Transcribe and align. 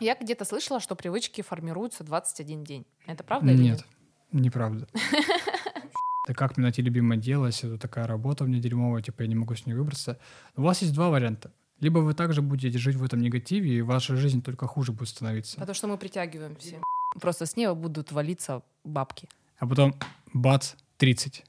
Я 0.00 0.16
где-то 0.16 0.44
слышала, 0.44 0.80
что 0.80 0.96
привычки 0.96 1.40
формируются 1.42 2.02
21 2.04 2.64
день. 2.64 2.86
Это 3.06 3.22
правда 3.22 3.52
или 3.52 3.62
Нет, 3.62 3.84
неправда. 4.32 4.88
Это 6.26 6.34
как 6.34 6.56
мне 6.56 6.62
найти 6.64 6.80
любимое 6.80 7.18
дело, 7.18 7.46
если 7.46 7.68
это 7.68 7.78
такая 7.78 8.06
работа 8.06 8.44
у 8.44 8.46
меня 8.46 8.58
дерьмовая, 8.58 9.02
типа 9.02 9.22
я 9.22 9.28
не 9.28 9.34
могу 9.34 9.54
с 9.54 9.66
ней 9.66 9.74
выбраться. 9.74 10.18
У 10.56 10.62
вас 10.62 10.80
есть 10.80 10.94
два 10.94 11.10
варианта. 11.10 11.52
Либо 11.80 11.98
вы 11.98 12.14
также 12.14 12.40
будете 12.40 12.78
жить 12.78 12.96
в 12.96 13.04
этом 13.04 13.20
негативе, 13.20 13.76
и 13.76 13.82
ваша 13.82 14.16
жизнь 14.16 14.42
только 14.42 14.66
хуже 14.66 14.92
будет 14.92 15.10
становиться. 15.10 15.58
Потому 15.58 15.74
что 15.74 15.86
мы 15.86 15.98
притягиваем 15.98 16.56
все. 16.56 16.80
Просто 17.20 17.44
с 17.44 17.56
неба 17.56 17.74
будут 17.74 18.10
валиться 18.10 18.62
бабки. 18.84 19.28
А 19.58 19.66
потом 19.66 19.94
бац, 20.32 20.72
30. 20.96 21.44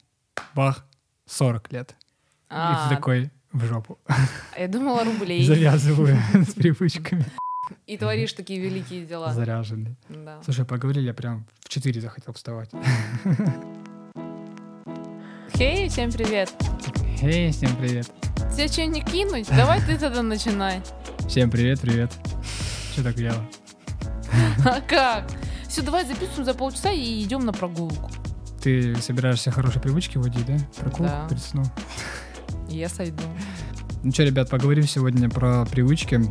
Бах, 0.54 0.86
40 1.26 1.72
лет. 1.72 1.92
И 1.92 1.96
А, 2.50 2.90
ты 2.90 2.96
такой 2.96 3.32
в 3.54 3.64
жопу. 3.64 3.98
я 4.58 4.68
думала 4.68 5.06
рублей. 5.06 5.46
Завязываю 5.46 6.18
с 6.34 6.54
привычками. 6.54 7.26
И 7.88 7.98
творишь 7.98 8.34
такие 8.34 8.60
великие 8.60 9.06
дела. 9.06 9.34
Заряженный. 9.34 9.96
Да. 10.10 10.40
Слушай, 10.44 10.66
поговорили, 10.66 11.06
я 11.08 11.14
прям 11.14 11.46
в 11.62 11.70
4 11.70 12.02
захотел 12.02 12.34
вставать. 12.34 12.70
Хей, 15.56 15.88
всем 15.90 16.12
привет. 16.12 16.52
Эй, 17.22 17.52
всем 17.52 17.76
привет. 17.78 18.12
Тебе 18.56 18.68
что 18.68 18.86
не 18.86 19.02
кинуть? 19.02 19.48
Давай 19.50 19.82
ты 19.82 19.98
тогда 19.98 20.22
начинай. 20.22 20.82
Всем 21.28 21.50
привет, 21.50 21.80
привет. 21.82 22.12
Че 22.96 23.04
так 23.04 23.16
вяло? 23.18 23.44
А 24.66 24.82
как? 24.82 25.30
Все, 25.68 25.82
давай 25.82 26.06
записываем 26.06 26.46
за 26.46 26.54
полчаса 26.54 26.92
и 26.92 27.24
идем 27.24 27.46
на 27.46 27.54
прогулку. 27.54 28.10
Ты 28.62 28.96
собираешься 28.98 29.52
хорошие 29.52 29.82
привычки 29.82 30.18
вводить, 30.18 30.46
да? 30.46 30.58
Прогулку 30.80 31.04
Да. 31.04 31.28
перед 31.30 31.42
сном. 31.44 31.66
Я 32.68 32.90
сойду. 32.90 33.24
Ну 34.04 34.12
что, 34.12 34.24
ребят, 34.24 34.50
поговорим 34.50 34.84
сегодня 34.88 35.30
про 35.30 35.66
привычки. 35.66 36.22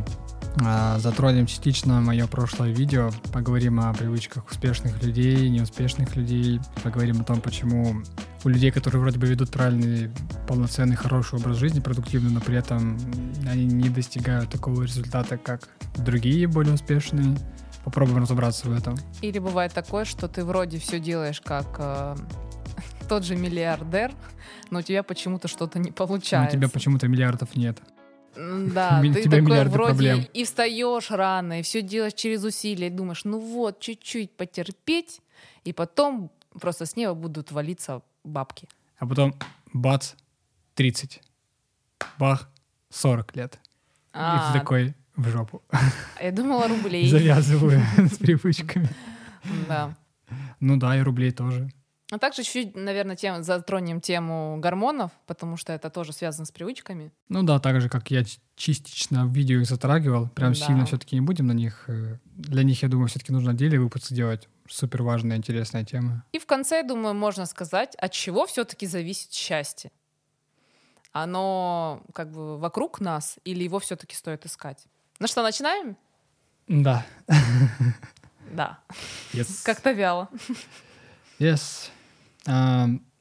А, 0.63 0.97
Затронем 0.99 1.47
частично 1.47 1.99
мое 2.01 2.27
прошлое 2.27 2.71
видео. 2.71 3.11
Поговорим 3.33 3.79
о 3.79 3.93
привычках 3.93 4.49
успешных 4.49 5.03
людей, 5.03 5.49
неуспешных 5.49 6.15
людей. 6.15 6.59
Поговорим 6.83 7.21
о 7.21 7.23
том, 7.23 7.41
почему 7.41 8.01
у 8.43 8.49
людей, 8.49 8.71
которые 8.71 9.01
вроде 9.01 9.19
бы 9.19 9.27
ведут 9.27 9.51
правильный, 9.51 10.11
полноценный, 10.47 10.95
хороший 10.95 11.39
образ 11.39 11.57
жизни, 11.57 11.79
продуктивный, 11.79 12.31
но 12.31 12.39
при 12.39 12.57
этом 12.57 12.97
они 13.49 13.65
не 13.65 13.89
достигают 13.89 14.49
такого 14.49 14.83
результата, 14.83 15.37
как 15.37 15.67
другие 15.97 16.47
более 16.47 16.73
успешные. 16.75 17.35
Попробуем 17.83 18.19
разобраться 18.23 18.67
в 18.67 18.73
этом. 18.75 18.95
Или 19.21 19.39
бывает 19.39 19.73
такое, 19.73 20.05
что 20.05 20.27
ты 20.27 20.43
вроде 20.43 20.79
все 20.79 20.99
делаешь 20.99 21.41
как 21.41 21.75
э, 21.77 22.15
тот 23.09 23.23
же 23.23 23.35
миллиардер, 23.35 24.11
но 24.71 24.79
у 24.79 24.81
тебя 24.81 25.03
почему-то 25.03 25.47
что-то 25.47 25.77
не 25.77 25.89
Но 25.89 25.91
у 25.91 25.93
получается. 25.93 26.57
тебя 26.57 26.69
почему-то 26.69 27.07
миллиардов 27.07 27.55
нет. 27.55 27.79
Да, 28.35 29.01
ты 29.01 29.23
тебя 29.23 29.37
такой 29.39 29.63
вроде 29.65 29.71
проблем. 29.93 30.25
и 30.33 30.43
встаешь 30.43 31.09
рано, 31.11 31.59
и 31.59 31.63
все 31.63 31.81
делаешь 31.81 32.13
через 32.13 32.43
усилия, 32.43 32.87
и 32.87 32.89
думаешь, 32.89 33.23
ну 33.23 33.39
вот, 33.39 33.79
чуть-чуть 33.79 34.31
потерпеть, 34.35 35.21
и 35.63 35.73
потом 35.73 36.31
просто 36.59 36.85
с 36.85 36.95
неба 36.95 37.13
будут 37.13 37.51
валиться 37.51 38.01
бабки. 38.23 38.67
А 38.97 39.05
потом 39.07 39.35
бац, 39.73 40.13
30. 40.75 41.21
Бах, 42.19 42.49
40 42.89 43.35
лет. 43.35 43.55
И 43.55 43.57
А, 44.13 44.51
ты 44.53 44.59
такой 44.59 44.93
в 45.15 45.27
жопу. 45.29 45.61
я 46.21 46.31
думала 46.31 46.67
рублей. 46.67 47.07
Завязываю 47.09 47.81
с 47.97 48.17
привычками. 48.17 48.89
Да. 49.67 49.95
Ну 50.59 50.77
да, 50.77 50.97
и 50.97 51.01
рублей 51.01 51.31
тоже. 51.31 51.69
А 52.15 52.17
также 52.19 52.43
чуть, 52.43 52.75
наверное, 52.75 53.17
тем, 53.17 53.43
затронем 53.43 53.99
тему 53.99 54.57
гормонов, 54.61 55.11
потому 55.27 55.57
что 55.57 55.73
это 55.73 55.89
тоже 55.89 56.13
связано 56.13 56.45
с 56.45 56.51
привычками. 56.51 57.11
Ну 57.27 57.43
да, 57.43 57.59
так 57.59 57.81
же, 57.81 57.89
как 57.89 58.09
я 58.09 58.23
частично 58.55 59.25
в 59.25 59.33
видео 59.33 59.59
их 59.59 59.67
затрагивал. 59.67 60.29
Прям 60.29 60.53
Да. 60.53 60.65
сильно 60.65 60.85
все-таки 60.85 61.15
не 61.17 61.21
будем 61.21 61.47
на 61.47 61.51
них. 61.51 61.83
э, 61.89 62.17
Для 62.37 62.63
них, 62.63 62.81
я 62.83 62.87
думаю, 62.89 63.07
все-таки 63.09 63.33
нужно 63.33 63.51
отдельный 63.51 63.79
выпуск 63.79 64.05
сделать. 64.07 64.47
Супер 64.69 65.03
важная, 65.03 65.35
интересная 65.37 65.83
тема. 65.83 66.23
И 66.31 66.39
в 66.39 66.45
конце, 66.45 66.83
думаю, 66.83 67.13
можно 67.15 67.45
сказать, 67.45 67.95
от 67.95 68.11
чего 68.13 68.45
все-таки 68.45 68.87
зависит 68.87 69.33
счастье. 69.33 69.91
Оно 71.11 72.01
как 72.13 72.31
бы 72.31 72.57
вокруг 72.57 72.99
нас 73.01 73.37
или 73.45 73.63
его 73.63 73.79
все-таки 73.79 74.15
стоит 74.15 74.45
искать? 74.45 74.85
Ну 75.19 75.27
что, 75.27 75.43
начинаем? 75.43 75.97
Да. 76.67 77.05
Да. 78.51 78.79
Yes. 79.33 79.63
Как-то 79.65 79.91
вяло. 79.91 80.29
Yes. 81.39 81.89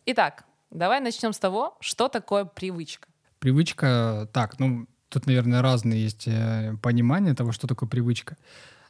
Итак, 0.06 0.44
давай 0.70 1.00
начнем 1.00 1.32
с 1.32 1.38
того, 1.38 1.76
что 1.80 2.08
такое 2.08 2.44
привычка. 2.44 3.08
Привычка, 3.38 4.28
так, 4.32 4.58
ну, 4.58 4.86
тут, 5.08 5.26
наверное, 5.26 5.62
разные 5.62 6.02
есть 6.02 6.26
э, 6.26 6.76
понимания 6.82 7.34
того, 7.34 7.52
что 7.52 7.66
такое 7.66 7.88
привычка. 7.88 8.36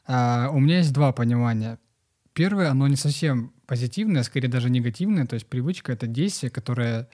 А, 0.06 0.48
у 0.52 0.58
меня 0.58 0.78
есть 0.78 0.92
два 0.92 1.12
понимания. 1.12 1.78
Первое, 2.32 2.70
оно 2.70 2.88
не 2.88 2.96
совсем 2.96 3.52
позитивное, 3.66 4.22
а 4.22 4.24
скорее 4.24 4.48
даже 4.48 4.70
негативное. 4.70 5.26
То 5.26 5.34
есть 5.34 5.46
привычка— 5.46 5.92
это 5.94 6.06
действие, 6.06 6.50
которое, 6.50 7.08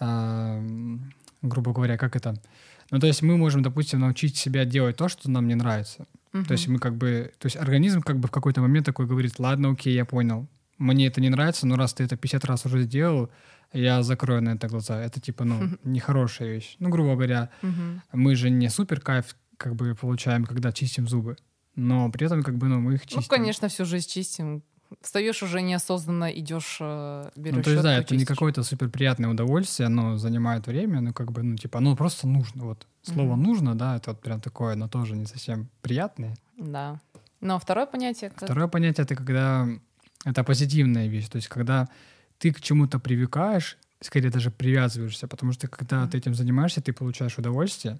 а, 0.00 0.60
грубо 1.42 1.72
говоря, 1.72 1.96
как 1.96 2.16
это... 2.16 2.40
Ну, 2.90 2.98
то 2.98 3.06
есть 3.06 3.22
мы 3.22 3.36
можем, 3.36 3.62
допустим, 3.62 4.00
научить 4.00 4.36
себя 4.36 4.64
делать 4.64 4.96
то, 4.96 5.08
что 5.08 5.30
нам 5.30 5.46
не 5.46 5.54
нравится. 5.54 6.06
То 6.46 6.52
есть 6.52 6.68
мы 6.68 6.78
как 6.78 6.96
бы... 6.96 7.32
То 7.38 7.46
есть 7.46 7.56
организм 7.56 8.02
как 8.02 8.18
бы 8.18 8.28
в 8.28 8.30
какой-то 8.30 8.60
момент 8.60 8.86
такой 8.86 9.06
говорит, 9.06 9.38
ладно, 9.38 9.70
окей, 9.70 9.94
я 9.94 10.04
понял. 10.04 10.46
Мне 10.78 11.08
это 11.08 11.20
не 11.20 11.28
нравится, 11.28 11.66
но 11.66 11.76
раз 11.76 11.94
ты 11.94 12.04
это 12.04 12.16
50 12.16 12.44
раз 12.44 12.64
уже 12.66 12.82
сделал, 12.82 13.30
я 13.72 14.02
закрою 14.02 14.42
на 14.42 14.50
это 14.50 14.68
глаза. 14.68 15.00
Это 15.02 15.20
типа, 15.20 15.44
ну, 15.44 15.76
нехорошая 15.84 16.48
вещь. 16.48 16.76
Ну, 16.78 16.88
грубо 16.88 17.14
говоря, 17.14 17.50
мы 18.12 18.34
же 18.34 18.50
не 18.50 18.68
супер 18.70 19.00
кайф 19.00 19.36
как 19.56 19.74
бы 19.74 19.94
получаем, 19.94 20.44
когда 20.44 20.72
чистим 20.72 21.08
зубы. 21.08 21.36
Но 21.74 22.10
при 22.10 22.26
этом 22.26 22.42
как 22.42 22.56
бы, 22.56 22.68
ну, 22.68 22.80
мы 22.80 22.94
их 22.94 23.02
чистим. 23.02 23.20
Ну, 23.22 23.28
конечно, 23.28 23.68
всю 23.68 23.84
жизнь 23.84 24.08
чистим. 24.08 24.62
Встаешь 25.02 25.42
уже 25.42 25.60
неосознанно, 25.60 26.30
идешь, 26.30 26.78
э, 26.80 27.30
берешь 27.36 27.56
Ну, 27.56 27.62
то 27.62 27.70
есть, 27.70 27.82
да, 27.82 27.94
это 27.98 28.14
не 28.14 28.20
чистишь. 28.20 28.36
какое-то 28.36 28.62
супер 28.62 28.88
приятное 28.88 29.28
удовольствие, 29.28 29.86
оно 29.86 30.16
занимает 30.16 30.66
время, 30.66 31.00
ну, 31.02 31.12
как 31.12 31.30
бы, 31.30 31.42
ну, 31.42 31.56
типа, 31.56 31.78
оно 31.78 31.94
просто 31.94 32.26
нужно, 32.26 32.64
вот. 32.64 32.86
Слово 33.02 33.34
Мгм. 33.34 33.42
«нужно», 33.42 33.74
да, 33.74 33.96
это 33.96 34.12
вот 34.12 34.22
прям 34.22 34.40
такое, 34.40 34.76
но 34.76 34.88
тоже 34.88 35.14
не 35.14 35.26
совсем 35.26 35.68
приятное. 35.82 36.36
Да. 36.56 37.00
Но 37.40 37.58
второе 37.58 37.84
понятие... 37.86 38.32
Второе 38.34 38.66
понятие— 38.66 39.04
это 39.04 39.14
когда 39.14 39.68
это 40.30 40.44
позитивная 40.44 41.06
вещь, 41.08 41.28
то 41.28 41.36
есть 41.36 41.48
когда 41.48 41.88
ты 42.38 42.52
к 42.52 42.60
чему-то 42.60 42.98
привыкаешь, 42.98 43.78
скорее 44.00 44.30
даже 44.30 44.50
привязываешься, 44.50 45.26
потому 45.26 45.52
что 45.52 45.68
когда 45.68 46.02
Мгм. 46.02 46.10
ты 46.10 46.18
этим 46.18 46.34
занимаешься, 46.34 46.80
ты 46.80 46.92
получаешь 46.92 47.38
удовольствие. 47.38 47.98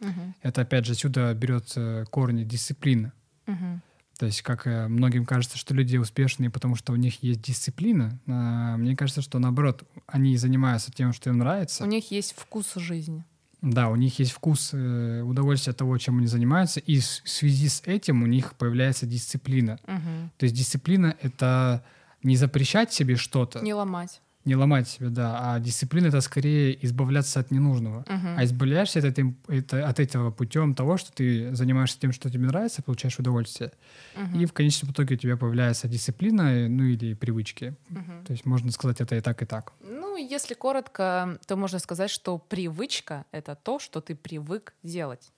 Мгм. 0.00 0.34
Это, 0.42 0.62
опять 0.62 0.86
же, 0.86 0.92
отсюда 0.92 1.34
берется 1.34 2.06
корни 2.10 2.44
дисциплина. 2.44 3.12
Мгм. 3.46 3.82
То 4.18 4.26
есть, 4.26 4.42
как 4.42 4.66
э, 4.66 4.86
многим 4.88 5.24
кажется, 5.24 5.56
что 5.56 5.74
люди 5.74 5.96
успешные, 5.96 6.50
потому 6.50 6.76
что 6.76 6.92
у 6.92 6.96
них 6.96 7.22
есть 7.22 7.40
дисциплина, 7.40 8.18
а 8.26 8.76
мне 8.76 8.94
кажется, 8.94 9.22
что 9.22 9.38
наоборот, 9.38 9.82
они 10.06 10.36
занимаются 10.36 10.92
тем, 10.92 11.12
что 11.14 11.30
им 11.30 11.38
нравится. 11.38 11.82
У 11.84 11.86
них 11.86 12.10
есть 12.10 12.34
вкус 12.36 12.74
жизни. 12.74 13.24
Да, 13.62 13.88
у 13.88 13.96
них 13.96 14.18
есть 14.18 14.32
вкус, 14.32 14.70
э, 14.72 15.22
удовольствие 15.22 15.72
от 15.72 15.76
того, 15.76 15.98
чем 15.98 16.18
они 16.18 16.26
занимаются, 16.26 16.80
и 16.80 16.98
в 16.98 17.04
связи 17.04 17.68
с 17.68 17.82
этим 17.84 18.22
у 18.22 18.26
них 18.26 18.54
появляется 18.54 19.06
дисциплина. 19.06 19.78
Мгм. 19.86 20.30
То 20.38 20.44
есть 20.44 20.56
дисциплина— 20.56 21.14
это 21.20 21.84
не 22.22 22.36
запрещать 22.36 22.92
себе 22.92 23.16
что-то, 23.16 23.60
Не 23.60 23.74
ломать. 23.74 24.20
Не 24.44 24.56
ломать 24.56 24.88
себя, 24.88 25.10
да, 25.10 25.52
а 25.54 25.60
дисциплина— 25.60 26.06
это 26.08 26.20
скорее 26.22 26.82
избавляться 26.84 27.40
от 27.40 27.50
ненужного. 27.50 28.04
Мгм. 28.08 28.36
А 28.38 28.44
избавляешься 28.44 28.98
от, 29.00 29.04
этим- 29.04 29.36
это- 29.48 29.86
от 29.86 30.00
этого 30.00 30.30
путем 30.30 30.74
того, 30.74 30.96
что 30.96 31.12
ты 31.12 31.54
занимаешься 31.54 32.00
тем, 32.00 32.12
что 32.12 32.30
тебе 32.30 32.46
нравится, 32.46 32.82
получаешь 32.82 33.18
удовольствие. 33.18 33.70
Мгм. 34.16 34.40
И 34.40 34.46
в 34.46 34.52
конечном 34.52 34.92
итоге 34.92 35.14
у 35.14 35.18
тебя 35.18 35.36
появляется 35.36 35.88
дисциплина, 35.88 36.68
ну 36.68 36.84
или 36.84 37.14
привычки. 37.14 37.74
Мгм. 37.90 38.24
То 38.24 38.32
есть 38.32 38.46
можно 38.46 38.72
сказать 38.72 39.00
это 39.00 39.14
и 39.16 39.20
так, 39.20 39.42
и 39.42 39.44
так. 39.46 39.72
Ну, 39.80 40.16
если 40.16 40.54
коротко, 40.54 41.38
то 41.46 41.56
можно 41.56 41.78
сказать, 41.78 42.10
что 42.10 42.38
привычка— 42.38 43.24
это 43.32 43.54
то, 43.54 43.78
что 43.78 44.00
ты 44.00 44.14
привык 44.14 44.72
делать, 44.82 45.32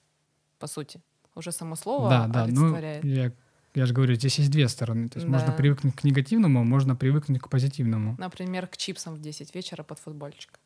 по 0.59 0.67
сути. 0.67 1.01
Уже 1.35 1.51
само 1.51 1.75
слово 1.75 2.09
да, 2.09 2.27
да. 2.27 2.47
Ну, 2.47 2.77
я, 3.03 3.31
я 3.75 3.85
же 3.85 3.93
говорю, 3.93 4.15
здесь 4.15 4.39
есть 4.39 4.51
две 4.51 4.67
стороны. 4.67 5.09
То 5.09 5.19
есть 5.19 5.29
можно 5.29 5.47
Да. 5.47 5.53
привыкнуть 5.53 5.95
к 5.95 6.03
негативному, 6.03 6.63
можно 6.63 6.95
привыкнуть 6.95 7.41
к 7.41 7.47
позитивному. 7.49 8.15
Например, 8.19 8.67
к 8.67 8.77
чипсам 8.77 9.15
в 9.15 9.21
10 9.21 9.55
вечера 9.55 9.83
под 9.83 9.99
футбольчик. 9.99 10.59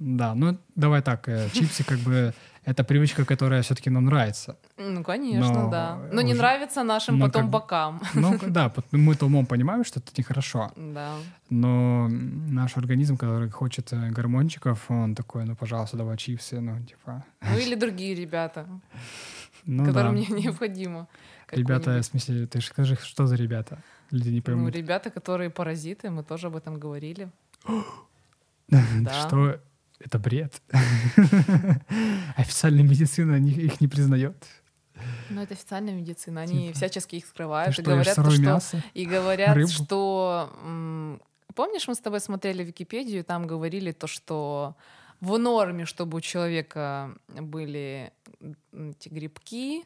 Да, 0.00 0.34
ну 0.34 0.58
давай 0.74 1.02
так, 1.02 1.28
э, 1.28 1.48
чипсы 1.52 1.84
как 1.84 1.98
бы 2.00 2.34
это 2.64 2.82
привычка, 2.82 3.24
которая 3.24 3.62
все-таки 3.62 3.90
нам 3.90 4.06
нравится. 4.06 4.56
Ну, 4.76 5.04
конечно, 5.04 5.52
Но 5.64 5.70
да. 5.70 5.98
Но 6.12 6.20
не 6.20 6.32
уже- 6.32 6.40
нравится 6.42 6.82
нашим 6.82 7.20
потом 7.20 7.42
как 7.42 7.50
бокам. 7.50 8.00
Ну 8.14 8.38
да, 8.48 8.72
мы-то 8.90 9.26
умом 9.26 9.46
понимаем, 9.46 9.84
что 9.84 10.00
это 10.00 10.10
нехорошо. 10.18 10.72
Да. 10.76 11.12
Но 11.48 12.08
наш 12.08 12.76
организм, 12.76 13.16
который 13.16 13.50
хочет 13.50 13.92
э, 13.92 14.10
гормончиков, 14.10 14.90
он 14.90 15.14
такой, 15.14 15.44
ну 15.44 15.54
пожалуйста, 15.54 15.96
давай 15.96 16.16
чипсы, 16.16 16.60
ну 16.60 16.80
типа. 16.84 17.22
Ну 17.42 17.56
или 17.58 17.76
другие 17.76 18.16
ребята, 18.16 18.66
Ну 19.66 19.84
да. 19.84 19.92
которым 19.92 20.14
мне 20.14 20.26
необходимо. 20.28 21.08
Ребята, 21.50 22.00
в 22.00 22.04
смысле, 22.04 22.46
ты 22.46 22.60
же 22.60 22.66
скажи, 22.66 22.96
что 22.96 23.26
за 23.26 23.36
ребята? 23.36 23.78
Люди 24.10 24.28
не 24.30 24.36
Ну, 24.38 24.42
поймут. 24.42 24.74
ребята, 24.74 25.10
которые 25.10 25.50
паразиты, 25.50 26.10
мы 26.10 26.22
тоже 26.22 26.48
об 26.48 26.56
этом 26.56 26.78
говорили. 26.78 27.30
да. 28.68 29.26
Что 29.26 29.60
это 30.00 30.18
бред. 30.18 30.60
Официальная 32.36 32.82
медицина 32.82 33.36
их 33.36 33.80
не 33.80 33.88
признает. 33.88 34.36
Ну, 35.30 35.42
это 35.42 35.54
официальная 35.54 35.94
медицина. 35.94 36.42
Они 36.42 36.68
Типа, 36.68 36.76
всячески 36.76 37.16
их 37.16 37.26
скрывают 37.26 37.70
и 37.70 37.72
что, 37.72 37.82
говорят, 37.82 38.12
что 38.12 38.40
мясо? 38.40 38.82
И 38.94 39.04
говорят, 39.06 39.56
Рыбу? 39.56 39.68
что... 39.68 41.18
Помнишь, 41.54 41.86
мы 41.86 41.94
с 41.94 41.98
тобой 42.00 42.20
смотрели 42.20 42.64
Википедию, 42.64 43.24
там 43.24 43.46
говорили 43.46 43.92
то, 43.92 44.06
что 44.06 44.76
в 45.20 45.38
норме, 45.38 45.84
чтобы 45.84 46.18
у 46.18 46.20
человека 46.20 47.14
были 47.28 48.12
эти 48.72 49.08
грибки, 49.08 49.84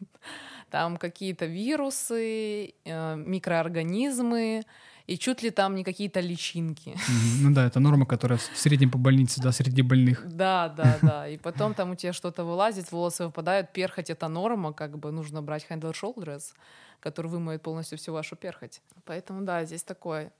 там 0.70 0.96
какие-то 0.96 1.46
вирусы, 1.46 2.74
э, 2.84 3.16
микроорганизмы, 3.16 4.62
и 5.06 5.16
чуть 5.18 5.42
ли 5.42 5.50
там 5.50 5.74
не 5.76 5.84
какие-то 5.84 6.20
личинки. 6.20 6.96
Ну 7.40 7.54
да, 7.54 7.66
это 7.66 7.78
норма, 7.78 8.06
которая 8.06 8.38
в 8.38 8.58
среднем 8.58 8.90
по 8.90 8.98
больнице, 8.98 9.40
да, 9.40 9.52
среди 9.52 9.82
больных. 9.82 10.26
Да, 10.26 10.68
да, 10.68 10.98
да. 11.00 11.28
И 11.28 11.38
потом 11.38 11.74
там 11.74 11.92
у 11.92 11.94
тебя 11.94 12.12
что-то 12.12 12.44
вылазит, 12.44 12.90
волосы 12.90 13.26
выпадают, 13.26 13.72
перхоть— 13.72 14.10
это 14.10 14.28
норма, 14.28 14.72
как 14.72 14.98
бы 14.98 15.12
нужно 15.12 15.42
брать 15.42 15.66
Handle 15.70 15.94
Shoulders, 15.94 16.54
который 16.98 17.28
вымоет 17.28 17.62
полностью 17.62 17.98
всю 17.98 18.12
вашу 18.12 18.34
перхоть. 18.34 18.82
Поэтому 19.04 19.42
да, 19.42 19.64
здесь 19.64 19.84
такое. 19.84 20.32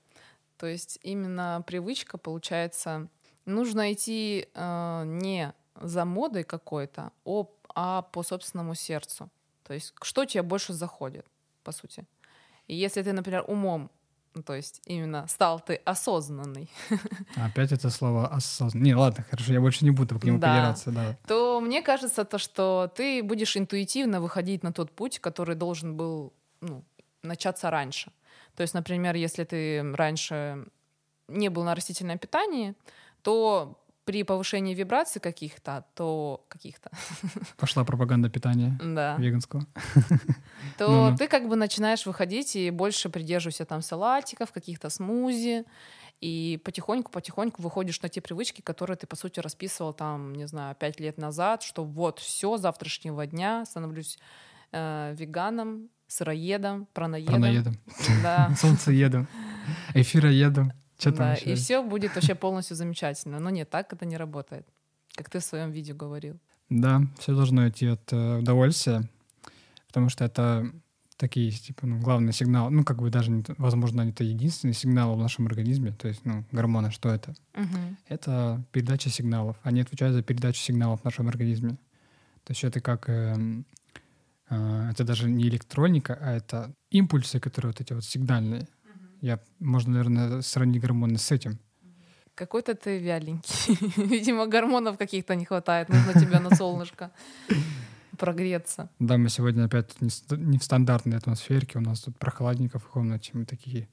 То 0.57 0.67
есть 0.67 0.99
именно 1.03 1.63
привычка, 1.65 2.17
получается, 2.17 3.07
нужно 3.47 3.93
идти 3.93 4.47
э, 4.53 5.03
не 5.05 5.53
за 5.81 6.05
модой 6.05 6.43
какой-то, 6.43 7.11
а 7.75 8.01
по 8.01 8.23
собственному 8.23 8.75
сердцу. 8.75 9.29
То 9.63 9.73
есть 9.73 9.93
что 10.01 10.25
тебе 10.25 10.43
больше 10.43 10.73
заходит, 10.73 11.25
по 11.63 11.71
сути. 11.71 12.05
И 12.67 12.75
если 12.75 13.01
ты, 13.03 13.13
например, 13.13 13.43
умом, 13.47 13.89
ну, 14.33 14.43
то 14.43 14.53
есть 14.53 14.81
именно 14.85 15.27
стал 15.27 15.59
ты 15.59 15.75
осознанный, 15.85 16.69
Опять 17.35 17.71
это 17.71 17.89
слово 17.89 18.27
осознанно. 18.27 18.83
Не, 18.83 18.95
ладно, 18.95 19.25
хорошо, 19.29 19.53
я 19.53 19.61
больше 19.61 19.85
не 19.85 19.91
буду 19.91 20.19
к 20.19 20.23
нему 20.23 20.39
Да. 20.39 20.47
придираться, 20.47 20.91
да. 20.91 21.17
то 21.27 21.59
мне 21.61 21.81
кажется, 21.81 22.23
то, 22.25 22.37
что 22.37 22.91
ты 22.95 23.23
будешь 23.23 23.57
интуитивно 23.57 24.21
выходить 24.21 24.63
на 24.63 24.71
тот 24.71 24.91
путь, 24.91 25.19
который 25.19 25.55
должен 25.55 25.95
был 25.95 26.33
ну, 26.61 26.83
начаться 27.23 27.69
раньше. 27.69 28.11
То 28.55 28.61
есть, 28.61 28.73
например, 28.73 29.15
если 29.15 29.43
ты 29.43 29.81
раньше 29.95 30.65
не 31.27 31.49
был 31.49 31.63
на 31.63 31.75
растительном 31.75 32.17
питании, 32.17 32.73
то 33.27 33.77
при 34.05 34.23
повышении 34.23 34.73
вибраций 34.73 35.19
каких-то, 35.19 35.83
то 35.95 36.45
каких-то, 36.47 36.89
Пошла 37.57 37.83
пропаганда 37.83 38.29
питания 38.29 38.79
да, 38.81 39.17
веганского. 39.17 39.65
то 40.77 41.13
ты 41.19 41.27
как 41.27 41.49
бы 41.49 41.57
начинаешь 41.57 42.05
выходить 42.05 42.55
и 42.55 42.71
больше 42.71 43.09
придерживаешься 43.09 43.65
там 43.65 43.81
салатиков, 43.81 44.53
каких-то 44.53 44.89
смузи, 44.89 45.65
и 46.21 46.57
потихоньку-потихоньку 46.63 47.61
выходишь 47.61 48.01
на 48.01 48.07
те 48.07 48.21
привычки, 48.21 48.61
которые 48.61 48.95
ты, 48.95 49.07
по 49.07 49.17
сути, 49.17 49.41
расписывал 49.41 49.91
там, 49.91 50.33
не 50.35 50.47
знаю, 50.47 50.73
пять 50.75 51.01
лет 51.01 51.17
назад, 51.17 51.63
что 51.63 51.83
вот 51.83 52.19
все, 52.19 52.55
завтрашнего 52.55 53.27
дня 53.27 53.65
становлюсь 53.65 54.19
э, 54.71 55.15
веганом, 55.19 55.89
сыроедом, 56.07 56.87
праноедом. 56.93 57.33
Праноедом, 57.33 57.77
Да, 58.23 58.55
солнцеедом, 58.57 59.27
эфироедом. 59.93 60.71
Что 60.97 61.11
да, 61.11 61.35
и 61.35 61.55
все 61.55 61.83
будет 61.83 62.15
вообще 62.15 62.35
полностью 62.35 62.75
замечательно. 62.75 63.39
Но 63.39 63.49
нет, 63.49 63.69
так 63.69 63.93
это 63.93 64.05
не 64.05 64.17
работает, 64.17 64.67
как 65.15 65.29
ты 65.29 65.39
в 65.39 65.43
своем 65.43 65.71
видео 65.71 65.95
говорил. 65.95 66.39
Да, 66.69 67.01
все 67.19 67.33
должно 67.33 67.69
идти 67.69 67.87
от 67.87 68.11
э, 68.11 68.39
удовольствия, 68.39 69.09
потому 69.87 70.09
что 70.09 70.25
это 70.25 70.71
такие, 71.17 71.51
типа, 71.51 71.87
ну, 71.87 71.99
главный 71.99 72.31
сигнал, 72.31 72.69
ну, 72.69 72.83
как 72.83 72.99
бы 72.99 73.09
даже, 73.09 73.31
не 73.31 73.43
возможно, 73.57 74.01
это 74.01 74.23
единственный 74.23 74.73
сигнал 74.73 75.15
в 75.15 75.19
нашем 75.19 75.47
организме, 75.47 75.91
то 75.91 76.07
есть, 76.07 76.23
ну, 76.25 76.45
гормоны, 76.51 76.91
что 76.91 77.09
это? 77.09 77.33
Мгм. 77.55 77.97
Это 78.07 78.63
передача 78.71 79.09
сигналов. 79.09 79.57
Они 79.63 79.81
отвечают 79.81 80.15
за 80.15 80.23
передачу 80.23 80.59
сигналов 80.59 81.01
в 81.01 81.05
нашем 81.05 81.27
организме. 81.27 81.77
То 82.43 82.51
есть 82.51 82.63
это 82.63 82.79
как... 82.79 83.09
эм, 83.09 83.65
э, 84.49 84.89
это 84.91 85.03
даже 85.03 85.29
не 85.29 85.47
электроника, 85.47 86.17
а 86.21 86.33
это 86.33 86.73
импульсы, 86.91 87.39
которые 87.39 87.71
вот 87.71 87.81
эти 87.81 87.93
вот 87.93 88.05
сигнальные. 88.05 88.67
Я, 89.21 89.39
можно, 89.59 89.93
наверное, 89.93 90.41
сравнить 90.41 90.81
гормоны 90.81 91.17
с 91.17 91.31
этим. 91.31 91.59
Какой-то 92.35 92.75
ты 92.75 92.99
вяленький. 92.99 93.77
Видимо, 93.97 94.45
гормонов 94.47 94.97
каких-то 94.97 95.35
не 95.35 95.45
хватает. 95.45 95.89
Нужно 95.89 96.13
тебе 96.13 96.39
на 96.39 96.55
солнышко 96.55 97.11
прогреться. 98.17 98.89
Да, 98.99 99.17
мы 99.17 99.29
сегодня 99.29 99.65
опять 99.65 99.95
не 100.01 100.57
в 100.57 100.63
стандартной 100.63 101.17
атмосферке, 101.17 101.77
у 101.77 101.81
нас 101.81 102.01
тут 102.01 102.17
прохладненько 102.17 102.79
в 102.79 102.87
комнате, 102.87 103.31
мы 103.33 103.45
такие 103.45 103.87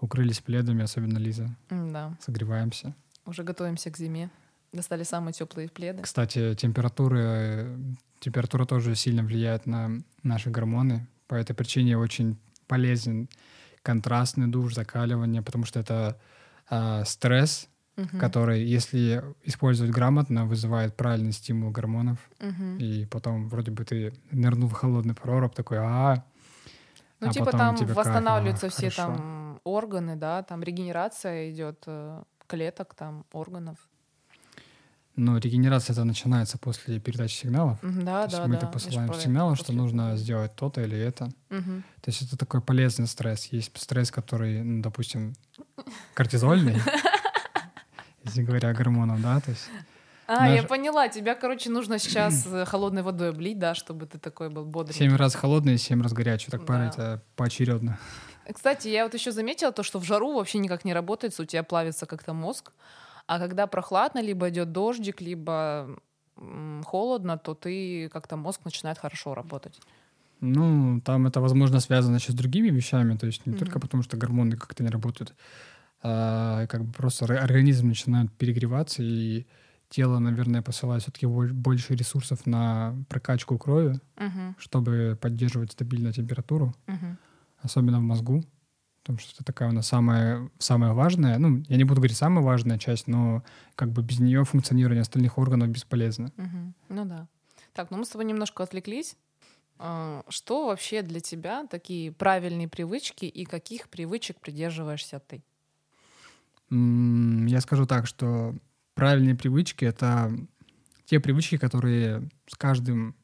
укрылись 0.00 0.40
пледами, 0.40 0.82
особенно 0.82 1.18
Лиза, 1.18 1.48
Да, 1.68 2.16
согреваемся. 2.20 2.94
уже 3.26 3.42
готовимся 3.42 3.90
к 3.90 3.96
зиме. 3.98 4.30
Достали 4.72 5.02
самые 5.02 5.32
теплые 5.32 5.68
пледы. 5.68 6.02
Кстати, 6.02 6.54
температуры, 6.54 7.20
э, 7.20 7.78
температура 8.20 8.64
тоже 8.64 8.94
сильно 8.94 9.22
влияет 9.24 9.66
на 9.66 9.90
наши 10.22 10.48
гормоны. 10.48 11.06
По 11.26 11.34
этой 11.34 11.54
причине 11.54 11.98
очень 11.98 12.38
полезен 12.68 13.28
контрастный 13.82 14.46
душ, 14.46 14.74
закаливание, 14.74 15.42
потому 15.42 15.64
что 15.64 15.80
это 15.80 16.18
а, 16.68 17.04
стресс, 17.04 17.68
Мгм. 17.96 18.18
который, 18.18 18.64
если 18.64 19.22
использовать 19.44 19.92
грамотно, 19.92 20.46
вызывает 20.46 20.96
правильный 20.96 21.32
стимул 21.32 21.70
гормонов. 21.70 22.18
Мгм. 22.38 22.78
И 22.78 23.04
потом 23.06 23.48
вроде 23.48 23.70
бы 23.72 23.84
ты 23.84 24.14
нырнул 24.30 24.68
в 24.68 24.72
холодный 24.72 25.14
прорубь, 25.14 25.54
такой, 25.54 25.78
а 25.78 26.24
Ну, 27.20 27.28
а 27.28 27.32
типа 27.32 27.50
там 27.50 27.74
восстанавливаются 27.74 28.66
а, 28.66 28.70
все 28.70 28.90
хорошо. 28.90 29.06
там 29.06 29.60
органы, 29.64 30.16
да, 30.16 30.42
там 30.42 30.62
регенерация 30.62 31.50
идет 31.50 31.82
э, 31.86 32.22
клеток, 32.46 32.94
там 32.94 33.26
органов. 33.32 33.76
Но 35.16 35.38
регенерация 35.38 35.92
это 35.92 36.04
начинается 36.04 36.56
после 36.56 36.98
передачи 37.00 37.34
сигналов. 37.34 37.78
Да, 37.82 38.22
То 38.22 38.24
есть 38.24 38.36
да, 38.36 38.46
мы 38.46 38.52
да. 38.52 38.58
это 38.58 38.66
посылаем 38.68 39.10
это, 39.10 39.20
сигналы, 39.20 39.56
что 39.56 39.72
нужно 39.72 40.16
сделать 40.16 40.54
то-то 40.54 40.80
или 40.80 40.96
это. 40.98 41.30
Мгм. 41.50 41.82
То 42.00 42.10
есть 42.10 42.22
это 42.22 42.36
такой 42.38 42.60
полезный 42.62 43.06
стресс. 43.06 43.46
Есть 43.46 43.76
стресс, 43.76 44.10
который, 44.10 44.62
ну, 44.62 44.82
допустим, 44.82 45.34
кортизольный, 46.14 46.76
если 48.24 48.42
говоря 48.42 48.70
о 48.70 48.74
гормонах, 48.74 49.20
да, 49.20 49.40
то 49.40 49.50
есть 49.50 49.68
А, 50.26 50.48
я 50.48 50.62
поняла, 50.62 51.08
тебя, 51.08 51.34
короче, 51.34 51.70
нужно 51.70 51.98
сейчас 51.98 52.46
э, 52.46 52.64
холодной 52.64 53.02
водой 53.02 53.30
облить, 53.30 53.58
да, 53.58 53.74
чтобы 53.74 54.06
ты 54.06 54.16
такой 54.18 54.48
был 54.48 54.64
бодрый. 54.64 54.94
семь 54.96 55.16
раз 55.16 55.34
холодный, 55.34 55.76
семь 55.76 56.02
раз 56.02 56.12
горячий, 56.12 56.50
так 56.52 56.60
Да. 56.60 56.66
парить 56.66 56.94
а, 56.98 57.20
поочередно. 57.34 57.98
Кстати, 58.54 58.88
я 58.88 59.04
вот 59.04 59.14
еще 59.14 59.32
заметила 59.32 59.72
то, 59.72 59.82
что 59.82 59.98
в 59.98 60.04
жару 60.04 60.34
вообще 60.34 60.58
никак 60.58 60.84
не 60.84 60.94
работает, 60.94 61.38
у 61.40 61.44
тебя 61.44 61.62
плавится 61.64 62.06
как-то 62.06 62.32
мозг. 62.32 62.70
А 63.30 63.38
когда 63.38 63.66
прохладно, 63.68 64.20
либо 64.22 64.48
идет 64.48 64.72
дождик, 64.72 65.20
либо 65.20 65.96
холодно, 66.84 67.38
то 67.38 67.54
ты 67.54 68.08
как-то 68.08 68.36
мозг 68.36 68.64
начинает 68.64 68.98
хорошо 68.98 69.34
работать. 69.34 69.80
Ну, 70.40 71.00
там 71.04 71.26
это, 71.28 71.40
возможно, 71.40 71.78
связано 71.80 72.16
еще 72.16 72.32
с 72.32 72.34
другими 72.34 72.70
вещами, 72.70 73.16
то 73.16 73.26
есть 73.26 73.46
не 73.46 73.52
Мгм. 73.52 73.58
только 73.60 73.78
потому, 73.78 74.02
что 74.02 74.16
гормоны 74.16 74.56
как-то 74.56 74.82
не 74.82 74.90
работают, 74.90 75.34
а 76.02 76.66
как 76.66 76.84
бы 76.84 76.92
просто 76.92 77.24
ор- 77.26 77.32
организм 77.44 77.88
начинает 77.88 78.32
перегреваться, 78.32 79.02
и 79.04 79.46
тело, 79.90 80.18
наверное, 80.18 80.62
посылает 80.62 81.02
все-таки 81.02 81.26
больше 81.26 81.94
ресурсов 81.94 82.46
на 82.46 82.96
прокачку 83.08 83.58
крови, 83.58 84.00
Мгм, 84.16 84.56
чтобы 84.58 85.16
поддерживать 85.20 85.72
стабильную 85.72 86.12
температуру, 86.14 86.74
мгм. 86.88 87.16
особенно 87.62 87.98
в 88.00 88.02
мозгу, 88.02 88.42
потому 89.02 89.18
что 89.18 89.32
это 89.34 89.44
такая 89.44 89.68
у 89.68 89.72
нас 89.72 89.86
самая, 89.88 90.50
самая 90.58 90.92
важная, 90.92 91.38
ну, 91.38 91.62
я 91.68 91.76
не 91.76 91.84
буду 91.84 92.00
говорить 92.00 92.16
самая 92.16 92.44
важная 92.44 92.78
часть, 92.78 93.06
но 93.06 93.42
как 93.74 93.90
бы 93.90 94.02
без 94.02 94.20
нее 94.20 94.44
функционирование 94.44 95.02
остальных 95.02 95.38
органов 95.38 95.68
бесполезно. 95.68 96.32
Мгм. 96.36 96.74
Ну 96.88 97.04
да. 97.04 97.28
Так, 97.72 97.90
ну 97.90 97.98
мы 97.98 98.04
с 98.04 98.08
тобой 98.08 98.26
немножко 98.26 98.62
отвлеклись. 98.62 99.16
А, 99.78 100.24
Что 100.28 100.66
вообще 100.66 101.02
для 101.02 101.20
тебя 101.20 101.66
такие 101.66 102.12
правильные 102.12 102.68
привычки 102.68 103.24
и 103.24 103.44
каких 103.44 103.88
привычек 103.88 104.38
придерживаешься 104.40 105.20
ты? 105.20 105.42
Я 106.70 107.60
скажу 107.60 107.86
так, 107.86 108.06
что 108.06 108.54
правильные 108.94 109.34
привычки— 109.34 109.84
это 109.86 110.30
те 111.04 111.18
привычки, 111.18 111.56
которые 111.58 112.28
с 112.46 112.56
каждым 112.56 113.16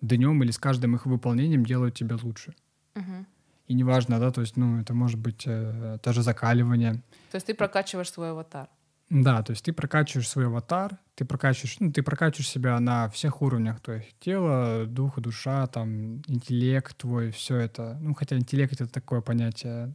днем 0.00 0.42
или 0.42 0.50
с 0.50 0.58
каждым 0.58 0.96
их 0.96 1.06
выполнением 1.06 1.64
делают 1.64 1.94
тебя 1.94 2.16
лучше. 2.20 2.54
Мгм. 2.94 3.26
И 3.66 3.74
неважно, 3.74 4.18
да, 4.18 4.30
то 4.30 4.40
есть, 4.40 4.56
ну, 4.56 4.80
это 4.80 4.94
может 4.94 5.18
быть 5.18 5.44
э, 5.46 5.98
тоже 6.02 6.22
закаливание. 6.22 6.94
То 7.30 7.36
есть 7.36 7.46
ты 7.46 7.54
прокачиваешь 7.54 8.10
свой 8.10 8.30
аватар. 8.30 8.68
Да, 9.08 9.42
то 9.42 9.50
есть 9.50 9.62
ты 9.64 9.74
прокачиваешь 9.74 10.28
свой 10.28 10.46
аватар, 10.46 10.98
ты 11.14 11.26
прокачиваешь, 11.26 11.76
ну, 11.80 11.92
ты 11.92 12.02
прокачиваешь 12.02 12.48
себя 12.48 12.80
на 12.80 13.10
всех 13.10 13.42
уровнях, 13.42 13.80
то 13.80 13.92
есть 13.92 14.16
тело, 14.20 14.86
дух, 14.86 15.20
душа, 15.20 15.66
там, 15.66 16.22
интеллект 16.28 16.96
твой, 16.96 17.30
все 17.30 17.56
это. 17.56 17.98
Ну, 18.00 18.14
хотя 18.14 18.36
интеллект— 18.36 18.72
это 18.80 18.86
такое 18.88 19.20
понятие, 19.20 19.94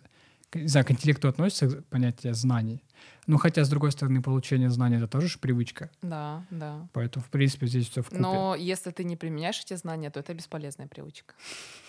не 0.53 0.67
знаю, 0.67 0.85
к 0.85 0.91
интеллекту 0.91 1.27
относится 1.27 1.81
понятие 1.89 2.35
знаний. 2.35 2.83
Ну, 3.27 3.37
хотя, 3.37 3.65
с 3.65 3.69
другой 3.69 3.91
стороны, 3.91 4.21
получение 4.21 4.69
знаний— 4.69 4.95
это 4.97 5.07
тоже 5.07 5.27
же 5.27 5.37
привычка. 5.37 5.89
Да, 6.01 6.45
да. 6.49 6.87
Поэтому, 6.93 7.25
в 7.25 7.29
принципе, 7.29 7.67
здесь 7.67 7.89
все 7.89 8.01
в 8.01 8.09
купе. 8.09 8.21
Но 8.21 8.55
если 8.55 8.91
ты 8.91 9.03
не 9.03 9.17
применяешь 9.17 9.61
эти 9.61 9.75
знания, 9.75 10.09
то 10.09 10.21
это 10.21 10.33
бесполезная 10.33 10.87
привычка. 10.87 11.33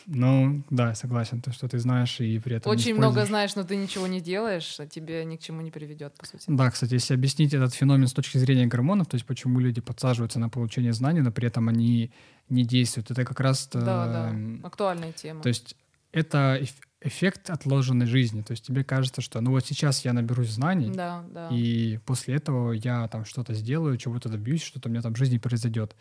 Ну, 0.07 0.65
да, 0.71 0.95
согласен. 0.97 1.41
То, 1.41 1.53
что 1.53 1.69
ты 1.69 1.79
знаешь 1.79 2.21
и 2.21 2.41
при 2.41 2.57
этом 2.57 2.73
Очень 2.73 2.97
много 2.97 3.25
знаешь, 3.25 3.55
но 3.55 3.63
ты 3.63 3.77
ничего 3.77 4.09
не 4.09 4.21
делаешь, 4.21 4.81
а 4.81 4.87
тебе 4.87 5.25
ни 5.25 5.37
к 5.37 5.41
чему 5.41 5.61
не 5.61 5.71
приведет, 5.71 6.15
по 6.19 6.27
сути. 6.27 6.45
Да, 6.49 6.71
кстати, 6.71 6.95
если 6.95 7.15
объяснить 7.15 7.55
этот 7.55 7.73
феномен 7.73 8.09
с 8.09 8.13
точки 8.13 8.39
зрения 8.39 8.67
гормонов, 8.67 9.07
то 9.07 9.15
есть 9.15 9.27
почему 9.27 9.61
люди 9.61 9.81
подсаживаются 9.81 10.41
на 10.41 10.49
получение 10.49 10.93
знаний, 10.93 11.21
но 11.21 11.31
при 11.31 11.47
этом 11.47 11.69
они 11.69 12.11
не 12.49 12.65
действуют, 12.65 13.13
это 13.13 13.25
как 13.25 13.39
раз... 13.39 13.69
Да, 13.73 14.07
да, 14.07 14.67
актуальная 14.67 15.13
тема. 15.13 15.43
То 15.43 15.49
есть 15.49 15.77
это 16.11 16.59
эффект 17.01 17.51
отложенной 17.51 18.07
жизни. 18.07 18.43
То 18.43 18.53
есть 18.53 18.65
тебе 18.65 18.83
кажется, 18.85 19.21
что 19.21 19.41
ну 19.41 19.51
вот 19.53 19.65
сейчас 19.65 20.05
я 20.05 20.13
наберусь 20.13 20.51
знаний, 20.51 20.91
да, 20.91 21.25
да. 21.31 21.49
и 21.51 21.99
после 21.99 22.35
этого 22.35 22.73
я 22.73 23.07
там 23.09 23.25
что-то 23.25 23.55
сделаю, 23.55 23.97
чего-то 23.97 24.29
добьюсь, 24.29 24.63
что-то 24.63 24.89
у 24.89 24.93
меня 24.93 25.03
там 25.03 25.15
в 25.15 25.19
жизни 25.19 25.39
произойдет. 25.39 25.95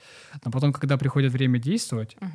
Но 0.44 0.52
потом, 0.52 0.74
когда 0.74 0.98
приходит 0.98 1.32
время 1.32 1.60
действовать, 1.60 2.18
угу. 2.20 2.32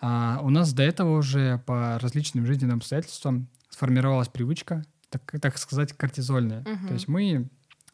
а, 0.00 0.40
у 0.42 0.50
нас 0.50 0.72
до 0.72 0.82
этого 0.82 1.18
уже 1.18 1.58
по 1.66 1.98
различным 2.00 2.46
жизненным 2.46 2.78
обстоятельствам 2.78 3.48
сформировалась 3.68 4.28
привычка, 4.28 4.84
так, 5.10 5.34
так 5.40 5.58
сказать, 5.58 5.92
кортизольная. 5.92 6.60
Угу. 6.60 6.88
То 6.88 6.94
есть 6.94 7.08
мы 7.08 7.48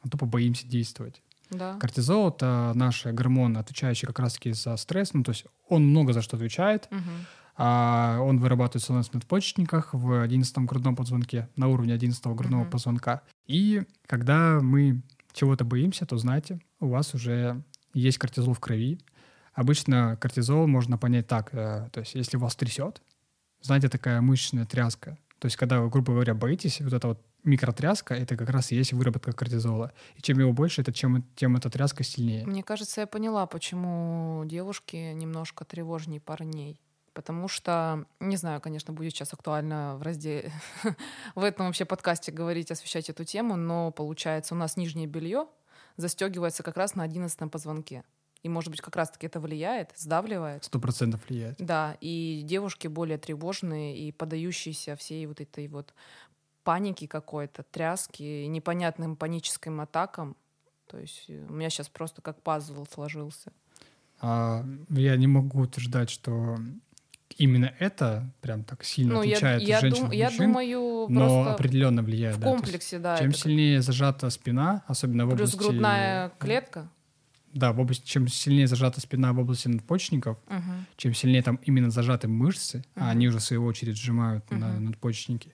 тупо 0.09 0.27
боимся 0.27 0.67
действовать. 0.67 1.23
Да. 1.51 1.77
Кортизол— 1.79 2.29
это 2.31 2.73
наш 2.75 3.05
гормон, 3.05 3.57
отвечающий 3.57 4.07
как 4.07 4.21
раз-таки 4.21 4.53
за 4.53 4.77
стресс. 4.77 5.13
Ну, 5.13 5.23
то 5.23 5.33
есть 5.33 5.45
он 5.69 5.87
много 5.87 6.13
за 6.13 6.23
что 6.23 6.37
отвечает. 6.37 6.89
Угу. 6.91 7.01
А 7.57 8.19
он 8.21 8.39
вырабатывается 8.39 8.93
у 8.93 8.97
нас 8.97 9.09
в 9.09 9.15
надпочечниках 9.15 9.93
в 9.93 10.23
11 10.23 10.59
грудном 10.59 10.97
позвонке, 10.97 11.49
на 11.57 11.69
уровне 11.69 11.93
11 11.95 12.25
грудного 12.35 12.63
Мгм. 12.63 12.71
позвонка. 12.71 13.23
И 13.47 13.83
когда 14.07 14.61
мы 14.61 15.03
чего-то 15.33 15.65
боимся, 15.65 16.07
то 16.07 16.17
знаете, 16.17 16.61
у 16.81 16.89
вас 16.89 17.15
уже 17.15 17.63
есть 17.95 18.19
кортизол 18.19 18.55
в 18.55 18.61
крови. 18.61 18.99
Обычно 19.55 20.17
кортизол 20.17 20.67
можно 20.67 20.97
понять 20.97 21.27
так, 21.27 21.53
э, 21.53 21.89
то 21.93 22.01
есть 22.01 22.15
если 22.15 22.39
вас 22.39 22.57
трясет, 22.57 23.03
знаете, 23.61 23.89
такая 23.89 24.21
мышечная 24.23 24.65
тряска. 24.65 25.19
То 25.39 25.47
есть 25.47 25.57
когда 25.57 25.81
вы, 25.81 25.91
грубо 25.91 26.13
говоря, 26.15 26.35
боитесь, 26.35 26.81
вот 26.81 26.93
эта 26.93 27.09
вот 27.09 27.23
микротряска, 27.45 28.15
это 28.15 28.37
как 28.37 28.49
раз 28.51 28.73
и 28.73 28.77
есть 28.77 28.93
выработка 28.93 29.33
кортизола. 29.33 29.93
И 30.17 30.23
чем 30.23 30.39
его 30.39 30.53
больше, 30.53 30.81
это 30.81 30.93
чем, 30.93 31.25
тем 31.35 31.57
эта 31.57 31.69
тряска 31.69 32.05
сильнее. 32.05 32.47
Мне 32.47 32.63
кажется, 32.63 33.01
я 33.03 33.07
поняла, 33.07 33.47
почему 33.47 34.45
девушки 34.47 34.97
немножко 35.13 35.65
тревожнее 35.65 36.21
парней. 36.21 36.81
Потому 37.15 37.47
что, 37.49 38.07
не 38.21 38.37
знаю, 38.37 38.61
конечно, 38.61 38.95
будет 38.95 39.13
сейчас 39.13 39.35
актуально 39.35 39.97
в 39.97 40.03
разделе, 40.03 40.51
в 41.35 41.43
этом 41.43 41.67
вообще 41.67 41.85
подкасте 41.85 42.33
говорить, 42.33 42.71
освещать 42.71 43.11
эту 43.11 43.25
тему, 43.25 43.57
но 43.57 43.91
получается, 43.91 44.55
у 44.55 44.57
нас 44.57 44.77
нижнее 44.77 45.07
белье 45.07 45.47
застегивается 45.97 46.63
как 46.63 46.77
раз 46.77 46.95
на 46.95 47.03
11 47.03 47.51
позвонке. 47.51 48.05
И, 48.43 48.49
может 48.49 48.71
быть, 48.71 48.81
как 48.81 48.97
раз-таки 48.97 49.27
это 49.27 49.39
влияет, 49.39 49.93
сдавливает. 49.95 50.65
Сто 50.65 50.81
процентов 50.81 51.21
влияет. 51.29 51.57
Да, 51.59 51.97
и 52.01 52.43
девушки 52.45 52.89
более 52.89 53.19
тревожные 53.19 53.97
и 53.97 54.11
подающиеся 54.11 54.97
всей 54.97 55.27
вот 55.27 55.41
этой 55.41 55.69
вот 55.69 55.95
панике 56.65 57.07
какой-то, 57.07 57.63
тряски, 57.63 58.47
непонятным 58.47 59.17
паническим 59.17 59.81
атакам. 59.81 60.37
То 60.87 60.99
есть 60.99 61.25
э, 61.29 61.47
у 61.49 61.53
меня 61.53 61.71
сейчас 61.71 61.89
просто 61.89 62.21
как 62.21 62.43
пазл 62.43 62.85
сложился. 62.87 63.53
А, 64.21 64.65
я 64.89 65.17
не 65.17 65.27
могу 65.27 65.61
утверждать, 65.61 66.11
что 66.11 66.59
именно 67.39 67.73
это 67.79 68.31
прям 68.41 68.65
так 68.65 68.85
сильно 68.85 69.15
Ну, 69.15 69.23
я, 69.23 69.33
отличает 69.37 69.63
я, 69.63 69.81
женщин 69.81 70.03
дум- 70.03 70.09
от 70.09 70.15
я 70.15 70.25
мужчин, 70.27 70.47
думаю, 70.47 71.07
но 71.09 71.49
определенно 71.51 72.03
влияет. 72.03 72.37
в 72.37 72.41
да, 72.41 72.47
комплексе, 72.47 72.99
да. 72.99 73.17
чем 73.19 73.29
это 73.29 73.35
как- 73.37 73.43
сильнее 73.45 73.83
зажата 73.83 74.31
спина, 74.31 74.83
особенно 74.87 75.27
в 75.27 75.31
Плюс 75.37 75.55
области... 75.55 75.59
грудная 75.59 76.31
клетка. 76.39 76.89
Да, 77.55 77.73
в 77.75 77.81
области, 77.81 78.07
чем 78.07 78.29
сильнее 78.29 78.67
зажата 78.67 79.01
спина 79.01 79.33
в 79.35 79.39
области 79.39 79.69
надпочечников, 79.69 80.39
Мгм. 80.49 80.87
чем 80.97 81.13
сильнее 81.15 81.43
там 81.43 81.57
именно 81.65 81.91
зажаты 81.91 82.27
мышцы, 82.29 82.79
Мгм. 82.97 83.05
а 83.07 83.11
они 83.11 83.29
уже 83.29 83.39
в 83.39 83.43
свою 83.43 83.65
очередь 83.67 83.97
сжимают 83.99 84.51
на 84.51 84.69
Мгм. 84.69 84.85
надпочечники, 84.87 85.53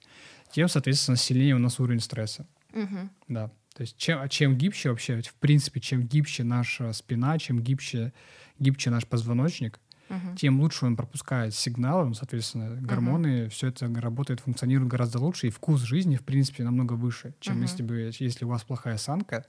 тем, 0.52 0.68
соответственно, 0.68 1.16
сильнее 1.16 1.54
у 1.56 1.58
нас 1.58 1.80
уровень 1.80 2.00
стресса. 2.00 2.47
Мгм. 2.73 3.11
Да. 3.26 3.50
То 3.75 3.82
есть 3.82 3.97
чем, 3.97 4.20
а 4.20 4.28
чем 4.28 4.56
гибче 4.56 4.90
вообще, 4.90 5.20
в 5.23 5.35
принципе, 5.35 5.80
чем 5.80 6.02
гибче 6.02 6.42
наша 6.44 6.92
спина, 6.92 7.38
чем 7.38 7.61
гибче, 7.61 8.12
гибче 8.58 8.90
наш 8.90 9.04
позвоночник, 9.06 9.78
Мгм. 10.08 10.36
тем 10.36 10.60
лучше 10.60 10.86
он 10.86 10.96
пропускает 10.96 11.54
сигналы, 11.54 12.06
ну, 12.08 12.14
соответственно, 12.14 12.80
гормоны, 12.80 13.48
все 13.48 13.68
это 13.68 13.86
работает, 14.00 14.40
функционирует 14.40 14.90
гораздо 14.90 15.18
лучше, 15.18 15.48
и 15.48 15.50
вкус 15.50 15.82
жизни, 15.82 16.16
в 16.16 16.24
принципе, 16.24 16.64
намного 16.64 16.94
выше, 16.94 17.34
чем 17.40 17.54
Мгм. 17.56 17.62
если 17.62 17.82
бы, 17.82 18.10
если 18.18 18.44
у 18.44 18.48
вас 18.48 18.64
плохая 18.64 18.94
осанка, 18.94 19.46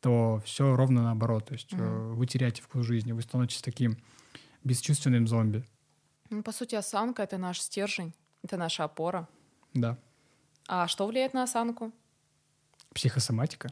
то 0.00 0.42
все 0.44 0.74
ровно 0.76 1.02
наоборот. 1.02 1.46
То 1.46 1.54
есть 1.54 1.72
Мгм. 1.72 2.14
вы 2.14 2.26
теряете 2.26 2.62
вкус 2.62 2.86
жизни, 2.86 3.12
вы 3.12 3.22
становитесь 3.22 3.62
таким 3.62 3.96
бесчувственным 4.62 5.26
зомби. 5.26 5.64
Ну, 6.30 6.42
по 6.42 6.52
сути, 6.52 6.74
осанка— 6.74 7.22
это 7.24 7.38
наш 7.38 7.60
стержень, 7.60 8.12
это 8.42 8.56
наша 8.56 8.84
опора. 8.84 9.28
Да. 9.74 9.96
А 10.68 10.88
что 10.88 11.06
влияет 11.06 11.34
на 11.34 11.42
осанку? 11.42 11.92
Психосоматика. 12.94 13.70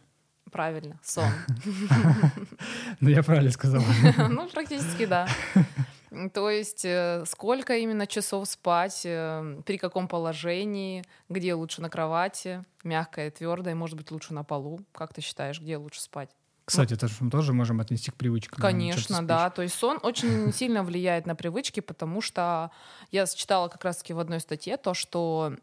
Правильно, 0.51 0.99
сон. 1.03 1.31
Ну, 3.01 3.09
я 3.09 3.23
правильно 3.23 3.51
сказал. 3.51 3.83
Ну, 4.29 4.49
практически 4.49 5.07
да. 5.07 5.27
То 6.33 6.51
есть 6.51 6.85
э, 6.85 7.25
сколько 7.27 7.77
именно 7.77 8.07
часов 8.07 8.49
спать, 8.49 9.03
э, 9.05 9.63
при 9.65 9.79
каком 9.79 10.09
положении, 10.09 11.05
где 11.29 11.55
лучше 11.55 11.81
на 11.81 11.89
кровати, 11.89 12.65
мягкое, 12.85 13.31
твердое, 13.31 13.75
может 13.75 13.97
быть, 13.97 14.11
лучше 14.11 14.35
на 14.35 14.45
полу. 14.45 14.81
Как 14.93 15.15
ты 15.15 15.21
считаешь, 15.21 15.61
где 15.61 15.77
лучше 15.77 16.01
спать? 16.01 16.31
Кстати, 16.65 16.95
это 16.95 17.09
же 17.09 17.15
мы 17.21 17.31
тоже 17.31 17.53
можем 17.53 17.81
отнести 17.81 18.11
к 18.11 18.15
привычкам. 18.15 18.61
Конечно, 18.61 19.27
да. 19.27 19.51
То 19.51 19.63
есть 19.63 19.75
сон 19.75 19.99
очень 20.03 20.53
сильно 20.53 20.85
влияет 20.85 21.27
на 21.27 21.35
привычки, 21.35 21.81
потому 21.81 22.21
что 22.21 22.71
я 23.11 23.27
читала 23.27 23.69
как 23.69 23.85
раз-таки 23.85 24.13
в 24.13 24.19
одной 24.19 24.41
статье 24.41 24.77
то, 24.77 24.95
что 24.95 25.57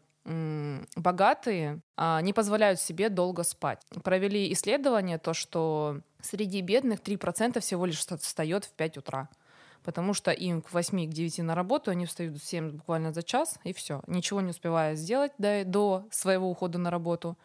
богатые 0.96 1.80
а, 1.96 2.20
не 2.20 2.32
позволяют 2.32 2.78
себе 2.78 3.08
долго 3.08 3.42
спать. 3.42 3.80
Провели 4.04 4.52
исследование, 4.52 5.18
то, 5.18 5.32
что 5.32 6.00
среди 6.20 6.60
бедных 6.60 7.00
3% 7.00 7.58
всего 7.60 7.86
лишь 7.86 7.96
вста- 7.96 8.18
встает 8.18 8.64
в 8.64 8.72
5 8.72 8.98
утра. 8.98 9.28
Потому 9.82 10.14
что 10.14 10.30
им 10.30 10.62
к 10.62 10.72
8 10.72 11.10
к 11.10 11.12
9 11.12 11.38
на 11.38 11.54
работу, 11.54 11.90
они 11.90 12.06
встают 12.06 12.36
в 12.36 12.44
7 12.44 12.70
буквально 12.72 13.12
за 13.12 13.22
час, 13.22 13.58
и 13.64 13.72
все. 13.72 14.02
Ничего 14.06 14.40
не 14.40 14.50
успевая 14.50 14.94
сделать 14.94 15.32
до, 15.38 15.64
до 15.64 16.06
своего 16.10 16.50
ухода 16.50 16.78
на 16.78 16.90
работу. 16.90 17.38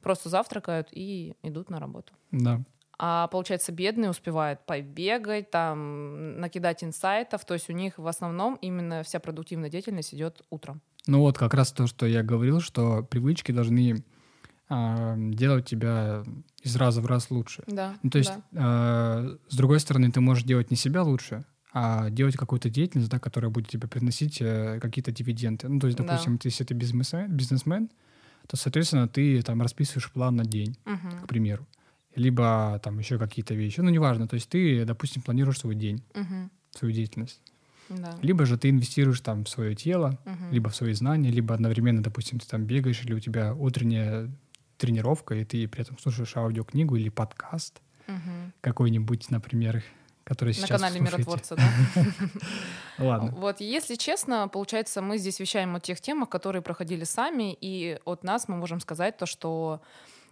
Просто 0.00 0.28
завтракают 0.28 0.88
и 0.92 1.34
идут 1.42 1.70
на 1.70 1.80
работу. 1.80 2.12
Да. 2.30 2.60
А 2.98 3.28
получается, 3.28 3.70
бедные 3.72 4.10
успевают 4.10 4.60
побегать, 4.66 5.50
там, 5.50 6.40
накидать 6.40 6.82
инсайтов. 6.82 7.44
То 7.44 7.54
есть 7.54 7.70
у 7.70 7.72
них 7.72 7.96
в 7.96 8.06
основном 8.06 8.56
именно 8.56 9.02
вся 9.02 9.20
продуктивная 9.20 9.70
деятельность 9.70 10.12
идет 10.14 10.42
утром. 10.50 10.80
Ну 11.06 11.20
вот 11.20 11.38
как 11.38 11.54
раз 11.54 11.72
то, 11.72 11.86
что 11.86 12.06
я 12.06 12.22
говорил, 12.22 12.60
что 12.60 13.02
привычки 13.02 13.52
должны 13.52 14.04
а, 14.68 15.14
делать 15.16 15.66
тебя 15.66 16.24
из 16.62 16.76
раза 16.76 17.00
в 17.00 17.06
раз 17.06 17.30
лучше. 17.30 17.62
Да. 17.66 17.94
Ну, 18.02 18.10
то 18.10 18.18
есть, 18.18 18.32
э, 18.52 19.36
с 19.48 19.56
другой 19.56 19.80
стороны, 19.80 20.10
ты 20.10 20.20
можешь 20.20 20.44
делать 20.44 20.70
не 20.70 20.76
себя 20.76 21.02
лучше, 21.02 21.44
а 21.72 22.10
делать 22.10 22.36
какую-то 22.36 22.70
деятельность, 22.70 23.10
да, 23.10 23.18
которая 23.18 23.50
будет 23.50 23.68
тебе 23.68 23.88
приносить 23.88 24.38
э, 24.40 24.78
какие-то 24.80 25.12
дивиденды. 25.12 25.68
Ну, 25.68 25.80
то 25.80 25.86
есть, 25.86 25.98
Да. 25.98 26.04
допустим, 26.04 26.38
ты, 26.38 26.48
если 26.48 26.64
ты 26.64 26.74
бизнесмен, 26.74 27.30
бизнесмен, 27.30 27.90
то, 28.46 28.56
соответственно, 28.56 29.06
ты 29.08 29.42
там 29.42 29.60
расписываешь 29.60 30.10
план 30.10 30.36
на 30.36 30.44
день, 30.44 30.76
Мгм. 30.86 31.22
к 31.22 31.28
примеру. 31.28 31.66
Либо 32.14 32.80
там 32.82 32.98
еще 32.98 33.18
какие-то 33.18 33.54
вещи. 33.54 33.80
Ну, 33.80 33.90
неважно. 33.90 34.26
То 34.26 34.34
есть 34.34 34.48
ты, 34.48 34.84
допустим, 34.84 35.22
планируешь 35.22 35.58
свой 35.60 35.74
день, 35.74 36.02
Мгм. 36.14 36.50
свою 36.74 36.94
деятельность. 36.94 37.40
Да. 37.90 38.18
Либо 38.22 38.44
же 38.46 38.56
ты 38.58 38.70
инвестируешь 38.70 39.20
там 39.20 39.44
в 39.44 39.48
свое 39.48 39.74
тело, 39.74 40.18
Мгм. 40.24 40.50
либо 40.52 40.68
в 40.70 40.74
свои 40.76 40.94
знания, 40.94 41.30
либо 41.30 41.54
одновременно, 41.54 42.02
допустим, 42.02 42.38
ты 42.38 42.46
там 42.48 42.64
бегаешь, 42.64 43.02
или 43.04 43.12
у 43.14 43.20
тебя 43.20 43.54
утренняя 43.54 44.30
тренировка, 44.78 45.34
и 45.34 45.44
ты 45.44 45.66
при 45.68 45.82
этом 45.82 45.98
слушаешь 45.98 46.36
аудиокнигу 46.36 46.96
или 46.96 47.08
подкаст 47.10 47.80
Мгм. 48.06 48.52
какой-нибудь, 48.60 49.30
например, 49.30 49.82
который 50.28 50.50
На 50.50 50.52
сейчас 50.54 50.68
канале 50.68 50.98
слушаете. 50.98 51.16
Миротворца, 51.16 51.56
да? 51.56 51.68
Ладно. 52.98 53.32
Вот, 53.38 53.60
если 53.60 53.94
честно, 53.94 54.46
получается, 54.48 55.00
мы 55.00 55.16
здесь 55.16 55.40
вещаем 55.40 55.74
о 55.74 55.80
тех 55.80 56.02
темах, 56.02 56.28
которые 56.28 56.60
проходили 56.60 57.04
сами, 57.04 57.56
и 57.58 57.98
от 58.04 58.24
нас 58.24 58.46
мы 58.46 58.56
можем 58.56 58.80
сказать 58.80 59.16
то, 59.16 59.24
что 59.24 59.80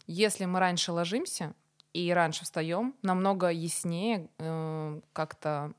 если 0.07 0.45
мы 0.45 0.61
раньше 0.61 0.93
ложимся 0.93 1.55
и 1.95 2.13
раньше 2.13 2.45
встаем, 2.45 2.95
намного 3.01 3.49
яснее 3.49 4.29
э, 4.39 5.01
как-то, 5.15 5.73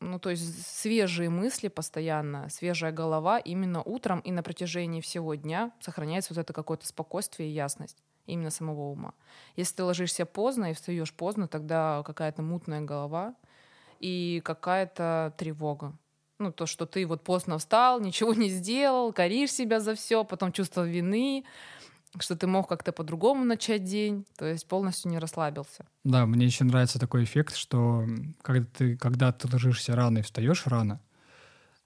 ну, 0.00 0.18
то 0.18 0.30
есть 0.30 0.66
свежие 0.66 1.28
мысли 1.28 1.68
постоянно, 1.68 2.48
свежая 2.48 2.92
голова 2.92 3.38
именно 3.38 3.82
утром 3.82 4.20
и 4.20 4.32
на 4.32 4.42
протяжении 4.42 5.02
всего 5.02 5.34
дня 5.34 5.70
сохраняется 5.80 6.32
вот 6.32 6.40
это 6.40 6.54
какое-то 6.54 6.86
спокойствие 6.86 7.50
и 7.50 7.52
ясность 7.52 7.98
именно 8.26 8.50
самого 8.50 8.90
ума. 8.90 9.14
Если 9.56 9.76
ты 9.76 9.84
ложишься 9.84 10.26
поздно 10.26 10.70
и 10.70 10.74
встаешь 10.74 11.12
поздно, 11.12 11.48
тогда 11.48 12.02
какая-то 12.04 12.42
мутная 12.42 12.80
голова, 12.80 13.34
и 14.02 14.42
какая-то 14.44 15.32
тревога. 15.38 15.96
Ну, 16.38 16.52
то, 16.52 16.66
что 16.66 16.86
ты 16.86 17.06
вот 17.06 17.22
поздно 17.22 17.58
встал, 17.58 18.00
ничего 18.00 18.34
не 18.34 18.48
сделал, 18.48 19.12
коришь 19.12 19.52
себя 19.52 19.80
за 19.80 19.94
все, 19.94 20.24
потом 20.24 20.50
чувство 20.52 20.86
вины, 20.86 21.44
что 22.18 22.36
ты 22.36 22.46
мог 22.46 22.68
как-то 22.68 22.92
по-другому 22.92 23.44
начать 23.44 23.84
день, 23.84 24.26
то 24.36 24.44
есть 24.44 24.66
полностью 24.66 25.10
не 25.10 25.18
расслабился. 25.18 25.86
Да, 26.04 26.26
мне 26.26 26.46
еще 26.46 26.64
нравится 26.64 26.98
такой 26.98 27.24
эффект, 27.24 27.54
что 27.54 28.04
когда 28.42 28.66
ты, 28.76 28.96
когда 28.96 29.32
ты 29.32 29.48
ложишься 29.50 29.94
рано 29.94 30.18
и 30.18 30.22
встаешь 30.22 30.66
рано, 30.66 31.00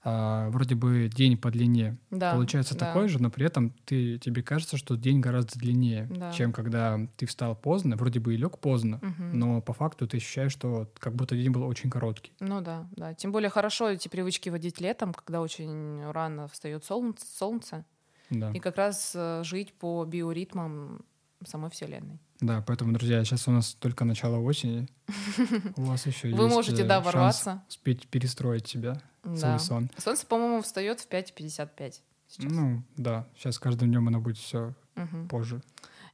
а, 0.09 0.49
вроде 0.51 0.75
бы 0.75 1.09
день 1.13 1.37
по 1.37 1.51
длине 1.51 1.97
Да, 2.11 2.31
получается 2.33 2.77
да. 2.77 2.85
такой 2.85 3.09
же, 3.09 3.21
но 3.21 3.29
при 3.29 3.45
этом 3.45 3.71
ты, 3.83 4.17
тебе 4.19 4.41
кажется, 4.41 4.77
что 4.77 4.95
день 4.95 5.19
гораздо 5.19 5.59
длиннее, 5.59 6.07
Да. 6.09 6.31
чем 6.31 6.53
когда 6.53 6.97
ты 7.17 7.25
встал 7.25 7.55
поздно, 7.57 7.97
вроде 7.97 8.21
бы 8.21 8.33
и 8.33 8.37
лег 8.37 8.57
поздно, 8.59 8.99
Мгм. 9.01 9.37
но 9.37 9.61
по 9.61 9.73
факту 9.73 10.07
ты 10.07 10.15
ощущаешь, 10.17 10.53
что 10.53 10.89
как 10.99 11.13
будто 11.13 11.35
день 11.35 11.51
был 11.51 11.63
очень 11.63 11.89
короткий. 11.89 12.31
Ну 12.39 12.61
да, 12.61 12.87
да. 12.95 13.13
Тем 13.15 13.33
более 13.33 13.49
хорошо 13.49 13.89
эти 13.89 14.07
привычки 14.07 14.47
водить 14.47 14.79
летом, 14.79 15.13
когда 15.13 15.41
очень 15.41 16.01
рано 16.11 16.47
встает 16.47 16.85
солнце, 16.85 17.25
солнце 17.37 17.83
Да. 18.29 18.51
и 18.51 18.59
как 18.59 18.77
раз 18.77 19.11
э, 19.13 19.41
жить 19.43 19.73
по 19.73 20.05
биоритмам 20.05 21.01
самой 21.45 21.69
Вселенной. 21.69 22.19
Да, 22.39 22.63
поэтому, 22.65 22.93
друзья, 22.93 23.23
сейчас 23.25 23.47
у 23.47 23.51
нас 23.51 23.73
только 23.73 24.05
начало 24.05 24.37
осени. 24.39 24.87
У 25.75 25.81
вас 25.83 26.05
еще 26.05 26.29
Вы 26.33 26.43
есть 26.43 26.55
можете, 26.55 26.83
э, 26.83 26.85
да, 26.87 26.99
ворваться. 27.01 27.63
успеть 27.67 28.07
перестроить 28.07 28.67
себя, 28.67 29.01
свой 29.35 29.53
Да. 29.53 29.59
сон. 29.59 29.89
Солнце, 29.97 30.25
по-моему, 30.25 30.61
встает 30.61 30.99
в 30.99 31.07
5.55 31.09 32.01
сейчас. 32.27 32.51
Ну, 32.51 32.83
да, 32.97 33.27
сейчас 33.35 33.55
с 33.55 33.59
каждым 33.59 33.89
днем 33.89 34.07
оно 34.07 34.19
будет 34.19 34.37
все 34.37 34.73
Мгм. 34.95 35.27
позже. 35.27 35.61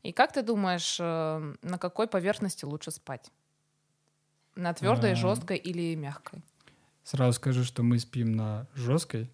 И 0.04 0.12
как 0.12 0.34
ты 0.34 0.42
думаешь, 0.44 0.98
э, 1.00 1.54
на 1.62 1.78
какой 1.78 2.08
поверхности 2.08 2.66
лучше 2.66 2.92
спать? 2.92 3.32
На 4.56 4.74
твердой, 4.74 5.14
А. 5.14 5.16
жесткой 5.16 5.58
или 5.58 5.96
мягкой? 5.96 6.42
Сразу 7.04 7.34
скажу, 7.38 7.64
что 7.64 7.84
мы 7.84 8.00
спим 8.00 8.34
на 8.36 8.68
жесткой. 8.76 9.30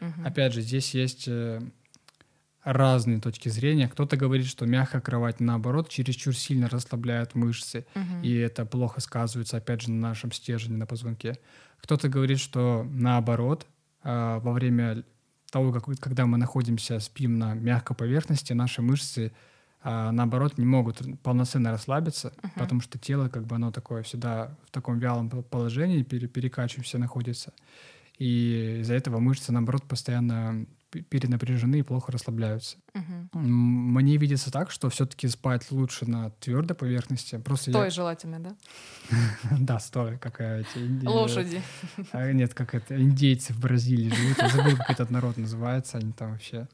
Мгм. 0.00 0.26
Опять 0.26 0.52
же, 0.52 0.60
здесь 0.62 0.94
есть 0.94 1.26
э, 1.28 1.60
разные 2.72 3.20
точки 3.20 3.48
зрения. 3.48 3.88
Кто-то 3.88 4.16
говорит, 4.16 4.46
что 4.46 4.66
мягкая 4.66 5.00
кровать, 5.00 5.40
наоборот, 5.40 5.88
чересчур 5.88 6.36
сильно 6.36 6.68
расслабляет 6.68 7.34
мышцы, 7.34 7.86
Мгм. 7.94 8.22
и 8.22 8.34
это 8.34 8.64
плохо 8.66 9.00
сказывается, 9.00 9.56
опять 9.56 9.82
же, 9.82 9.90
на 9.90 10.08
нашем 10.08 10.32
стержне, 10.32 10.76
на 10.76 10.86
позвонке. 10.86 11.38
Кто-то 11.80 12.08
говорит, 12.08 12.38
что 12.38 12.86
наоборот, 12.90 13.66
а, 14.02 14.38
во 14.40 14.52
время 14.52 15.04
того, 15.50 15.72
как, 15.72 15.84
когда 16.00 16.26
мы 16.26 16.36
находимся, 16.38 17.00
спим 17.00 17.38
на 17.38 17.54
мягкой 17.54 17.96
поверхности, 17.96 18.52
наши 18.52 18.82
мышцы, 18.82 19.32
а, 19.82 20.10
наоборот, 20.12 20.58
не 20.58 20.66
могут 20.66 21.00
полноценно 21.22 21.70
расслабиться, 21.70 22.32
Мгм. 22.42 22.52
потому 22.56 22.80
что 22.80 22.98
тело, 22.98 23.28
как 23.28 23.46
бы 23.46 23.54
оно 23.56 23.70
такое 23.70 24.02
всегда 24.02 24.56
в 24.66 24.70
таком 24.72 24.98
вялом 24.98 25.30
положении, 25.30 26.02
пере- 26.02 26.26
перекачиваемся 26.28 26.98
находится. 26.98 27.52
И 28.18 28.78
из-за 28.80 28.94
этого 28.94 29.20
мышцы, 29.20 29.52
наоборот, 29.52 29.84
постоянно 29.84 30.66
перенапряжены 30.90 31.80
и 31.80 31.82
плохо 31.82 32.12
расслабляются. 32.12 32.78
М, 32.94 33.28
Мне 33.34 34.16
видится 34.16 34.50
так, 34.50 34.70
что 34.70 34.88
все-таки 34.90 35.28
спать 35.28 35.70
лучше 35.70 36.06
на 36.06 36.30
твердой 36.30 36.76
поверхности. 36.76 37.36
Просто 37.38 37.72
Той 37.72 37.84
я... 37.84 37.90
желательно, 37.90 38.40
да? 38.40 38.56
Да, 39.58 39.78
стоя, 39.78 40.16
как 40.18 40.40
эти... 40.40 41.04
Лошади. 41.06 41.62
А, 42.12 42.32
нет, 42.32 42.54
как 42.54 42.74
это, 42.74 43.00
индейцы 43.00 43.52
в 43.52 43.60
Бразилии 43.60 44.14
живут. 44.14 44.38
Я 44.38 44.48
забыл, 44.48 44.76
как 44.76 44.90
этот 44.90 45.10
народ 45.10 45.36
называется. 45.36 45.98
Они 45.98 46.12
там 46.12 46.32
вообще 46.32 46.68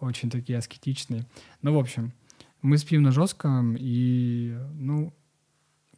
очень 0.00 0.30
такие 0.30 0.58
аскетичные. 0.58 1.26
Ну, 1.62 1.74
в 1.74 1.78
общем, 1.78 2.12
мы 2.62 2.78
спим 2.78 3.02
на 3.02 3.12
жестком, 3.12 3.76
и, 3.78 4.56
ну, 4.74 5.12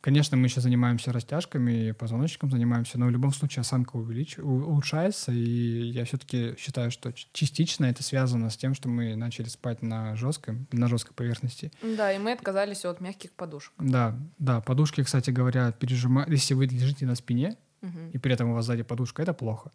конечно, 0.01 0.37
мы 0.37 0.47
еще 0.47 0.61
занимаемся 0.61 1.13
растяжками, 1.13 1.93
позвоночником 1.93 2.51
занимаемся, 2.51 2.99
но 2.99 3.07
в 3.07 3.11
любом 3.11 3.33
случае 3.33 3.61
осанка 3.61 3.97
увелич... 3.97 4.39
улучшается, 4.39 5.33
и 5.33 5.91
я 5.91 6.05
все-таки 6.05 6.55
считаю, 6.59 6.91
что 6.91 7.13
частично 7.33 7.87
это 7.87 8.03
связано 8.03 8.51
с 8.51 8.57
тем, 8.57 8.75
что 8.75 8.89
мы 8.89 9.15
начали 9.17 9.49
спать 9.49 9.83
на 9.83 10.17
жестком, 10.17 10.67
на 10.73 10.89
жесткой 10.89 11.15
поверхности. 11.15 11.73
Да, 11.83 12.13
и 12.13 12.19
мы 12.19 12.33
отказались 12.33 12.85
от 12.85 13.01
мягких 13.01 13.33
подушек. 13.33 13.73
Да, 13.79 14.19
да, 14.39 14.61
подушки, 14.61 15.03
кстати 15.03 15.31
говоря, 15.31 15.73
пережимают. 15.73 16.31
Если 16.31 16.55
вы 16.55 16.67
лежите 16.67 17.07
на 17.07 17.15
спине, 17.15 17.57
Мгм. 17.83 18.11
и 18.11 18.19
при 18.19 18.33
этом 18.35 18.51
у 18.51 18.55
вас 18.55 18.67
сзади 18.67 18.83
подушка, 18.83 19.23
это 19.23 19.33
плохо. 19.33 19.71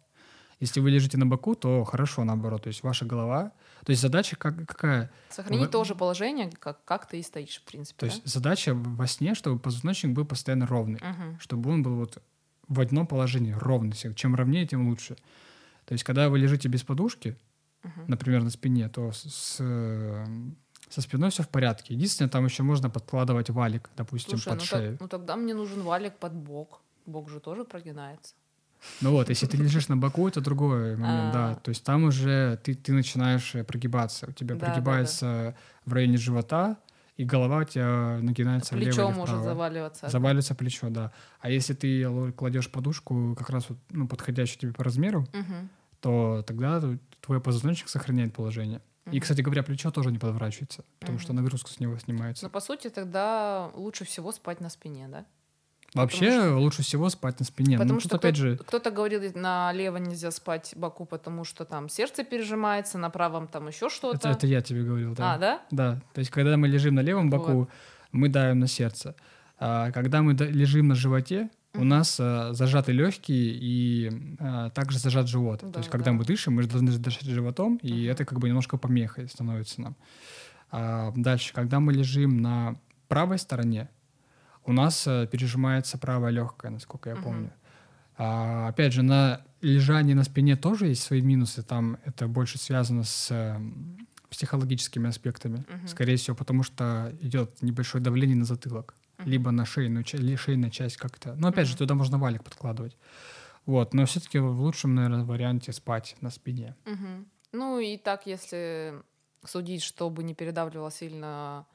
Если 0.60 0.80
вы 0.80 0.90
лежите 0.90 1.18
на 1.18 1.26
боку, 1.26 1.54
то 1.54 1.84
хорошо 1.84 2.24
наоборот. 2.24 2.62
То 2.62 2.68
есть 2.68 2.82
ваша 2.82 3.04
голова... 3.04 3.52
То 3.84 3.90
есть 3.90 4.00
задача 4.02 4.36
как, 4.36 4.66
какая? 4.66 5.10
Сохранить 5.28 5.60
Вы- 5.66 5.68
то 5.68 5.84
же 5.84 5.94
положение, 5.94 6.50
как, 6.58 6.82
как 6.84 7.06
ты 7.06 7.20
и 7.20 7.22
стоишь, 7.22 7.58
в 7.58 7.62
принципе. 7.70 7.98
То 8.00 8.06
есть 8.06 8.26
задача 8.26 8.72
во 8.74 9.06
сне, 9.06 9.34
чтобы 9.34 9.58
позвоночник 9.60 10.12
был 10.12 10.24
постоянно 10.24 10.66
ровный. 10.66 10.98
да? 10.98 11.10
Мгм. 11.12 11.38
Чтобы 11.40 11.70
он 11.70 11.82
был 11.82 11.96
вот 11.96 12.22
в 12.68 12.80
одном 12.80 13.06
положении, 13.06 13.52
ровный. 13.52 13.92
Чем 14.14 14.34
ровнее, 14.34 14.66
тем 14.66 14.88
лучше. 14.88 15.16
То 15.84 15.92
есть 15.92 16.04
когда 16.04 16.28
вы 16.28 16.38
лежите 16.38 16.68
без 16.68 16.82
подушки, 16.82 17.36
Мгм. 17.84 18.04
например, 18.08 18.42
на 18.42 18.50
спине, 18.50 18.88
то 18.88 19.12
с- 19.12 19.22
с, 19.30 19.56
э, 19.60 20.26
со 20.88 21.00
спиной 21.02 21.30
все 21.30 21.42
в 21.42 21.48
порядке. 21.48 21.94
Единственное, 21.94 22.30
там 22.30 22.44
еще 22.46 22.62
можно 22.64 22.90
подкладывать 22.90 23.50
валик, 23.50 23.90
допустим, 23.96 24.38
Слушай, 24.38 24.48
под 24.48 24.58
ну, 24.58 24.64
шею. 24.64 24.92
так- 24.92 25.00
ну 25.02 25.08
тогда 25.08 25.36
мне 25.36 25.54
нужен 25.54 25.82
валик 25.82 26.16
под 26.16 26.32
бок. 26.34 26.80
Бок 27.04 27.28
же 27.30 27.38
тоже 27.40 27.64
прогинается. 27.64 28.34
Ну 29.00 29.10
вот, 29.10 29.28
если 29.28 29.46
ты 29.46 29.56
лежишь 29.56 29.88
на 29.88 29.96
боку, 29.96 30.26
это 30.28 30.40
другой 30.40 30.96
момент, 30.96 31.32
да. 31.32 31.50
А. 31.50 31.54
То 31.56 31.68
есть 31.70 31.84
там 31.84 32.04
уже 32.04 32.58
ты, 32.62 32.74
ты 32.74 32.92
начинаешь 32.92 33.54
э, 33.54 33.64
прогибаться. 33.64 34.26
У 34.28 34.32
тебя 34.32 34.54
Да, 34.54 34.60
да, 34.60 34.66
прогибается 34.66 35.56
в 35.84 35.92
районе 35.92 36.16
живота, 36.16 36.78
и 37.16 37.24
голова 37.24 37.58
у 37.58 37.64
тебя 37.64 38.18
нагинается 38.20 38.74
влево 38.74 38.94
Плечо 38.94 39.10
может 39.10 39.42
заваливаться. 39.42 40.08
Заваливается 40.08 40.54
плечо, 40.54 40.88
да. 40.90 41.12
А 41.40 41.50
если 41.50 41.74
ты 41.74 42.32
кладешь 42.32 42.70
подушку 42.70 43.34
как 43.38 43.50
раз 43.50 43.68
вот, 43.68 43.78
ну, 43.90 44.06
подходящую 44.06 44.58
тебе 44.60 44.72
по 44.72 44.84
размеру, 44.84 45.26
Мгм. 45.32 45.68
то 46.00 46.44
тогда 46.46 46.82
твой 47.20 47.40
позвоночник 47.40 47.88
сохраняет 47.88 48.34
положение. 48.34 48.80
И, 49.12 49.20
кстати 49.20 49.40
говоря, 49.40 49.62
плечо 49.62 49.90
тоже 49.92 50.10
не 50.10 50.18
подворачивается, 50.18 50.84
потому 50.98 51.20
что 51.20 51.32
Мгм. 51.32 51.42
нагрузка 51.42 51.70
с 51.70 51.78
него 51.78 51.96
снимается. 51.98 52.44
Но 52.44 52.50
по 52.50 52.60
сути 52.60 52.90
тогда 52.90 53.70
лучше 53.74 54.04
всего 54.04 54.32
спать 54.32 54.60
на 54.60 54.68
спине, 54.68 55.06
да? 55.08 55.24
Вообще 55.96 56.48
лучше 56.48 56.82
всего 56.82 57.08
спать 57.08 57.38
на 57.40 57.44
спине. 57.46 57.76
Потому 57.78 57.94
ну, 57.94 58.00
что 58.00 58.16
опять 58.16 58.36
же, 58.36 58.56
кто-то 58.56 58.90
говорит, 58.90 59.34
налево 59.34 59.96
нельзя 59.98 60.30
спать 60.30 60.72
боку, 60.76 61.04
потому 61.04 61.44
что 61.44 61.64
там 61.64 61.88
сердце 61.88 62.24
пережимается, 62.24 62.98
на 62.98 63.10
правом 63.10 63.46
там 63.48 63.68
еще 63.68 63.88
что-то. 63.88 64.16
это, 64.16 64.28
это 64.30 64.46
я 64.46 64.60
тебе 64.60 64.82
говорил, 64.82 65.14
да. 65.14 65.34
А, 65.34 65.38
да? 65.38 65.60
Да, 65.70 66.00
то 66.12 66.18
есть 66.20 66.30
когда 66.30 66.56
мы 66.56 66.68
лежим 66.68 66.94
на 66.94 67.00
левом 67.00 67.30
боку, 67.30 67.52
Вот. 67.52 67.68
мы 68.12 68.28
давим 68.28 68.58
на 68.60 68.66
сердце. 68.66 69.14
А 69.58 69.90
когда 69.92 70.22
мы 70.22 70.34
лежим 70.34 70.88
на 70.88 70.94
животе, 70.94 71.50
у 71.74 71.84
нас 71.84 72.18
а, 72.20 72.52
зажаты 72.52 72.92
легкие 72.92 73.54
и 73.54 74.10
а, 74.38 74.70
также 74.70 74.98
зажат 74.98 75.28
живот. 75.28 75.60
то 75.60 75.66
Да, 75.68 75.78
есть 75.80 75.90
когда 75.90 76.10
да. 76.10 76.16
мы 76.16 76.24
дышим, 76.24 76.54
мы 76.54 76.64
должны 76.64 76.90
дышать 76.92 77.24
животом, 77.24 77.76
и 77.82 77.92
Мгм. 77.92 78.10
это 78.12 78.24
как 78.24 78.38
бы 78.38 78.48
немножко 78.48 78.76
помехой 78.78 79.28
становится 79.28 79.80
нам. 79.82 79.96
А, 80.70 81.12
дальше, 81.16 81.52
когда 81.52 81.80
мы 81.80 81.92
лежим 81.92 82.40
на 82.40 82.76
правой 83.08 83.38
стороне, 83.38 83.88
у 84.66 84.72
нас 84.72 85.06
а, 85.06 85.26
пережимается 85.26 85.98
правая 85.98 86.30
легкая, 86.32 86.70
насколько 86.70 87.10
я 87.10 87.16
помню. 87.16 87.52
А, 88.18 88.68
опять 88.68 88.92
же, 88.92 89.02
на 89.02 89.42
лежании 89.60 90.14
на 90.14 90.24
спине 90.24 90.56
тоже 90.56 90.86
есть 90.88 91.02
свои 91.02 91.20
минусы. 91.20 91.62
Там 91.62 91.98
это 92.04 92.28
больше 92.28 92.58
связано 92.58 93.04
с 93.04 93.30
эм, 93.30 94.06
психологическими 94.30 95.08
аспектами. 95.08 95.64
Мгм. 95.68 95.86
Скорее 95.88 96.16
всего, 96.16 96.36
потому 96.36 96.62
что 96.62 97.14
идет 97.20 97.62
небольшое 97.62 98.02
давление 98.02 98.36
на 98.36 98.44
затылок, 98.44 98.94
Мгм. 99.18 99.30
либо 99.30 99.50
на 99.50 99.66
шейную, 99.66 100.04
шейная 100.06 100.70
часть 100.70 100.96
как-то. 100.96 101.34
Но 101.34 101.48
опять 101.48 101.66
же, 101.66 101.72
Мгм. 101.72 101.78
туда 101.78 101.94
можно 101.94 102.18
валик 102.18 102.42
подкладывать. 102.42 102.96
Вот, 103.66 103.94
но 103.94 104.06
все-таки 104.06 104.38
в 104.38 104.60
лучшем, 104.60 104.94
наверное, 104.94 105.24
варианте 105.24 105.72
спать 105.72 106.16
на 106.20 106.30
спине. 106.30 106.74
Мгм. 106.84 107.26
Ну 107.52 107.78
и 107.78 107.96
так, 107.98 108.26
если 108.26 108.94
судить, 109.44 109.82
чтобы 109.82 110.22
не 110.22 110.34
передавливала 110.34 110.90
сильно 110.90 111.66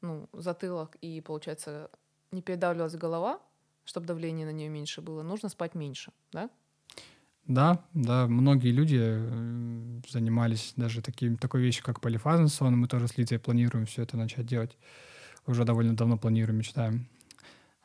ну, 0.00 0.28
затылок 0.32 0.96
и, 1.00 1.20
получается, 1.20 1.90
не 2.32 2.42
передавливалась 2.42 2.94
голова, 2.96 3.40
чтобы 3.84 4.06
давление 4.06 4.46
на 4.46 4.50
нее 4.52 4.68
меньше 4.68 5.00
было, 5.00 5.22
нужно 5.22 5.48
спать 5.48 5.74
меньше, 5.74 6.12
да? 6.32 6.50
Да, 7.46 7.82
да, 7.94 8.26
многие 8.26 8.72
люди 8.72 8.98
э, 9.00 10.00
занимались 10.10 10.74
даже 10.76 11.00
таким, 11.00 11.38
такой 11.38 11.62
вещью, 11.62 11.82
как 11.82 12.00
полифазный 12.00 12.48
сон. 12.48 12.76
Мы 12.78 12.88
тоже 12.88 13.08
с 13.08 13.16
Лидией 13.16 13.40
планируем 13.40 13.86
все 13.86 14.02
это 14.02 14.18
начать 14.18 14.44
делать. 14.44 14.76
Уже 15.46 15.64
довольно 15.64 15.96
давно 15.96 16.18
планируем, 16.18 16.58
мечтаем. 16.58 17.06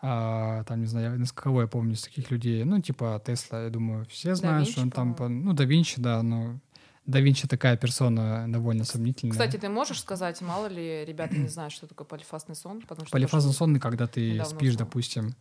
А, 0.02 0.66
там, 0.66 0.82
не 0.82 0.86
знаю, 0.88 1.18
из 1.22 1.32
кого 1.32 1.62
я 1.62 1.68
помню, 1.68 1.94
из 1.94 2.02
таких 2.04 2.30
людей. 2.30 2.66
Ну, 2.66 2.82
типа 2.82 3.22
Тесла, 3.26 3.64
я 3.64 3.70
думаю, 3.70 4.06
все 4.08 4.36
знают, 4.36 4.68
что 4.68 4.82
он 4.82 4.88
Винчи, 4.88 4.96
там... 4.98 5.16
по-моему. 5.16 5.42
по- 5.44 5.48
Ну, 5.48 5.54
да 5.54 5.64
Винчи, 5.64 6.02
да, 6.02 6.22
но 6.22 6.60
да 7.06 7.20
Винчи 7.20 7.48
такая 7.48 7.76
персона 7.78 8.46
довольно 8.48 8.86
сомнительная. 8.86 9.32
Кстати, 9.34 9.58
ты 9.58 9.70
можешь 9.70 10.00
сказать, 10.00 10.42
мало 10.42 10.68
ли 10.68 11.04
ребята 11.06 11.36
не 11.36 11.48
знают, 11.48 11.74
что 11.74 11.88
такое 11.88 12.06
полифазный 12.08 12.56
сон? 12.56 12.82
Потому 12.82 13.06
что 13.06 13.12
Полифазный 13.12 13.50
тоже- 13.50 13.58
сон, 13.58 13.80
когда 13.80 14.08
ты 14.08 14.44
спишь, 14.46 14.72
узнала. 14.72 14.78
допустим, 14.78 15.36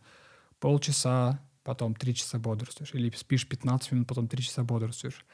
полчаса, 0.59 1.39
потом 1.63 1.95
три 1.95 2.13
часа 2.15 2.39
бодрствуешь, 2.39 2.93
или 2.93 3.09
спишь 3.15 3.47
15 3.47 3.91
минут, 3.91 4.07
потом 4.07 4.27
три 4.27 4.43
часа 4.43 4.63
бодрствуешь. 4.63 5.25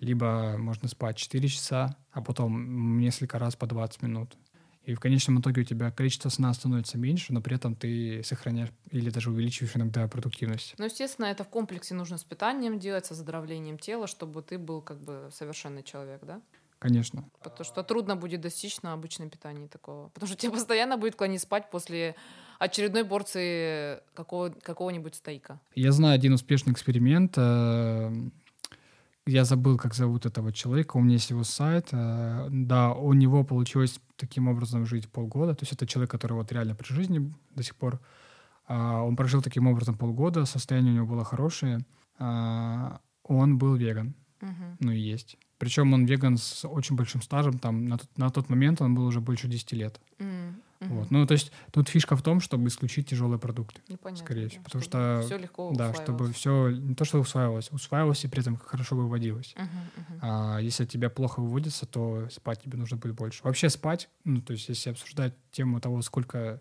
Либо 0.00 0.56
можно 0.58 0.88
спать 0.88 1.16
4 1.16 1.48
часа, 1.48 1.96
а 2.12 2.22
потом 2.22 2.98
несколько 2.98 3.38
раз 3.38 3.54
по 3.56 3.66
20 3.66 4.02
минут. 4.02 4.36
И 4.84 4.94
в 4.94 5.00
конечном 5.00 5.40
итоге 5.40 5.62
у 5.62 5.64
тебя 5.64 5.90
количество 5.90 6.28
сна 6.28 6.52
становится 6.54 6.98
меньше, 6.98 7.32
но 7.32 7.40
при 7.40 7.54
этом 7.54 7.76
ты 7.76 8.22
сохраняешь 8.24 8.70
или 8.90 9.10
даже 9.10 9.30
увеличиваешь 9.30 9.76
иногда 9.76 10.08
продуктивность. 10.08 10.74
Ну, 10.78 10.84
естественно, 10.86 11.26
это 11.26 11.44
в 11.44 11.48
комплексе 11.48 11.94
нужно 11.94 12.18
с 12.18 12.24
питанием 12.24 12.78
делать, 12.78 13.06
с 13.06 13.12
оздоровлением 13.12 13.78
тела, 13.78 14.06
чтобы 14.06 14.42
ты 14.42 14.58
был 14.58 14.80
как 14.80 15.00
бы 15.00 15.28
совершенный 15.32 15.84
человек, 15.84 16.20
да? 16.24 16.40
Конечно. 16.80 17.24
Потому 17.44 17.64
что 17.64 17.84
трудно 17.84 18.16
будет 18.16 18.40
достичь 18.40 18.82
на 18.82 18.92
обычном 18.92 19.30
питании 19.30 19.68
такого. 19.68 20.08
Потому 20.08 20.26
что 20.26 20.36
тебе 20.36 20.50
постоянно 20.50 20.96
будет 20.96 21.14
клонить 21.14 21.40
спать 21.40 21.70
после 21.70 22.16
очередной 22.58 23.04
порции 23.04 24.00
какого, 24.14 24.50
какого-нибудь 24.50 25.14
стейка. 25.14 25.60
Я 25.76 25.92
знаю 25.92 26.16
один 26.16 26.32
успешный 26.32 26.72
эксперимент. 26.72 27.36
Я 29.26 29.44
забыл, 29.44 29.78
как 29.78 29.94
зовут 29.94 30.26
этого 30.26 30.52
человека. 30.52 30.96
У 30.96 31.00
меня 31.00 31.14
есть 31.14 31.30
его 31.30 31.44
сайт. 31.44 31.88
э, 31.92 32.48
Да, 32.50 32.92
у 32.92 33.12
него 33.12 33.44
получилось 33.44 34.00
таким 34.16 34.48
образом 34.48 34.84
жить 34.86 35.08
полгода. 35.08 35.54
То 35.54 35.62
есть 35.62 35.72
это 35.72 35.86
человек, 35.86 36.10
который 36.10 36.32
вот 36.32 36.50
реально 36.52 36.74
при 36.74 36.92
жизни 36.92 37.32
до 37.54 37.62
сих 37.62 37.76
пор. 37.76 38.00
А, 38.66 39.02
Он 39.02 39.14
прожил 39.16 39.40
таким 39.42 39.66
образом 39.68 39.96
полгода, 39.96 40.44
состояние 40.44 40.92
у 40.92 40.96
него 40.96 41.06
было 41.06 41.24
хорошее. 41.24 41.78
А, 42.18 42.98
Он 43.24 43.58
был 43.58 43.76
веган, 43.76 44.14
Мгм. 44.40 44.76
ну 44.80 44.90
и 44.92 44.98
есть. 44.98 45.36
Причем 45.58 45.92
он 45.94 46.04
веган 46.06 46.36
с 46.36 46.66
очень 46.68 46.96
большим 46.96 47.22
стажем. 47.22 47.58
Там 47.60 47.84
на 47.86 47.96
тот, 47.98 48.18
на 48.18 48.30
тот 48.30 48.50
момент 48.50 48.80
он 48.82 48.94
был 48.96 49.06
уже 49.06 49.20
больше 49.20 49.46
10 49.46 49.72
лет. 49.76 50.00
М, 50.18 50.56
мгм. 50.84 50.94
Вот. 50.98 51.10
Ну, 51.10 51.26
то 51.26 51.32
есть 51.32 51.52
тут 51.70 51.88
фишка 51.88 52.16
в 52.16 52.22
том, 52.22 52.40
чтобы 52.40 52.68
исключить 52.68 53.08
тяжелые 53.08 53.38
продукты. 53.38 53.80
Непонятно. 53.88 54.24
скорее 54.24 54.48
всего, 54.48 54.62
потому 54.64 54.82
что- 54.84 55.22
все 55.24 55.38
легко 55.38 55.72
Да, 55.74 55.94
чтобы 55.94 56.32
все 56.32 56.70
не 56.70 56.94
то, 56.94 57.04
что 57.04 57.18
усваивалось, 57.20 57.70
усваивалось 57.72 58.24
и 58.24 58.28
при 58.28 58.40
этом 58.40 58.56
хорошо 58.56 58.96
выводилось. 58.96 59.54
Мгм, 59.56 59.68
мгм. 59.96 60.18
А 60.20 60.58
если 60.58 60.84
тебя 60.84 61.08
плохо 61.10 61.40
выводится, 61.40 61.86
то 61.86 62.28
спать 62.30 62.62
тебе 62.62 62.76
нужно 62.78 62.96
будет 62.96 63.14
больше. 63.14 63.42
Вообще 63.44 63.68
спать, 63.70 64.08
ну, 64.24 64.40
то 64.42 64.52
есть 64.52 64.68
если 64.68 64.90
обсуждать 64.90 65.34
тему 65.50 65.80
того, 65.80 66.02
сколько 66.02 66.60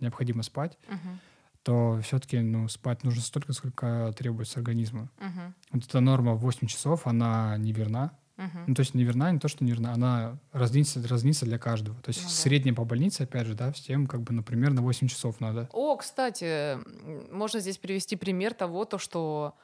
необходимо 0.00 0.42
спать, 0.42 0.78
Мгм, 0.88 1.20
то 1.62 2.00
все-таки, 2.02 2.38
ну, 2.40 2.68
спать 2.68 3.04
нужно 3.04 3.20
столько, 3.22 3.52
сколько 3.52 4.12
требуется 4.16 4.58
организму. 4.60 5.10
мгм, 5.20 5.54
Вот 5.72 5.84
эта 5.84 6.00
норма 6.00 6.32
в 6.34 6.40
8 6.40 6.66
часов, 6.66 7.06
она 7.06 7.56
неверна. 7.58 8.12
Мгм. 8.40 8.64
Ну, 8.68 8.74
то 8.74 8.80
есть 8.80 8.94
неверна, 8.94 9.30
не 9.32 9.38
то, 9.38 9.48
что 9.48 9.62
неверна, 9.64 9.92
она 9.92 10.38
разнится, 10.52 11.06
разнится 11.06 11.44
для 11.44 11.58
каждого. 11.58 12.00
То 12.02 12.08
есть 12.08 12.22
Ну 12.22 12.28
да. 12.28 12.34
среднем 12.34 12.74
по 12.74 12.84
больнице, 12.84 13.22
опять 13.22 13.46
же, 13.46 13.54
да, 13.54 13.70
всем 13.72 14.06
как 14.06 14.22
бы, 14.22 14.32
ну, 14.32 14.42
примерно 14.42 14.82
8 14.82 15.08
часов 15.08 15.40
надо. 15.40 15.68
О, 15.72 15.96
кстати, 15.96 16.78
можно 17.32 17.60
здесь 17.60 17.78
привести 17.78 18.16
пример 18.16 18.54
того, 18.54 18.84
то, 18.84 18.98
что 18.98 19.54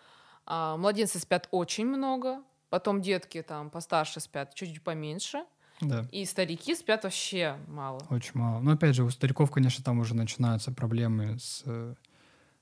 а, 0.47 0.77
младенцы 0.77 1.19
спят 1.19 1.49
очень 1.51 1.87
много, 1.87 2.43
потом 2.71 3.01
детки 3.03 3.43
там 3.43 3.71
постарше 3.71 4.21
спят 4.21 4.55
чуть 4.55 4.83
поменьше, 4.83 5.45
Да. 5.81 6.07
и 6.13 6.25
старики 6.25 6.75
спят 6.75 7.05
вообще 7.05 7.57
мало. 7.69 8.01
Очень 8.11 8.33
мало. 8.35 8.61
Но 8.61 8.73
опять 8.73 8.95
же, 8.95 9.05
у 9.05 9.11
стариков, 9.11 9.51
конечно, 9.51 9.83
там 9.85 9.99
уже 9.99 10.15
начинаются 10.15 10.71
проблемы 10.73 11.39
с, 11.39 11.63
э, 11.67 11.95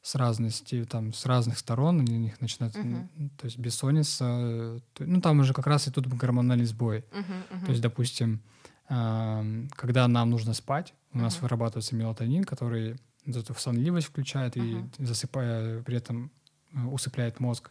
с 0.04 0.16
разности, 0.16 0.84
там, 0.84 1.14
с 1.14 1.24
разных 1.24 1.58
сторон, 1.58 2.00
у 2.00 2.02
них 2.02 2.38
начинается, 2.42 2.78
Мгм. 2.80 3.08
м, 3.16 3.30
то 3.38 3.46
есть 3.46 3.58
бессонница, 3.58 4.24
э, 4.28 4.80
ну, 4.98 5.20
там 5.22 5.40
уже 5.40 5.54
как 5.54 5.66
раз 5.66 5.88
и 5.88 5.90
тут 5.90 6.06
гормональный 6.06 6.66
сбой. 6.66 7.06
Мгм, 7.10 7.24
мгм. 7.50 7.64
То 7.64 7.70
есть, 7.72 7.80
допустим, 7.82 8.40
когда 8.86 10.06
нам 10.08 10.28
нужно 10.28 10.52
спать, 10.52 10.92
у 11.14 11.18
нас 11.18 11.36
Мгм. 11.36 11.42
вырабатывается 11.44 11.96
мелатонин, 11.96 12.44
который 12.44 12.96
эту 13.26 13.54
сонливость 13.54 14.08
включает 14.08 14.56
Мгм. 14.56 14.90
и 14.98 15.04
засыпая, 15.06 15.82
при 15.82 15.96
этом 15.96 16.30
э, 16.74 16.84
усыпляет 16.84 17.40
мозг. 17.40 17.70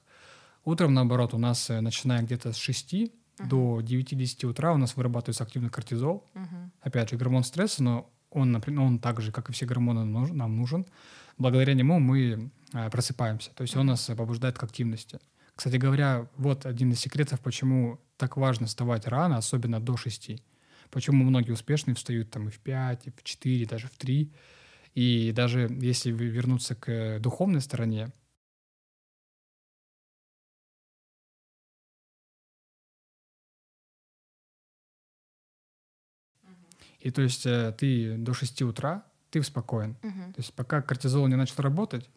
Утром, 0.65 0.93
наоборот, 0.95 1.35
у 1.35 1.37
нас, 1.37 1.69
э, 1.69 1.81
начиная 1.81 2.23
где-то 2.23 2.51
с 2.51 2.57
6 2.57 3.11
Мгм. 3.37 3.49
до 3.49 3.81
9-10 3.81 4.45
утра, 4.45 4.73
у 4.73 4.77
нас 4.77 4.95
вырабатывается 4.95 5.43
активный 5.43 5.69
кортизол, 5.69 6.23
Мгм. 6.33 6.71
опять 6.81 7.11
же, 7.11 7.17
гормон 7.17 7.43
стресса, 7.43 7.83
но 7.83 8.09
он, 8.31 8.51
например, 8.51 8.81
он 8.81 8.97
так 8.97 9.21
же, 9.21 9.31
как 9.31 9.49
и 9.49 9.53
все 9.53 9.67
гормоны, 9.67 10.03
нам 10.33 10.55
нужен. 10.55 10.87
Благодаря 11.37 11.73
нему 11.73 11.99
мы 11.99 12.51
э, 12.73 12.89
просыпаемся. 12.89 13.51
То 13.55 13.63
есть 13.63 13.75
он 13.75 13.87
нас 13.87 14.09
э, 14.09 14.15
побуждает 14.15 14.57
к 14.57 14.63
активности. 14.63 15.19
Кстати 15.55 15.77
говоря, 15.77 16.27
вот 16.37 16.65
один 16.65 16.91
из 16.91 16.99
секретов, 16.99 17.39
почему 17.39 17.99
так 18.17 18.37
важно 18.37 18.67
вставать 18.67 19.07
рано, 19.07 19.37
особенно 19.37 19.79
до 19.79 19.97
6. 19.97 20.41
Почему 20.89 21.23
многие 21.23 21.51
успешные 21.51 21.95
встают 21.95 22.29
там 22.31 22.47
и 22.47 22.51
в 22.51 22.59
5, 22.59 23.07
и 23.07 23.11
в 23.11 23.23
4, 23.23 23.65
даже 23.65 23.87
в 23.87 23.97
3. 23.97 24.31
И 24.95 25.31
даже 25.31 25.67
если 25.81 26.11
вернуться 26.11 26.75
к 26.75 26.89
э, 26.91 27.19
духовной 27.19 27.61
стороне, 27.61 28.11
и 36.99 37.11
то 37.11 37.21
есть 37.21 37.45
э, 37.45 37.73
ты 37.77 38.17
до 38.17 38.33
6 38.33 38.61
утра, 38.61 39.05
ты 39.33 39.43
спокоен. 39.43 39.95
Мгм. 40.03 40.33
То 40.33 40.41
есть 40.41 40.53
пока 40.53 40.81
кортизол 40.81 41.27
не 41.27 41.35
начал 41.35 41.61
работать, 41.63 42.09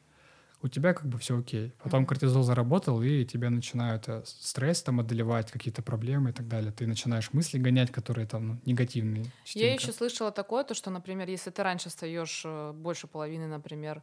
у 0.62 0.68
тебя 0.68 0.94
как 0.94 1.06
бы 1.06 1.18
все 1.18 1.38
окей. 1.38 1.74
Потом 1.82 2.06
Мгм. 2.06 2.06
кортизол 2.06 2.42
заработал, 2.42 3.02
и 3.02 3.24
тебя 3.26 3.50
начинают 3.50 4.08
э, 4.08 4.22
стресс 4.26 4.82
там 4.82 5.00
одолевать, 5.00 5.52
какие-то 5.52 5.82
проблемы 5.82 6.30
и 6.30 6.32
так 6.32 6.48
далее. 6.48 6.72
Ты 6.72 6.86
начинаешь 6.86 7.32
мысли 7.32 7.58
гонять, 7.58 7.92
которые 7.92 8.26
там 8.26 8.48
ну, 8.48 8.60
негативные. 8.66 9.32
Я 9.54 9.72
частенько. 9.72 9.74
еще 9.74 9.92
слышала 9.92 10.30
такое, 10.32 10.64
то, 10.64 10.74
что, 10.74 10.90
например, 10.90 11.28
если 11.28 11.50
ты 11.50 11.62
раньше 11.62 11.88
встаешь 11.88 12.42
э, 12.44 12.72
больше 12.72 13.06
половины, 13.06 13.46
например, 13.46 14.02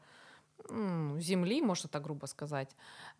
земли, 0.69 1.61
можно 1.61 1.89
так 1.89 2.03
грубо 2.03 2.25
сказать, 2.27 2.75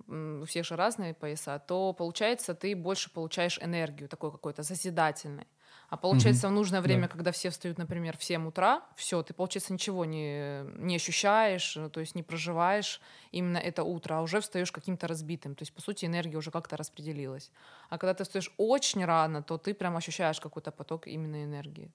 у 0.07 0.45
всех 0.45 0.65
же 0.65 0.75
разные 0.75 1.13
пояса, 1.13 1.59
то 1.59 1.93
получается 1.93 2.53
ты 2.55 2.75
больше 2.75 3.11
получаешь 3.11 3.59
энергию 3.61 4.09
такой 4.09 4.31
какой-то 4.31 4.63
созидательной. 4.63 5.47
А 5.93 5.97
получается 5.97 6.47
в 6.47 6.51
нужное 6.51 6.81
время, 6.81 7.07
Да. 7.07 7.07
когда 7.07 7.31
все 7.31 7.51
встают, 7.51 7.77
например, 7.77 8.17
в 8.17 8.23
7 8.23 8.47
утра, 8.47 8.81
все, 8.95 9.21
ты, 9.21 9.35
получается, 9.35 9.73
ничего 9.73 10.05
не, 10.05 10.63
не 10.83 10.95
ощущаешь, 10.95 11.77
э, 11.77 11.87
то 11.89 11.99
есть 11.99 12.15
не 12.15 12.23
проживаешь 12.23 12.99
именно 13.31 13.59
это 13.59 13.83
утро, 13.83 14.15
а 14.15 14.21
уже 14.21 14.41
встаешь 14.41 14.71
каким-то 14.71 15.07
разбитым. 15.07 15.53
То 15.53 15.61
есть, 15.61 15.71
по 15.71 15.81
сути, 15.83 16.05
энергия 16.05 16.37
уже 16.37 16.49
как-то 16.49 16.77
распределилась. 16.77 17.51
А 17.89 17.99
когда 17.99 18.15
ты 18.15 18.23
встаешь 18.23 18.51
очень 18.57 19.05
рано, 19.05 19.43
то 19.43 19.59
ты 19.59 19.75
прям 19.75 19.95
ощущаешь 19.95 20.39
какой-то 20.41 20.71
поток 20.71 21.05
именно 21.05 21.43
энергии. 21.43 21.91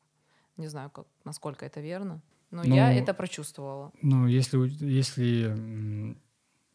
Не 0.57 0.69
знаю, 0.69 0.91
как, 0.91 1.07
насколько 1.25 1.67
это 1.67 1.81
верно, 1.81 2.23
но 2.51 2.65
я 2.65 2.93
Ну, 2.93 2.93
это 2.93 3.15
прочувствовала. 3.15 3.93
Ну, 4.03 4.27
если, 4.29 4.59
если 4.85 6.17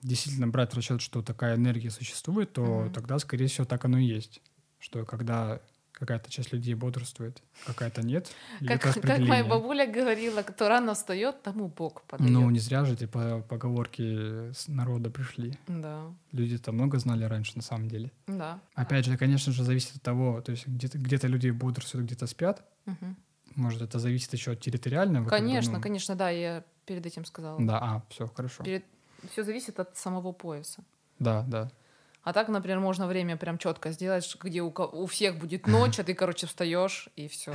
действительно 0.02 0.48
брать 0.48 0.74
в 0.74 0.78
расчет, 0.78 1.02
что 1.02 1.22
такая 1.22 1.56
энергия 1.56 1.90
существует, 1.92 2.54
то 2.54 2.90
Мгм. 2.90 2.94
тогда, 2.94 3.20
скорее 3.20 3.48
всего, 3.48 3.66
так 3.66 3.86
оно 3.86 3.98
и 3.98 4.06
есть. 4.06 4.42
Что 4.80 5.06
когда 5.06 5.62
какая-то 6.06 6.30
часть 6.30 6.52
людей 6.52 6.74
бодрствует, 6.74 7.42
какая-то 7.66 8.02
нет. 8.06 8.30
Как, 8.68 8.82
как 8.82 9.20
моя 9.20 9.44
бабуля 9.46 9.88
говорила, 9.88 10.42
кто 10.44 10.68
рано 10.68 10.94
встает, 10.94 11.42
тому 11.42 11.70
Бог 11.70 12.02
подает. 12.04 12.30
Ну, 12.30 12.50
не 12.50 12.60
зря 12.60 12.84
же 12.84 12.94
эти 12.94 13.06
по- 13.06 13.40
поговорки 13.42 14.52
с 14.52 14.68
народа 14.68 15.10
пришли. 15.10 15.58
Да, 15.68 16.12
Люди-то 16.34 16.72
много 16.74 17.00
знали 17.00 17.24
раньше, 17.24 17.54
на 17.56 17.62
самом 17.62 17.88
деле. 17.88 18.12
да. 18.28 18.60
Опять 18.76 19.06
же, 19.06 19.18
конечно 19.18 19.54
же, 19.54 19.64
зависит 19.64 19.96
от 19.96 20.02
того, 20.02 20.42
то 20.42 20.52
есть 20.52 20.68
где-то 20.68 20.98
где 20.98 21.16
люди 21.28 21.50
бодрствуют, 21.50 22.08
где-то 22.08 22.28
спят. 22.28 22.64
Мгм. 22.86 23.16
Может, 23.56 23.82
это 23.82 24.00
зависит 24.00 24.34
еще 24.34 24.52
от 24.52 24.60
территориального. 24.60 25.26
как 25.26 25.40
бы, 25.40 25.46
Конечно, 25.46 25.74
ну, 25.74 25.82
конечно, 25.82 26.16
да, 26.16 26.30
я 26.30 26.64
перед 26.86 27.06
этим 27.06 27.24
сказала. 27.24 27.58
Да, 27.66 27.78
а, 27.80 28.04
все, 28.10 28.28
хорошо. 28.28 28.64
Все 29.32 29.44
зависит 29.44 29.80
от 29.80 29.96
самого 29.96 30.34
пояса. 30.34 30.84
Да, 31.20 31.44
да. 31.48 31.72
А 32.24 32.32
так, 32.32 32.48
например, 32.48 32.80
можно 32.80 33.06
время 33.06 33.36
прям 33.36 33.58
четко 33.58 33.92
сделать, 33.92 34.38
где 34.42 34.62
у, 34.62 34.74
у 34.74 35.06
всех 35.08 35.38
будет 35.38 35.68
ночь, 35.68 36.00
а 36.00 36.04
ты, 36.06 36.14
короче, 36.14 36.48
встаешь 36.48 37.10
и 37.18 37.28
все. 37.28 37.54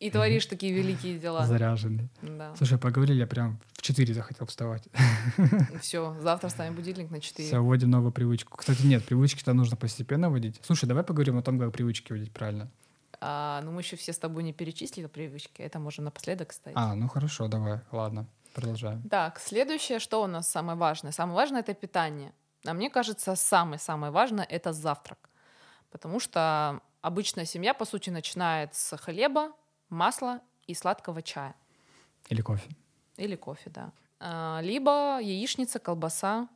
И 0.00 0.10
творишь 0.10 0.46
такие 0.46 0.72
великие 0.72 1.18
дела. 1.18 1.46
Заряженный. 1.46 2.08
Да. 2.20 2.54
Слушай, 2.56 2.76
поговорили, 2.78 3.20
я 3.20 3.28
прям 3.28 3.60
в 3.74 3.82
4 3.82 4.12
захотел 4.12 4.46
вставать. 4.48 4.88
Все, 5.80 6.16
завтра 6.20 6.48
ставим 6.48 6.74
будильник 6.74 7.10
на 7.10 7.20
4. 7.20 7.46
Все, 7.46 7.62
вводим 7.62 7.90
новую 7.90 8.10
привычку. 8.10 8.56
Кстати, 8.56 8.82
нет, 8.82 9.04
привычки-то 9.04 9.52
нужно 9.52 9.76
постепенно 9.76 10.28
вводить. 10.28 10.60
Слушай, 10.62 10.86
давай 10.86 11.04
поговорим 11.04 11.38
о 11.38 11.42
том, 11.42 11.60
как 11.60 11.72
привычки 11.72 12.12
вводить 12.12 12.32
правильно. 12.32 12.68
А, 13.20 13.62
ну, 13.62 13.70
мы 13.70 13.80
еще 13.80 13.96
все 13.96 14.12
с 14.12 14.18
тобой 14.18 14.42
не 14.42 14.52
перечислили 14.52 15.06
привычки. 15.06 15.62
Это 15.62 15.78
можно 15.78 16.04
напоследок 16.04 16.52
ставить. 16.52 16.76
А, 16.76 16.94
ну 16.94 17.08
хорошо, 17.08 17.46
давай, 17.46 17.80
ладно, 17.92 18.26
продолжаем. 18.54 19.02
Так, 19.08 19.38
следующее, 19.38 20.00
что 20.00 20.22
у 20.22 20.26
нас 20.26 20.50
самое 20.50 20.76
важное? 20.76 21.12
Самое 21.12 21.36
важное 21.36 21.60
это 21.60 21.74
питание. 21.74 22.32
А 22.66 22.72
мне 22.72 22.90
кажется, 22.90 23.36
самое-самое 23.36 24.12
важное 24.12 24.44
это 24.44 24.72
завтрак. 24.72 25.18
Потому 25.90 26.18
что 26.20 26.80
обычная 27.02 27.44
семья, 27.44 27.74
по 27.74 27.84
сути, 27.84 28.10
начинает 28.10 28.74
с 28.74 28.96
хлеба, 28.96 29.52
масла 29.90 30.40
и 30.66 30.74
сладкого 30.74 31.22
чая. 31.22 31.54
Или 32.28 32.40
кофе. 32.40 32.68
Или 33.16 33.36
кофе, 33.36 33.70
да. 33.70 33.92
А, 34.18 34.60
Либо 34.62 35.20
яичница, 35.20 35.78
колбаса 35.78 36.48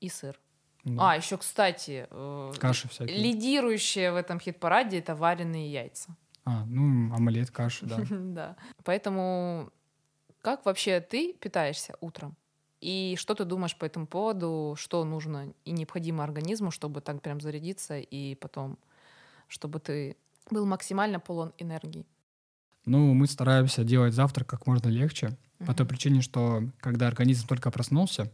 и 0.00 0.08
сыр. 0.08 0.38
Ну, 0.84 1.02
А, 1.02 1.16
еще, 1.16 1.36
кстати, 1.36 2.06
э, 2.10 2.52
Каши 2.58 2.88
всякие. 2.88 3.16
лидирующие 3.16 4.12
в 4.12 4.16
этом 4.16 4.38
хит-параде 4.40 4.98
это 4.98 5.14
вареные 5.14 5.70
яйца. 5.70 6.14
А, 6.44 6.64
ну, 6.66 7.14
омлет, 7.14 7.50
каша, 7.50 7.86
да. 7.86 7.96
Да. 8.10 8.56
Поэтому 8.84 9.70
как 10.42 10.64
вообще 10.64 11.00
ты 11.00 11.34
питаешься 11.34 11.94
утром? 12.00 12.34
И 12.80 13.16
что 13.18 13.34
ты 13.34 13.44
думаешь 13.44 13.76
по 13.76 13.84
этому 13.84 14.06
поводу? 14.06 14.74
Что 14.76 15.04
нужно 15.04 15.52
и 15.64 15.70
необходимо 15.72 16.24
организму, 16.24 16.70
чтобы 16.70 17.00
так 17.00 17.20
прям 17.20 17.40
зарядиться 17.40 17.98
и 17.98 18.34
потом, 18.36 18.78
чтобы 19.48 19.80
ты 19.80 20.16
был 20.50 20.66
максимально 20.66 21.20
полон 21.20 21.52
энергии? 21.58 22.06
Ну, 22.86 23.12
мы 23.12 23.26
стараемся 23.26 23.84
делать 23.84 24.14
завтрак 24.14 24.48
как 24.48 24.66
можно 24.66 24.88
легче, 24.88 25.36
по 25.66 25.74
той 25.74 25.86
причине, 25.86 26.22
что 26.22 26.62
когда 26.80 27.06
организм 27.06 27.46
только 27.46 27.70
проснулся, 27.70 28.32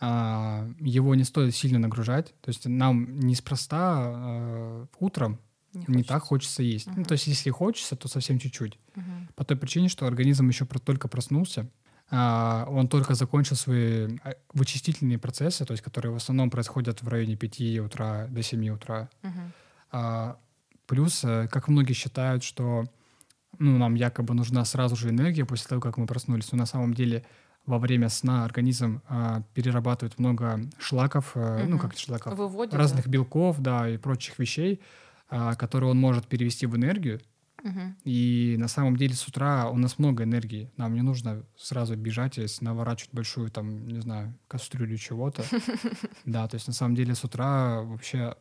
а, 0.00 0.68
его 0.80 1.14
не 1.14 1.24
стоит 1.24 1.54
сильно 1.54 1.78
нагружать. 1.78 2.34
То 2.40 2.48
есть 2.48 2.66
нам 2.66 3.20
неспроста 3.20 3.94
а, 3.96 4.86
утром 4.98 5.38
не, 5.72 5.84
хочется. 5.86 6.08
так 6.08 6.22
хочется 6.22 6.62
есть. 6.62 6.86
Ну, 6.86 6.92
Мгм. 6.94 7.04
то 7.04 7.12
есть 7.12 7.26
если 7.26 7.50
хочется, 7.50 7.96
то 7.96 8.08
совсем 8.08 8.38
чуть-чуть. 8.38 8.78
Мгм. 8.94 9.28
По 9.34 9.44
той 9.44 9.56
причине, 9.56 9.88
что 9.88 10.06
организм 10.06 10.48
еще 10.48 10.66
только 10.66 11.08
проснулся, 11.08 11.70
он 12.16 12.88
только 12.88 13.14
закончил 13.14 13.56
свои 13.56 14.18
а, 14.22 14.34
вычистительные 14.52 15.18
процессы, 15.18 15.64
то 15.64 15.72
есть 15.72 15.82
которые 15.82 16.12
в 16.12 16.16
основном 16.16 16.50
происходят 16.50 17.02
в 17.02 17.08
районе 17.08 17.36
5 17.36 17.78
утра 17.80 18.26
до 18.28 18.42
7 18.42 18.68
утра. 18.68 19.08
А, 19.90 20.36
плюс, 20.86 21.24
э, 21.24 21.48
как 21.50 21.68
многие 21.68 21.92
считают, 21.92 22.42
что 22.42 22.84
ну, 23.58 23.78
нам 23.78 23.94
якобы 23.94 24.34
нужна 24.34 24.64
сразу 24.64 24.96
же 24.96 25.10
энергия 25.10 25.44
после 25.44 25.68
того, 25.68 25.80
как 25.80 25.96
мы 25.96 26.06
проснулись, 26.06 26.50
но 26.52 26.58
на 26.58 26.66
самом 26.66 26.94
деле 26.94 27.24
во 27.66 27.78
время 27.78 28.08
сна 28.08 28.44
организм 28.44 29.00
а, 29.08 29.42
перерабатывает 29.54 30.18
много 30.18 30.60
шлаков, 30.78 31.32
э, 31.34 31.64
ну 31.64 31.76
Мгм. 31.76 31.78
как 31.78 31.96
шлаков, 31.96 32.36
Выводит, 32.36 32.72
да. 32.72 32.78
разных 32.78 33.06
белков, 33.06 33.60
да, 33.60 33.88
и 33.88 33.96
прочих 33.96 34.38
вещей, 34.38 34.80
а, 35.30 35.54
которые 35.54 35.90
он 35.90 35.98
может 35.98 36.26
перевести 36.26 36.66
в 36.66 36.76
энергию. 36.76 37.20
И 38.04 38.56
на 38.58 38.68
самом 38.68 38.96
деле 38.96 39.14
с 39.14 39.26
утра 39.26 39.68
у 39.70 39.76
нас 39.78 39.98
много 39.98 40.24
энергии. 40.24 40.70
Нам 40.76 40.94
не 40.94 41.02
нужно 41.02 41.44
сразу 41.56 41.96
бежать 41.96 42.38
и 42.38 42.46
наворачивать 42.60 43.12
большую, 43.14 43.50
там, 43.50 43.86
не 43.88 44.00
знаю, 44.00 44.34
кастрюлю 44.48 44.96
чего-то. 44.98 45.42
Да, 46.24 46.46
то 46.48 46.56
есть 46.56 46.66
на 46.66 46.74
самом 46.74 46.94
деле 46.94 47.14
с 47.14 47.24
утра 47.24 47.80
вообще 47.82 48.36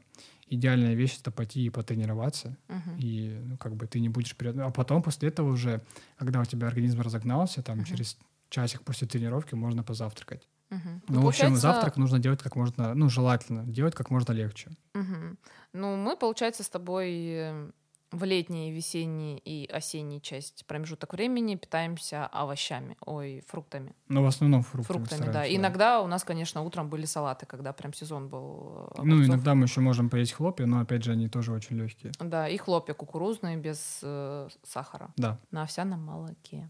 идеальная 0.48 0.94
вещь— 0.94 1.18
это 1.22 1.32
пойти 1.32 1.66
и 1.66 1.70
потренироваться. 1.70 2.58
И 3.00 3.40
ну, 3.46 3.58
как 3.58 3.76
бы 3.76 3.88
ты 3.88 4.00
не 4.00 4.10
будешь... 4.10 4.36
перед- 4.36 4.58
А 4.58 4.70
потом 4.72 5.02
после 5.02 5.30
этого 5.30 5.52
уже, 5.52 5.82
когда 6.18 6.40
у 6.42 6.46
тебя 6.46 6.68
организм 6.68 7.02
разогнался, 7.02 7.62
там 7.64 7.84
через 7.86 8.18
часик 8.50 8.82
после 8.84 9.08
тренировки 9.08 9.56
можно 9.56 9.84
позавтракать. 9.84 10.48
Мгм. 10.70 11.02
Ну, 11.08 11.22
в 11.22 11.28
общем, 11.28 11.56
завтрак 11.56 11.98
нужно 11.98 12.20
делать 12.20 12.42
как 12.44 12.56
можно, 12.56 12.94
ну, 12.94 13.10
желательно 13.10 13.64
делать 13.64 13.96
как 13.96 14.10
можно 14.12 14.32
легче. 14.34 14.70
Мгм. 14.94 15.38
Ну, 15.74 15.96
мы, 15.96 16.16
получается, 16.18 16.64
с 16.64 16.70
тобой 16.70 17.72
в 18.14 18.24
летней, 18.24 18.72
весенней 18.72 19.38
и 19.38 19.66
осенней 19.66 20.22
часть 20.22 20.66
промежуток 20.68 21.14
времени 21.14 21.56
питаемся 21.56 22.28
овощами, 22.28 22.96
ой, 23.06 23.44
фруктами. 23.48 23.94
Но 24.08 24.22
в 24.24 24.28
основном 24.28 24.62
фруктами 24.64 24.98
Фруктами, 25.06 25.32
да. 25.34 25.48
Иногда 25.48 26.02
у 26.02 26.08
нас, 26.08 26.24
конечно, 26.24 26.62
утром 26.62 26.90
были 26.90 27.06
салаты, 27.06 27.46
когда 27.46 27.74
прям 27.74 27.94
сезон 27.94 28.30
был. 28.30 28.90
э, 28.98 29.02
Ну, 29.04 29.14
огурцов. 29.16 29.26
иногда 29.28 29.56
мы 29.56 29.66
еще 29.66 29.82
можем 29.82 30.10
поесть 30.10 30.34
хлопья, 30.34 30.66
но, 30.66 30.80
опять 30.80 31.04
же, 31.04 31.12
они 31.12 31.28
тоже 31.28 31.52
очень 31.52 31.76
легкие. 31.78 32.12
Да, 32.20 32.48
и 32.48 32.58
хлопья 32.58 32.94
кукурузные 32.94 33.58
без 33.58 34.00
э, 34.04 34.48
сахара 34.64 35.12
Да. 35.18 35.40
на 35.52 35.64
овсяном 35.64 36.04
молоке. 36.06 36.70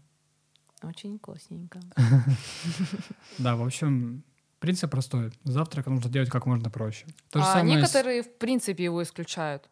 Очень 0.82 1.18
вкусненько. 1.18 1.80
Да, 3.38 3.56
в 3.56 3.62
общем, 3.64 4.22
принцип 4.60 4.90
простой. 4.90 5.32
Завтрак 5.44 5.86
нужно 5.86 6.10
делать 6.10 6.30
как 6.30 6.46
можно 6.46 6.70
проще. 6.70 7.06
А 7.32 7.62
некоторые, 7.62 8.22
в 8.22 8.38
принципе, 8.38 8.84
его 8.84 9.02
исключают. 9.02 9.68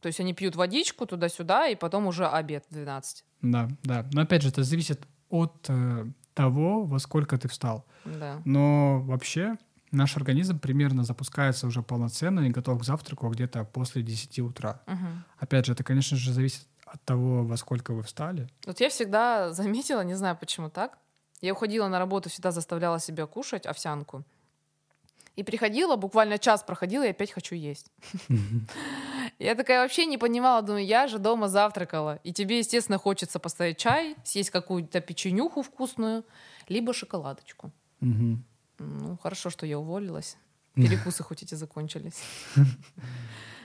То 0.00 0.06
есть 0.06 0.20
они 0.20 0.32
пьют 0.32 0.56
водичку 0.56 1.06
туда-сюда, 1.06 1.68
и 1.68 1.74
потом 1.74 2.06
уже 2.06 2.26
обед 2.26 2.64
в 2.70 2.74
12. 2.74 3.24
Да, 3.42 3.68
да. 3.82 4.06
Но 4.12 4.22
опять 4.22 4.42
же, 4.42 4.48
это 4.48 4.62
зависит 4.62 5.06
от 5.28 5.66
э, 5.68 6.06
того, 6.34 6.84
во 6.84 6.98
сколько 6.98 7.36
ты 7.36 7.48
встал. 7.48 7.84
Да. 8.04 8.40
Но 8.44 9.00
вообще 9.02 9.56
наш 9.92 10.16
организм 10.16 10.58
примерно 10.58 11.04
запускается 11.04 11.66
уже 11.66 11.82
полноценно 11.82 12.40
и 12.40 12.50
готов 12.50 12.80
к 12.80 12.84
завтраку 12.84 13.28
где-то 13.28 13.64
после 13.64 14.02
10 14.02 14.38
утра. 14.40 14.80
Мгм. 14.86 15.24
Опять 15.38 15.66
же, 15.66 15.72
это, 15.72 15.84
конечно 15.84 16.16
же, 16.16 16.32
зависит 16.32 16.66
от 16.84 17.02
того, 17.04 17.44
во 17.44 17.56
сколько 17.56 17.92
вы 17.92 18.02
встали. 18.02 18.48
Вот 18.66 18.80
я 18.80 18.88
всегда 18.88 19.52
заметила, 19.52 20.02
не 20.02 20.14
знаю 20.14 20.36
почему 20.36 20.70
так, 20.70 20.98
я 21.40 21.52
уходила 21.52 21.88
на 21.88 21.98
работу, 21.98 22.28
всегда 22.28 22.50
заставляла 22.50 23.00
себя 23.00 23.26
кушать 23.26 23.66
овсянку. 23.66 24.24
И 25.36 25.42
приходила, 25.42 25.96
буквально 25.96 26.38
час 26.38 26.62
проходила, 26.62 27.06
и 27.06 27.10
опять 27.10 27.30
хочу 27.32 27.54
есть. 27.54 27.90
Я 29.40 29.54
такая 29.54 29.80
вообще 29.80 30.04
не 30.04 30.18
понимала, 30.18 30.60
думаю, 30.60 30.84
я 30.84 31.06
же 31.06 31.18
дома 31.18 31.48
завтракала. 31.48 32.20
И 32.24 32.32
тебе, 32.32 32.58
естественно, 32.58 32.98
хочется 32.98 33.38
поставить 33.38 33.78
чай, 33.78 34.14
съесть 34.22 34.50
какую-то 34.50 35.00
печенюху 35.00 35.62
вкусную, 35.62 36.24
либо 36.68 36.92
шоколадочку. 36.92 37.72
Мгм. 38.00 38.44
Ну, 38.78 39.16
хорошо, 39.16 39.48
что 39.48 39.64
я 39.64 39.78
уволилась. 39.78 40.36
Перекусы 40.74 41.22
хоть 41.22 41.42
эти 41.42 41.54
закончились. 41.54 42.22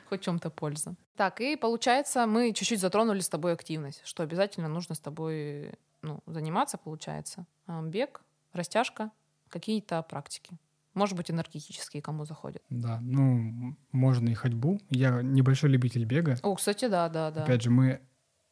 Хоть 0.09 0.21
чем-то 0.21 0.51
польза. 0.51 0.95
Так, 1.15 1.41
и 1.41 1.55
получается, 1.55 2.27
мы 2.27 2.53
чуть-чуть 2.53 2.79
затронули 2.79 3.21
с 3.21 3.29
тобой 3.29 3.53
активность, 3.53 4.01
что 4.05 4.21
обязательно 4.21 4.67
нужно 4.67 4.93
с 4.93 4.99
тобой 4.99 5.73
ну, 6.03 6.19
заниматься, 6.27 6.77
получается. 6.77 7.47
А, 7.65 7.81
Бег, 7.81 8.21
растяжка, 8.53 9.09
какие-то 9.49 10.03
практики. 10.03 10.59
Может 10.95 11.15
быть, 11.17 11.29
энергетические, 11.29 12.01
кому 12.01 12.25
заходят. 12.25 12.63
Да, 12.69 12.99
ну, 13.01 13.75
можно 13.91 14.29
и 14.29 14.33
ходьбу. 14.33 14.79
Я 14.89 15.21
небольшой 15.21 15.69
любитель 15.69 16.05
бега. 16.05 16.37
О, 16.41 16.55
кстати, 16.55 16.87
да, 16.87 17.09
да, 17.09 17.31
да. 17.31 17.43
Опять 17.43 17.61
же, 17.63 17.69
мы 17.69 17.99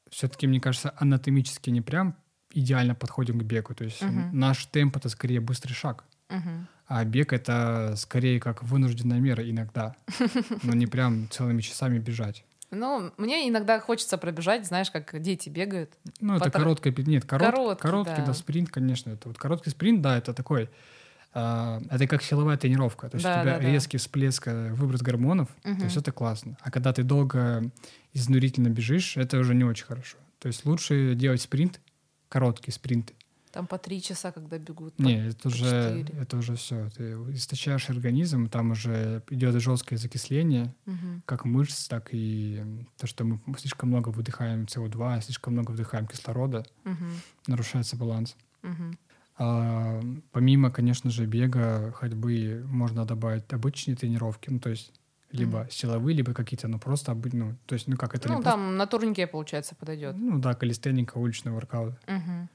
все-таки, 0.09 0.45
мне 0.45 0.59
кажется, 0.59 0.93
анатомически 0.97 1.69
не 1.69 1.81
прям 1.81 2.15
идеально 2.51 2.95
подходим 2.95 3.39
к 3.39 3.43
бегу. 3.43 3.73
То 3.73 3.85
есть 3.85 4.01
Мгм. 4.03 4.37
наш 4.37 4.65
темп— 4.65 4.97
это 4.97 5.07
скорее 5.09 5.39
быстрый 5.39 5.73
шаг. 5.73 6.03
Мгм. 6.29 6.67
А 6.85 7.05
бег— 7.05 7.31
это 7.33 7.95
скорее 7.95 8.39
как 8.41 8.61
вынужденная 8.61 9.19
мера 9.19 9.49
иногда. 9.49 9.95
Но 10.63 10.73
не 10.73 10.85
прям 10.85 11.29
целыми 11.31 11.61
часами 11.61 11.97
бежать. 11.97 12.43
Ну, 12.71 13.11
мне 13.17 13.47
иногда 13.47 13.79
хочется 13.79 14.17
пробежать, 14.17 14.65
знаешь, 14.67 14.91
как 14.91 15.21
дети 15.21 15.47
бегают. 15.47 15.93
Ну, 16.19 16.35
это 16.35 16.49
Потр- 16.49 16.51
короткая... 16.51 16.93
Нет, 16.97 17.23
корот- 17.23 17.51
Короткий, 17.51 17.81
короткий, 17.81 18.15
да. 18.17 18.25
да, 18.25 18.33
спринт, 18.33 18.69
конечно. 18.69 19.11
Это 19.11 19.29
вот 19.29 19.37
короткий 19.37 19.69
спринт, 19.69 20.01
да, 20.01 20.17
это 20.17 20.33
такой... 20.33 20.69
а, 21.33 21.81
это 21.89 22.07
как 22.07 22.21
силовая 22.23 22.57
тренировка. 22.57 23.09
То 23.09 23.15
есть 23.15 23.25
Да, 23.25 23.39
у 23.39 23.41
тебя 23.43 23.53
да, 23.57 23.59
да. 23.59 23.69
резкий 23.71 23.97
всплеск, 23.97 24.47
э, 24.47 24.73
выброс 24.73 25.01
гормонов, 25.01 25.49
то 25.63 25.69
Мгм. 25.69 25.83
есть 25.83 25.97
это 25.97 26.11
классно. 26.11 26.57
А 26.61 26.71
когда 26.71 26.93
ты 26.93 27.03
долго 27.03 27.71
изнурительно 28.13 28.69
бежишь, 28.69 29.17
это 29.17 29.37
уже 29.39 29.55
не 29.55 29.63
очень 29.63 29.85
хорошо. 29.85 30.17
То 30.39 30.47
есть 30.47 30.65
лучше 30.65 31.15
делать 31.15 31.41
спринт, 31.41 31.79
короткие 32.29 32.73
спринты. 32.73 33.13
Там 33.51 33.67
по 33.67 33.77
три 33.77 34.01
часа, 34.01 34.31
когда 34.31 34.57
бегут. 34.57 34.97
Не, 34.97 35.27
это 35.27 35.47
уже, 35.47 36.05
это 36.19 36.37
уже 36.37 36.55
все. 36.55 36.89
Ты 36.89 37.11
истощаешь 37.33 37.87
организм, 37.89 38.49
там 38.49 38.71
уже 38.71 39.21
идет 39.29 39.53
жесткое 39.61 39.97
закисление, 39.99 40.73
Мгм. 40.87 41.21
как 41.27 41.45
мышц, 41.45 41.87
так 41.87 42.09
и 42.11 42.63
то, 42.97 43.05
что 43.05 43.23
мы 43.25 43.39
слишком 43.59 43.89
много 43.89 44.09
выдыхаем 44.09 44.65
СО2, 44.65 45.21
слишком 45.21 45.53
много 45.53 45.69
вдыхаем 45.71 46.07
кислорода, 46.07 46.65
Мгм. 46.83 47.11
нарушается 47.45 47.95
баланс. 47.95 48.35
Мгм. 48.63 48.97
А, 49.37 49.99
помимо, 50.31 50.69
конечно 50.71 51.09
же, 51.09 51.25
бега, 51.25 51.91
ходьбы, 51.91 52.63
можно 52.67 53.05
добавить 53.05 53.51
обычные 53.51 53.95
тренировки, 53.95 54.49
ну, 54.51 54.59
то 54.59 54.69
есть 54.69 54.91
либо 55.31 55.61
Мгм. 55.61 55.69
силовые, 55.71 56.15
либо 56.15 56.33
какие-то, 56.33 56.67
ну, 56.67 56.77
просто, 56.79 57.11
обы- 57.11 57.31
ну, 57.35 57.55
то 57.65 57.73
есть, 57.73 57.87
ну, 57.87 57.97
как 57.97 58.13
это 58.13 58.27
Ну, 58.29 58.35
просто- 58.35 58.51
там 58.51 58.77
на 58.77 58.85
турнике, 58.85 59.25
получается, 59.25 59.73
подойдет. 59.75 60.15
ну, 60.15 60.37
да, 60.39 60.53
калистеника, 60.53 61.17
уличный 61.17 61.51
воркаут. 61.51 61.95
Мгм. 62.07 62.49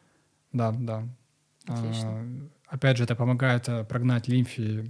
Да, 0.52 0.70
да. 0.72 1.08
Отлично. 1.66 2.10
А, 2.68 2.74
опять 2.76 2.96
же, 2.96 3.04
это 3.04 3.16
помогает 3.16 3.68
э, 3.68 3.84
прогнать 3.84 4.28
лимфе 4.28 4.86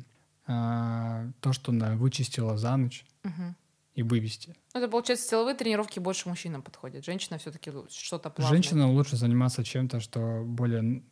а, 0.47 1.27
то, 1.41 1.53
что 1.53 1.73
она 1.73 1.95
вычистила 1.97 2.57
за 2.57 2.77
ночь 2.77 3.05
Мгм. 3.23 3.55
и 3.95 4.03
вывести. 4.03 4.55
Ну, 4.75 4.81
это, 4.81 4.91
получается, 4.91 5.29
силовые 5.29 5.55
тренировки 5.55 5.99
больше 5.99 6.29
мужчинам 6.29 6.63
подходят. 6.63 7.05
Женщина 7.05 7.39
все-таки 7.39 7.71
что-то 7.91 8.31
плавное. 8.31 8.55
Женщинам 8.55 8.91
лучше 8.91 9.17
заниматься 9.17 9.65
чем-то, 9.65 10.01
что 10.01 10.45
более 10.47 11.03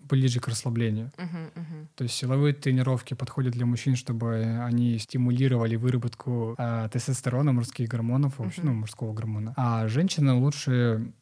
ближе 0.00 0.40
к 0.40 0.48
расслаблению. 0.48 1.10
Мгм, 1.18 1.50
мгм. 1.54 1.88
То 1.94 2.04
есть 2.04 2.14
силовые 2.16 2.54
тренировки 2.54 3.14
подходят 3.14 3.52
для 3.52 3.66
мужчин, 3.66 3.96
чтобы 3.96 4.36
они 4.64 4.98
стимулировали 4.98 5.76
выработку 5.76 6.54
а, 6.58 6.88
тестостерона, 6.88 7.52
мужских 7.52 7.88
гормонов, 7.88 8.38
вообще, 8.38 8.60
Мгм. 8.62 8.70
ну, 8.72 8.76
мужского 8.80 9.12
гормона. 9.12 9.54
А 9.56 9.88
женщинам 9.88 10.38
лучше 10.38 11.12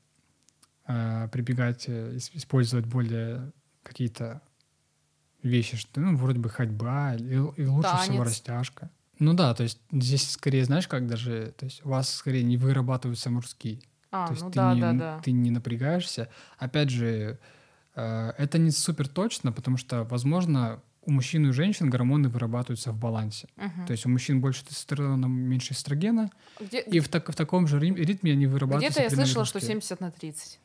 а, 0.85 1.29
прибегать, 1.29 1.85
э, 1.89 2.15
ис- 2.17 2.31
использовать 2.35 2.87
более 2.87 3.53
какие-то 3.83 4.41
вещи, 5.43 5.77
что, 5.77 6.01
ну, 6.01 6.17
вроде 6.17 6.39
бы 6.39 6.49
ходьба, 6.49 7.15
и, 7.15 7.23
и 7.35 7.39
лучше 7.67 7.97
всего 7.99 8.19
Танец. 8.19 8.27
растяжка. 8.29 8.91
Ну 9.19 9.33
да, 9.35 9.55
то 9.55 9.63
есть 9.63 9.81
здесь 9.93 10.31
скорее, 10.31 10.65
знаешь, 10.65 10.89
как 10.89 11.07
даже, 11.07 11.55
то 11.57 11.65
есть 11.65 11.85
у 11.85 11.89
вас 11.89 12.13
скорее 12.15 12.43
не 12.45 12.57
вырабатываются 12.57 13.31
мужские. 13.31 13.81
А, 14.11 14.27
То 14.27 14.33
есть 14.35 14.45
ну 14.45 14.51
ты, 14.51 14.57
да, 14.57 14.75
не, 14.75 14.81
да, 14.81 14.93
да. 14.93 15.21
ты 15.23 15.33
не 15.33 15.51
напрягаешься. 15.51 16.29
Опять 16.59 16.91
же, 16.91 17.07
э, 17.07 17.37
это 18.01 18.59
не 18.59 18.71
супер 18.71 19.09
точно, 19.09 19.53
потому 19.53 19.77
что, 19.77 20.05
возможно, 20.05 20.81
у 21.03 21.13
мужчин 21.13 21.47
и 21.47 21.49
у 21.49 21.53
женщин 21.53 21.89
гормоны 21.89 22.29
вырабатываются 22.29 22.91
в 22.93 22.99
балансе. 22.99 23.49
Мгм. 23.57 23.87
То 23.87 23.93
есть 23.93 24.05
у 24.07 24.09
мужчин 24.09 24.41
больше 24.41 24.65
тестостерона, 24.65 25.27
меньше 25.27 25.73
эстрогена, 25.73 26.31
Где- 26.61 26.81
и 26.81 27.01
в, 27.01 27.09
так- 27.09 27.31
в 27.31 27.35
таком 27.37 27.67
же 27.69 27.79
ритме 27.79 28.33
они 28.33 28.47
вырабатываются. 28.47 29.01
Где-то 29.01 29.15
я 29.15 29.25
слышала, 29.25 29.45
что 29.45 29.59
мужские. 29.59 29.81
70 29.81 30.01
на 30.01 30.11
30. 30.11 30.59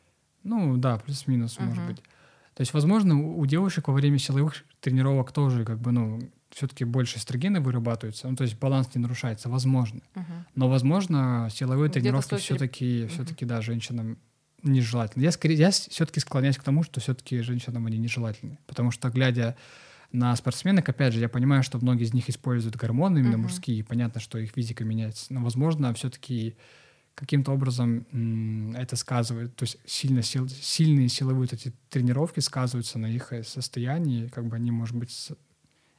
Ну 0.43 0.77
да, 0.77 0.97
плюс-минус, 0.97 1.59
может 1.59 1.77
Мгм. 1.77 1.87
быть. 1.87 1.97
То 2.55 2.61
есть, 2.61 2.73
возможно, 2.73 3.17
у, 3.21 3.39
у 3.39 3.45
девушек 3.45 3.87
во 3.87 3.93
время 3.93 4.17
силовых 4.17 4.55
тренировок 4.81 5.31
тоже 5.31 5.63
как 5.63 5.79
бы, 5.79 5.91
ну, 5.91 6.19
все-таки 6.49 6.83
больше 6.83 7.17
эстрогена 7.17 7.61
вырабатывается, 7.61 8.27
ну, 8.27 8.35
то 8.35 8.43
есть 8.43 8.57
баланс 8.59 8.89
не 8.95 9.01
нарушается, 9.01 9.47
возможно. 9.47 10.01
Мгм. 10.15 10.45
Но, 10.55 10.67
возможно, 10.69 11.47
силовые 11.51 11.89
Где-то 11.89 12.01
тренировки 12.01 12.35
все-таки, 12.37 13.03
Мгм. 13.03 13.09
все-таки, 13.09 13.45
да, 13.45 13.61
женщинам 13.61 14.17
нежелательно. 14.63 15.23
Я, 15.23 15.31
скорее, 15.31 15.55
я 15.55 15.71
все-таки 15.71 16.19
склоняюсь 16.19 16.57
к 16.57 16.63
тому, 16.63 16.83
что 16.83 16.99
все-таки 16.99 17.41
женщинам 17.41 17.85
они 17.85 17.97
нежелательны. 17.97 18.57
Потому 18.67 18.91
что, 18.91 19.09
глядя 19.09 19.55
на 20.11 20.35
спортсменок, 20.35 20.87
опять 20.89 21.13
же, 21.13 21.19
я 21.19 21.29
понимаю, 21.29 21.63
что 21.63 21.77
многие 21.79 22.03
из 22.03 22.13
них 22.13 22.29
используют 22.29 22.75
гормоны 22.75 23.19
именно 23.19 23.35
uh-huh. 23.35 23.43
мужские, 23.43 23.77
и 23.77 23.83
понятно, 23.83 24.19
что 24.19 24.37
их 24.37 24.51
физика 24.51 24.83
меняется. 24.83 25.33
Но, 25.33 25.41
возможно, 25.41 25.93
все-таки 25.93 26.55
каким-то 27.15 27.51
образом 27.51 28.05
м- 28.11 28.75
это 28.75 28.95
сказывает, 28.95 29.55
то 29.55 29.63
есть 29.63 29.77
сильно 29.85 30.21
сил, 30.21 30.47
сильные 30.49 31.09
силовые 31.09 31.47
эти 31.51 31.73
тренировки 31.89 32.39
сказываются 32.39 32.99
на 32.99 33.07
их 33.07 33.31
э, 33.31 33.43
состоянии, 33.43 34.27
как 34.27 34.47
бы 34.47 34.55
они, 34.55 34.71
может 34.71 34.95
быть, 34.95 35.31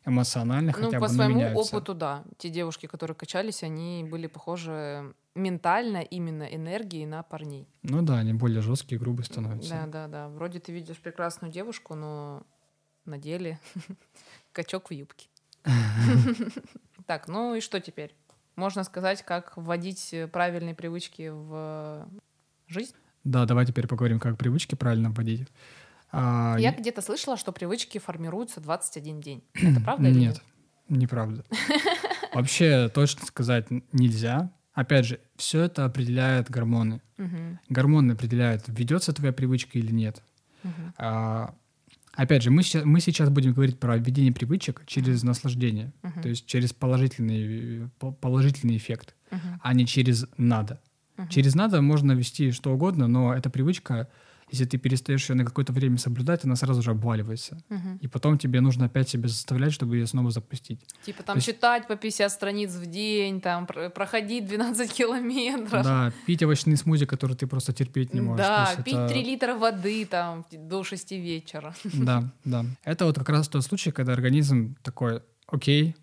эмоционально 0.04 0.72
ну, 0.76 0.84
хотя 0.84 0.98
по 0.98 1.06
бы 1.06 1.12
своему 1.12 1.36
меняются. 1.36 1.76
опыту, 1.76 1.94
да. 1.94 2.24
Те 2.38 2.48
девушки, 2.48 2.86
которые 2.86 3.14
качались, 3.14 3.62
они 3.62 4.06
были 4.08 4.26
похожи 4.26 5.14
ментально 5.34 5.98
именно 5.98 6.42
энергией 6.42 7.06
на 7.06 7.22
парней. 7.22 7.68
Ну 7.82 8.02
да, 8.02 8.18
они 8.18 8.32
более 8.34 8.60
жесткие, 8.60 8.98
грубые 8.98 9.24
становятся. 9.24 9.70
Да, 9.70 9.86
да, 9.86 10.08
да. 10.08 10.28
Вроде 10.28 10.58
ты 10.60 10.72
видишь 10.72 10.98
прекрасную 10.98 11.52
девушку, 11.52 11.94
но 11.94 12.42
на 13.04 13.18
деле 13.18 13.58
качок 14.52 14.90
в 14.90 14.92
юбке. 14.92 15.28
Так, 17.06 17.26
ну 17.26 17.56
и 17.56 17.60
что 17.60 17.80
теперь? 17.80 18.14
Можно 18.54 18.84
сказать, 18.84 19.24
как 19.24 19.56
вводить 19.56 20.14
правильные 20.32 20.74
привычки 20.74 21.30
в 21.32 22.08
жизнь? 22.68 22.94
Да, 23.24 23.44
давай 23.44 23.66
теперь 23.66 23.88
поговорим, 23.88 24.20
как 24.20 24.38
привычки 24.38 24.76
правильно 24.76 25.10
вводить. 25.10 25.48
А, 26.12 26.56
Я 26.58 26.72
где-то 26.72 27.00
слышала, 27.00 27.36
что 27.36 27.52
привычки 27.52 27.98
формируются 27.98 28.60
21 28.60 29.20
день. 29.20 29.42
Это 29.54 29.80
правда 29.80 30.08
или 30.08 30.18
нет? 30.18 30.42
Нет, 30.88 31.00
неправда. 31.00 31.44
Вообще 32.34 32.90
точно 32.94 33.26
сказать 33.26 33.66
нельзя. 33.92 34.50
Опять 34.74 35.04
же, 35.06 35.20
все 35.36 35.60
это 35.62 35.84
определяет 35.84 36.48
гормоны. 36.50 37.02
Гормоны 37.68 38.12
определяют, 38.12 38.64
ведется 38.68 39.12
твоя 39.12 39.32
привычка 39.32 39.78
или 39.78 39.92
нет. 39.92 40.22
А, 40.96 41.54
опять 42.14 42.42
же, 42.42 42.50
мы 42.50 42.62
сейчас, 42.62 42.84
мы 42.84 43.00
сейчас 43.00 43.28
будем 43.28 43.52
говорить 43.52 43.78
про 43.78 43.96
введение 43.98 44.32
привычек 44.32 44.82
через 44.86 45.22
наслаждение, 45.22 45.92
то 46.22 46.28
есть 46.28 46.46
через 46.46 46.72
положительный, 46.72 47.90
положительный 48.20 48.76
эффект, 48.76 49.14
а 49.60 49.74
не 49.74 49.86
через 49.86 50.26
надо. 50.38 50.80
Через 51.28 51.54
надо 51.54 51.82
можно 51.82 52.12
вести 52.12 52.50
что 52.50 52.72
угодно, 52.72 53.06
но 53.08 53.34
эта 53.34 53.50
привычка 53.50 54.08
если 54.52 54.66
ты 54.66 54.76
перестаешь 54.76 55.28
ее 55.30 55.34
на 55.34 55.44
какое-то 55.46 55.72
время 55.72 55.96
соблюдать, 55.96 56.44
она 56.44 56.56
сразу 56.56 56.82
же 56.82 56.90
обваливается. 56.90 57.56
Угу. 57.70 57.98
И 58.02 58.06
потом 58.06 58.36
тебе 58.36 58.60
нужно 58.60 58.84
опять 58.84 59.08
себя 59.08 59.26
заставлять, 59.26 59.72
чтобы 59.72 59.96
ее 59.96 60.06
снова 60.06 60.30
запустить. 60.30 60.86
Типа 61.06 61.22
там 61.22 61.38
То 61.38 61.44
читать 61.44 61.88
по 61.88 61.96
50 61.96 62.30
страниц 62.30 62.72
в 62.74 62.84
день, 62.84 63.40
там 63.40 63.66
проходить 63.66 64.46
12 64.46 64.92
километров. 64.98 65.82
Да, 65.82 66.12
пить 66.26 66.42
овощные 66.42 66.76
смузи, 66.76 67.06
которые 67.06 67.36
ты 67.36 67.46
просто 67.46 67.72
терпеть 67.72 68.12
не 68.12 68.20
можешь. 68.20 68.46
Да, 68.46 68.76
пить 68.84 68.94
это... 68.94 69.08
3 69.08 69.24
литра 69.24 69.54
воды 69.54 70.04
там 70.04 70.44
до 70.52 70.84
6 70.84 71.12
вечера. 71.12 71.74
Да, 71.94 72.30
да. 72.44 72.64
Это 72.84 73.06
вот 73.06 73.16
как 73.16 73.28
раз 73.28 73.48
тот 73.48 73.64
случай, 73.64 73.90
когда 73.90 74.12
организм 74.12 74.76
такой, 74.82 75.22
окей, 75.46 75.94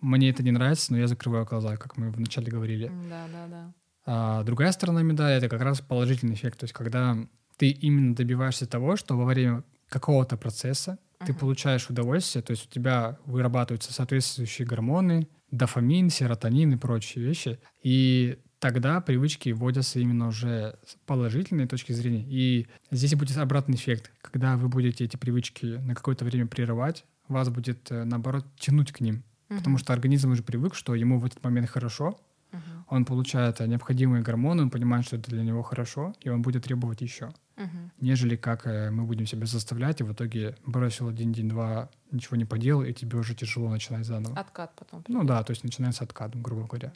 мне 0.00 0.30
это 0.30 0.42
не 0.42 0.52
нравится, 0.52 0.92
но 0.92 0.98
я 0.98 1.08
закрываю 1.08 1.46
глаза, 1.46 1.76
как 1.76 1.96
мы 1.96 2.10
вначале 2.10 2.50
говорили. 2.50 2.92
Да, 3.10 3.26
да, 3.32 3.46
да. 3.48 3.72
А 4.06 4.42
другая 4.44 4.72
сторона 4.72 5.02
медали— 5.02 5.36
это 5.38 5.48
как 5.48 5.62
раз 5.62 5.80
положительный 5.80 6.34
эффект. 6.34 6.60
То 6.60 6.64
есть 6.64 6.72
когда 6.72 7.16
ты 7.58 7.70
именно 7.70 8.14
добиваешься 8.14 8.66
того, 8.66 8.96
что 8.96 9.16
во 9.16 9.24
время 9.24 9.64
какого-то 9.88 10.36
процесса 10.36 10.98
uh-huh. 11.20 11.26
ты 11.26 11.34
получаешь 11.34 11.90
удовольствие, 11.90 12.42
то 12.42 12.52
есть 12.52 12.66
у 12.66 12.70
тебя 12.70 13.18
вырабатываются 13.26 13.92
соответствующие 13.92 14.66
гормоны, 14.66 15.28
дофамин, 15.50 16.08
серотонин 16.08 16.72
и 16.72 16.76
прочие 16.76 17.24
вещи, 17.24 17.58
и 17.82 18.38
тогда 18.60 19.00
привычки 19.00 19.50
вводятся 19.50 19.98
именно 19.98 20.28
уже 20.28 20.78
с 20.86 20.96
положительной 21.06 21.66
точки 21.66 21.92
зрения. 21.92 22.24
И 22.28 22.68
здесь 22.90 23.14
будет 23.14 23.36
обратный 23.36 23.76
эффект. 23.76 24.12
Когда 24.20 24.56
вы 24.56 24.68
будете 24.68 25.04
эти 25.04 25.16
привычки 25.16 25.66
на 25.66 25.94
какое-то 25.94 26.24
время 26.24 26.46
прерывать, 26.46 27.04
вас 27.28 27.48
будет, 27.48 27.90
э, 27.90 28.04
наоборот, 28.04 28.44
тянуть 28.58 28.92
к 28.92 29.00
ним. 29.00 29.22
Uh-huh. 29.48 29.58
Потому 29.58 29.78
что 29.78 29.92
организм 29.92 30.30
уже 30.30 30.42
привык, 30.42 30.74
что 30.74 30.94
ему 30.94 31.18
в 31.18 31.24
этот 31.24 31.42
момент 31.42 31.70
хорошо, 31.70 32.20
uh-huh. 32.52 32.58
он 32.88 33.04
получает 33.04 33.60
необходимые 33.60 34.22
гормоны, 34.22 34.62
он 34.62 34.70
понимает, 34.70 35.06
что 35.06 35.16
это 35.16 35.30
для 35.30 35.42
него 35.42 35.62
хорошо, 35.62 36.14
и 36.20 36.28
он 36.28 36.42
будет 36.42 36.64
требовать 36.64 37.00
еще 37.00 37.32
угу. 37.58 37.90
нежели 38.00 38.36
как 38.36 38.66
э, 38.66 38.90
мы 38.90 39.04
будем 39.04 39.26
себя 39.26 39.46
заставлять, 39.46 40.00
и 40.00 40.04
в 40.04 40.12
итоге 40.12 40.56
бросил 40.64 41.08
один 41.08 41.32
день, 41.32 41.48
два, 41.48 41.90
ничего 42.10 42.36
не 42.36 42.44
поделал, 42.44 42.84
и 42.84 42.92
тебе 42.92 43.18
уже 43.18 43.34
тяжело 43.34 43.68
начинать 43.68 44.06
заново. 44.06 44.38
Откат 44.38 44.72
потом. 44.76 45.02
Придет. 45.02 45.20
Ну 45.20 45.26
да, 45.26 45.42
то 45.42 45.50
есть 45.50 45.64
начинается 45.64 46.04
откат, 46.04 46.34
грубо 46.40 46.66
говоря. 46.66 46.92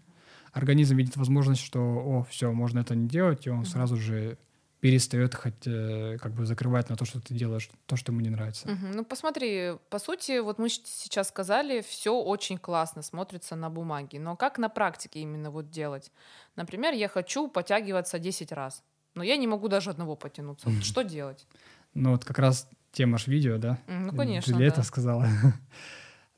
Организм 0.52 0.96
видит 0.96 1.16
возможность, 1.16 1.62
что, 1.62 1.80
о, 1.80 2.24
все, 2.24 2.52
можно 2.52 2.80
это 2.80 2.94
не 2.94 3.08
делать, 3.08 3.46
и 3.46 3.50
он 3.50 3.60
угу. 3.60 3.66
сразу 3.66 3.96
же 3.96 4.38
перестает 4.82 5.36
хоть 5.36 5.64
э, 5.66 6.18
как 6.20 6.32
бы 6.32 6.44
закрывать 6.44 6.90
на 6.90 6.96
то, 6.96 7.04
что 7.04 7.20
ты 7.20 7.34
делаешь, 7.34 7.70
то, 7.86 7.94
что 7.94 8.10
ему 8.10 8.20
не 8.20 8.30
нравится. 8.30 8.68
Угу. 8.68 8.86
Ну 8.94 9.04
посмотри, 9.04 9.74
по 9.90 10.00
сути, 10.00 10.40
вот 10.40 10.58
мы 10.58 10.68
сейчас 10.68 11.28
сказали, 11.28 11.82
все 11.82 12.12
очень 12.12 12.58
классно 12.58 13.02
смотрится 13.02 13.54
на 13.54 13.70
бумаге, 13.70 14.18
но 14.18 14.36
как 14.36 14.58
на 14.58 14.68
практике 14.68 15.20
именно 15.20 15.52
вот 15.52 15.70
делать? 15.70 16.10
Например, 16.56 16.92
я 16.94 17.06
хочу 17.06 17.46
подтягиваться 17.46 18.18
10 18.18 18.50
раз. 18.50 18.82
Но 19.14 19.22
я 19.22 19.36
не 19.36 19.46
могу 19.46 19.68
даже 19.68 19.90
одного 19.90 20.16
потянуться. 20.16 20.68
Вот 20.68 20.84
что 20.84 21.02
делать? 21.02 21.46
Ну 21.94 22.10
вот 22.10 22.24
как 22.24 22.38
раз 22.38 22.68
тема 22.92 23.18
ж 23.18 23.26
видео, 23.26 23.58
да? 23.58 23.78
Ну, 23.86 24.14
конечно, 24.14 24.56
да. 24.56 24.64
это 24.64 24.82
сказала. 24.82 25.28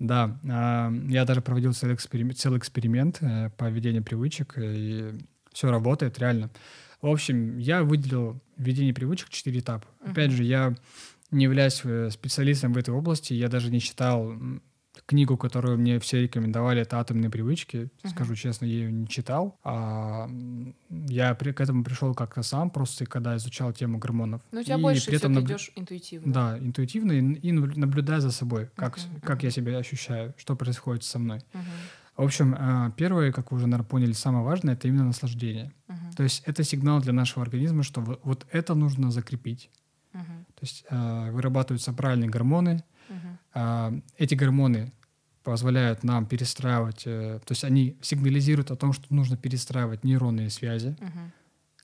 Да, 0.00 0.38
а, 0.50 0.92
я 1.08 1.24
даже 1.24 1.40
проводил 1.40 1.72
целый 1.72 1.94
эксперимент, 1.94 2.36
целый 2.36 2.58
эксперимент 2.58 3.18
э, 3.22 3.50
по 3.56 3.70
ведению 3.70 4.02
привычек, 4.02 4.54
и 4.58 5.12
все 5.52 5.70
работает 5.70 6.18
реально. 6.18 6.50
В 7.00 7.06
общем, 7.06 7.58
я 7.58 7.84
выделил 7.84 8.40
введение 8.56 8.92
привычек 8.92 9.28
четыре 9.28 9.60
этапа. 9.60 9.86
Опять 10.04 10.32
же, 10.32 10.42
я 10.42 10.74
не 11.30 11.44
являюсь 11.44 11.80
э, 11.84 12.10
специалистом 12.10 12.72
в 12.72 12.76
этой 12.76 12.92
области, 12.92 13.34
я 13.34 13.48
даже 13.48 13.70
не 13.70 13.80
читал 13.80 14.34
книгу, 15.06 15.36
которую 15.36 15.78
мне 15.78 15.98
все 15.98 16.22
рекомендовали, 16.22 16.82
это 16.82 16.98
«Атомные 16.98 17.30
привычки». 17.30 17.90
Uh-huh. 18.02 18.10
Скажу 18.10 18.34
честно, 18.34 18.64
я 18.64 18.72
ее 18.72 18.92
не 18.92 19.08
читал. 19.08 19.58
А 19.62 20.28
я 20.90 21.34
при, 21.34 21.52
к 21.52 21.60
этому 21.60 21.84
пришел 21.84 22.14
как-то 22.14 22.42
сам, 22.42 22.70
просто 22.70 23.06
когда 23.06 23.36
изучал 23.36 23.72
тему 23.72 23.98
гормонов. 23.98 24.42
Но 24.52 24.60
у 24.60 24.62
тебя 24.62 24.76
и 24.76 24.82
больше 24.82 25.06
при 25.06 25.16
этом 25.16 25.32
наб... 25.32 25.44
идешь 25.44 25.72
интуитивно. 25.74 26.32
Да, 26.32 26.58
интуитивно 26.58 27.12
и, 27.12 27.20
и 27.20 27.52
наблюдая 27.52 28.20
за 28.20 28.30
собой, 28.30 28.70
как, 28.76 28.98
uh-huh. 28.98 29.20
как 29.22 29.42
я 29.42 29.50
себя 29.50 29.76
ощущаю, 29.78 30.34
что 30.36 30.56
происходит 30.56 31.04
со 31.04 31.18
мной. 31.18 31.38
Uh-huh. 31.38 31.60
В 32.16 32.22
общем, 32.22 32.54
а, 32.56 32.90
первое, 32.92 33.32
как 33.32 33.50
вы 33.50 33.56
уже, 33.56 33.66
наверное, 33.66 33.88
поняли, 33.88 34.12
самое 34.12 34.44
важное— 34.44 34.74
это 34.74 34.86
именно 34.88 35.04
наслаждение. 35.04 35.72
Uh-huh. 35.88 36.16
То 36.16 36.22
есть 36.22 36.42
это 36.46 36.62
сигнал 36.62 37.00
для 37.00 37.12
нашего 37.12 37.42
организма, 37.42 37.82
что 37.82 38.00
вот 38.00 38.46
это 38.52 38.74
нужно 38.74 39.10
закрепить. 39.10 39.70
Uh-huh. 40.12 40.44
То 40.54 40.60
есть 40.60 40.84
э, 40.88 41.30
вырабатываются 41.32 41.92
правильные 41.92 42.30
гормоны, 42.30 42.84
Uh-huh. 43.08 44.02
Эти 44.18 44.34
гормоны 44.34 44.92
позволяют 45.42 46.04
нам 46.04 46.26
перестраивать, 46.26 47.02
э, 47.06 47.38
то 47.44 47.52
есть 47.52 47.64
они 47.64 47.98
сигнализируют 48.00 48.70
о 48.70 48.76
том, 48.76 48.92
что 48.92 49.12
нужно 49.14 49.36
перестраивать 49.36 50.02
нейронные 50.02 50.48
связи, 50.48 50.96
uh-huh. 50.98 51.30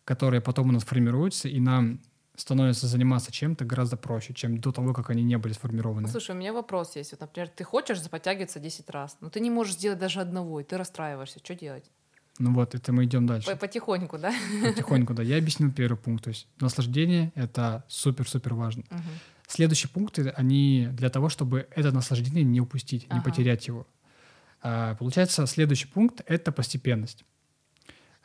которые 0.04 0.40
потом 0.40 0.70
у 0.70 0.72
нас 0.72 0.82
формируются, 0.82 1.48
и 1.48 1.60
нам 1.60 2.00
становится 2.36 2.86
заниматься 2.86 3.30
чем-то 3.30 3.64
гораздо 3.64 3.96
проще, 3.96 4.32
чем 4.32 4.58
до 4.60 4.72
того, 4.72 4.94
как 4.94 5.10
они 5.10 5.22
не 5.22 5.36
были 5.36 5.52
сформированы. 5.52 6.08
Слушай, 6.08 6.34
у 6.34 6.38
меня 6.38 6.52
вопрос 6.52 6.96
есть. 6.96 7.12
Вот, 7.12 7.20
например, 7.20 7.48
ты 7.48 7.64
хочешь 7.64 8.00
заподтягиваться 8.00 8.58
10 8.58 8.90
раз, 8.90 9.18
но 9.20 9.28
ты 9.28 9.40
не 9.40 9.50
можешь 9.50 9.74
сделать 9.74 9.98
даже 9.98 10.20
одного, 10.20 10.60
и 10.60 10.64
ты 10.64 10.78
расстраиваешься. 10.78 11.38
Что 11.38 11.54
делать? 11.54 11.90
Ну 12.38 12.54
вот, 12.54 12.74
это 12.74 12.92
мы 12.92 13.04
идем 13.04 13.26
дальше. 13.26 13.54
Потихоньку, 13.54 14.16
да? 14.16 14.32
Потихоньку, 14.62 15.12
да. 15.12 15.22
Я 15.22 15.36
объяснил 15.36 15.70
первый 15.70 15.98
пункт. 15.98 16.24
То 16.24 16.30
есть 16.30 16.48
наслаждение— 16.58 17.32
это 17.34 17.84
супер-супер 17.88 18.54
важно. 18.54 18.80
Uh-huh. 18.82 19.00
Следующие 19.50 19.90
пункты, 19.90 20.28
они 20.28 20.88
для 20.92 21.10
того, 21.10 21.28
чтобы 21.28 21.66
это 21.74 21.90
наслаждение 21.90 22.44
не 22.44 22.60
упустить, 22.60 23.06
ага. 23.08 23.16
не 23.16 23.20
потерять 23.20 23.66
его. 23.66 23.84
А, 24.62 24.94
получается, 24.94 25.44
следующий 25.46 25.88
пункт— 25.88 26.22
это 26.26 26.52
постепенность. 26.52 27.24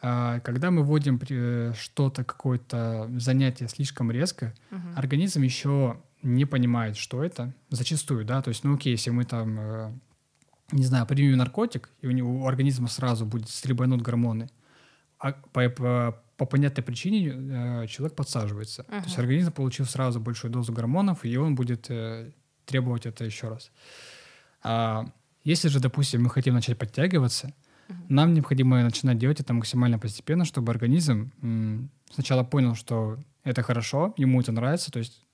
А, 0.04 0.40
когда 0.42 0.70
мы 0.70 0.84
вводим 0.84 1.20
э, 1.28 1.74
что-то, 1.76 2.24
какое-то 2.24 3.10
занятие 3.18 3.68
слишком 3.70 4.12
резко, 4.12 4.54
угу. 4.70 4.82
организм 4.96 5.42
еще 5.42 6.00
не 6.22 6.46
понимает, 6.46 6.96
что 6.96 7.24
это. 7.24 7.56
Зачастую, 7.72 8.24
да, 8.24 8.44
то 8.44 8.50
есть, 8.50 8.64
ну 8.64 8.76
окей, 8.76 8.92
если 8.92 9.10
мы 9.10 9.24
там, 9.26 9.60
э, 9.60 9.92
не 10.74 10.86
знаю, 10.86 11.08
примем 11.08 11.38
наркотик, 11.38 11.90
и 12.02 12.08
у 12.08 12.12
него 12.12 12.44
у 12.44 12.48
организма 12.48 12.88
сразу 12.88 13.26
будет 13.26 13.50
стребанут 13.50 14.04
гормоны, 14.04 14.48
а 15.18 15.32
по, 15.32 15.70
по, 15.70 16.24
по 16.38 16.46
понятной 16.46 16.84
причине 16.84 17.28
э, 17.28 17.88
человек 17.88 18.16
подсаживается. 18.16 18.82
Uh-huh. 18.82 19.00
То 19.00 19.06
есть 19.06 19.20
организм 19.20 19.52
получил 19.52 19.86
сразу 19.86 20.20
большую 20.20 20.52
дозу 20.52 20.74
гормонов, 20.74 21.26
и 21.26 21.38
он 21.38 21.56
будет 21.56 21.90
э, 21.90 22.32
требовать 22.66 23.06
это 23.06 23.24
еще 23.24 23.50
раз. 23.50 23.72
А 24.64 25.06
если 25.44 25.70
же, 25.70 25.80
допустим, 25.80 26.24
мы 26.24 26.30
хотим 26.30 26.54
начать 26.54 26.78
подтягиваться, 26.78 27.48
uh-huh. 27.48 27.96
нам 28.10 28.34
необходимо 28.34 28.84
начинать 28.84 29.18
делать 29.18 29.40
это 29.40 29.54
максимально 29.54 29.98
постепенно, 30.00 30.44
чтобы 30.46 30.72
организм 30.72 31.32
м, 31.42 31.90
сначала 32.12 32.44
понял, 32.44 32.76
что 32.76 33.18
это 33.44 33.62
хорошо, 33.62 34.14
ему 34.18 34.42
это 34.42 34.52
нравится, 34.52 34.92
то 34.92 35.00
есть 35.00 35.26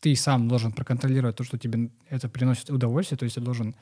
ты 0.00 0.14
сам 0.14 0.48
должен 0.48 0.72
проконтролировать 0.72 1.36
то, 1.36 1.44
что 1.44 1.58
тебе 1.58 1.90
это 2.10 2.28
приносит 2.28 2.70
удовольствие, 2.70 3.18
то 3.18 3.24
есть 3.24 3.36
ты 3.36 3.40
должен 3.40 3.74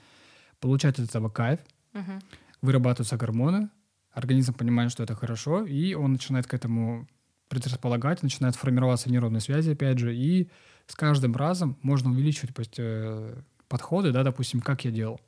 получать 0.61 0.99
от 0.99 1.09
этого 1.09 1.29
кайф, 1.29 1.61
uh-huh. 1.93 2.23
вырабатываются 2.63 3.17
гормоны, 3.17 3.69
организм 4.13 4.55
понимает, 4.55 4.93
что 4.93 5.03
это 5.03 5.15
хорошо, 5.15 5.65
и 5.65 5.95
он 5.95 6.13
начинает 6.13 6.47
к 6.47 6.55
этому 6.55 7.09
предрасполагать, 7.49 8.23
начинают 8.23 8.57
формироваться 8.57 9.11
нейронные 9.11 9.41
связи, 9.41 9.71
опять 9.71 9.99
же, 9.99 10.17
и 10.17 10.49
с 10.87 10.95
каждым 10.95 11.37
разом 11.37 11.77
можно 11.83 12.11
увеличивать 12.11 12.57
есть, 12.59 12.75
э, 12.79 13.43
подходы, 13.69 14.13
да, 14.13 14.23
допустим, 14.23 14.61
как 14.61 14.85
я 14.85 14.91
делал. 14.91 15.21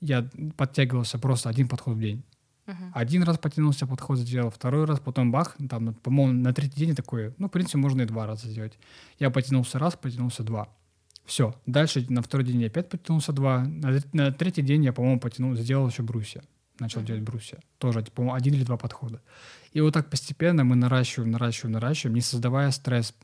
Я 0.00 0.28
подтягивался 0.56 1.18
просто 1.18 1.48
один 1.48 1.68
подход 1.68 1.96
в 1.96 2.00
день. 2.00 2.22
Мгм. 2.66 2.92
Один 2.94 3.22
раз 3.22 3.38
потянулся, 3.38 3.86
подход 3.86 4.18
сделал, 4.18 4.50
второй 4.50 4.84
раз, 4.84 5.00
потом 5.00 5.32
бах, 5.32 5.56
там, 5.68 5.94
по-моему, 5.94 6.32
на 6.32 6.52
третий 6.52 6.86
день 6.86 6.94
такой, 6.94 7.34
ну, 7.38 7.48
в 7.48 7.50
принципе, 7.50 7.78
можно 7.78 8.02
и 8.02 8.06
два 8.06 8.26
раза 8.26 8.48
сделать. 8.48 8.78
Я 9.18 9.30
потянулся 9.30 9.78
раз, 9.78 9.96
потянулся 9.96 10.42
два. 10.42 10.68
Все. 11.24 11.54
Дальше 11.66 12.06
на 12.08 12.22
второй 12.22 12.46
день 12.46 12.60
я 12.60 12.68
опять 12.68 12.88
потянулся 12.88 13.32
два. 13.32 13.64
На, 13.64 13.98
на 14.12 14.32
третий 14.32 14.62
день 14.62 14.84
я, 14.84 14.92
по-моему, 14.92 15.18
потянул, 15.20 15.54
сделал 15.56 15.88
еще 15.88 16.02
брусья. 16.02 16.42
Начал 16.78 17.02
делать 17.02 17.22
брусья. 17.22 17.58
Тоже, 17.78 18.02
по-моему, 18.02 18.34
один 18.34 18.54
или 18.54 18.64
два 18.64 18.76
подхода. 18.76 19.20
И 19.72 19.80
вот 19.80 19.94
так 19.94 20.10
постепенно 20.10 20.64
мы 20.64 20.76
наращиваем, 20.76 21.30
наращиваем, 21.30 21.72
наращиваем, 21.72 22.14
не 22.14 22.20
создавая 22.20 22.70
стресс. 22.70 23.14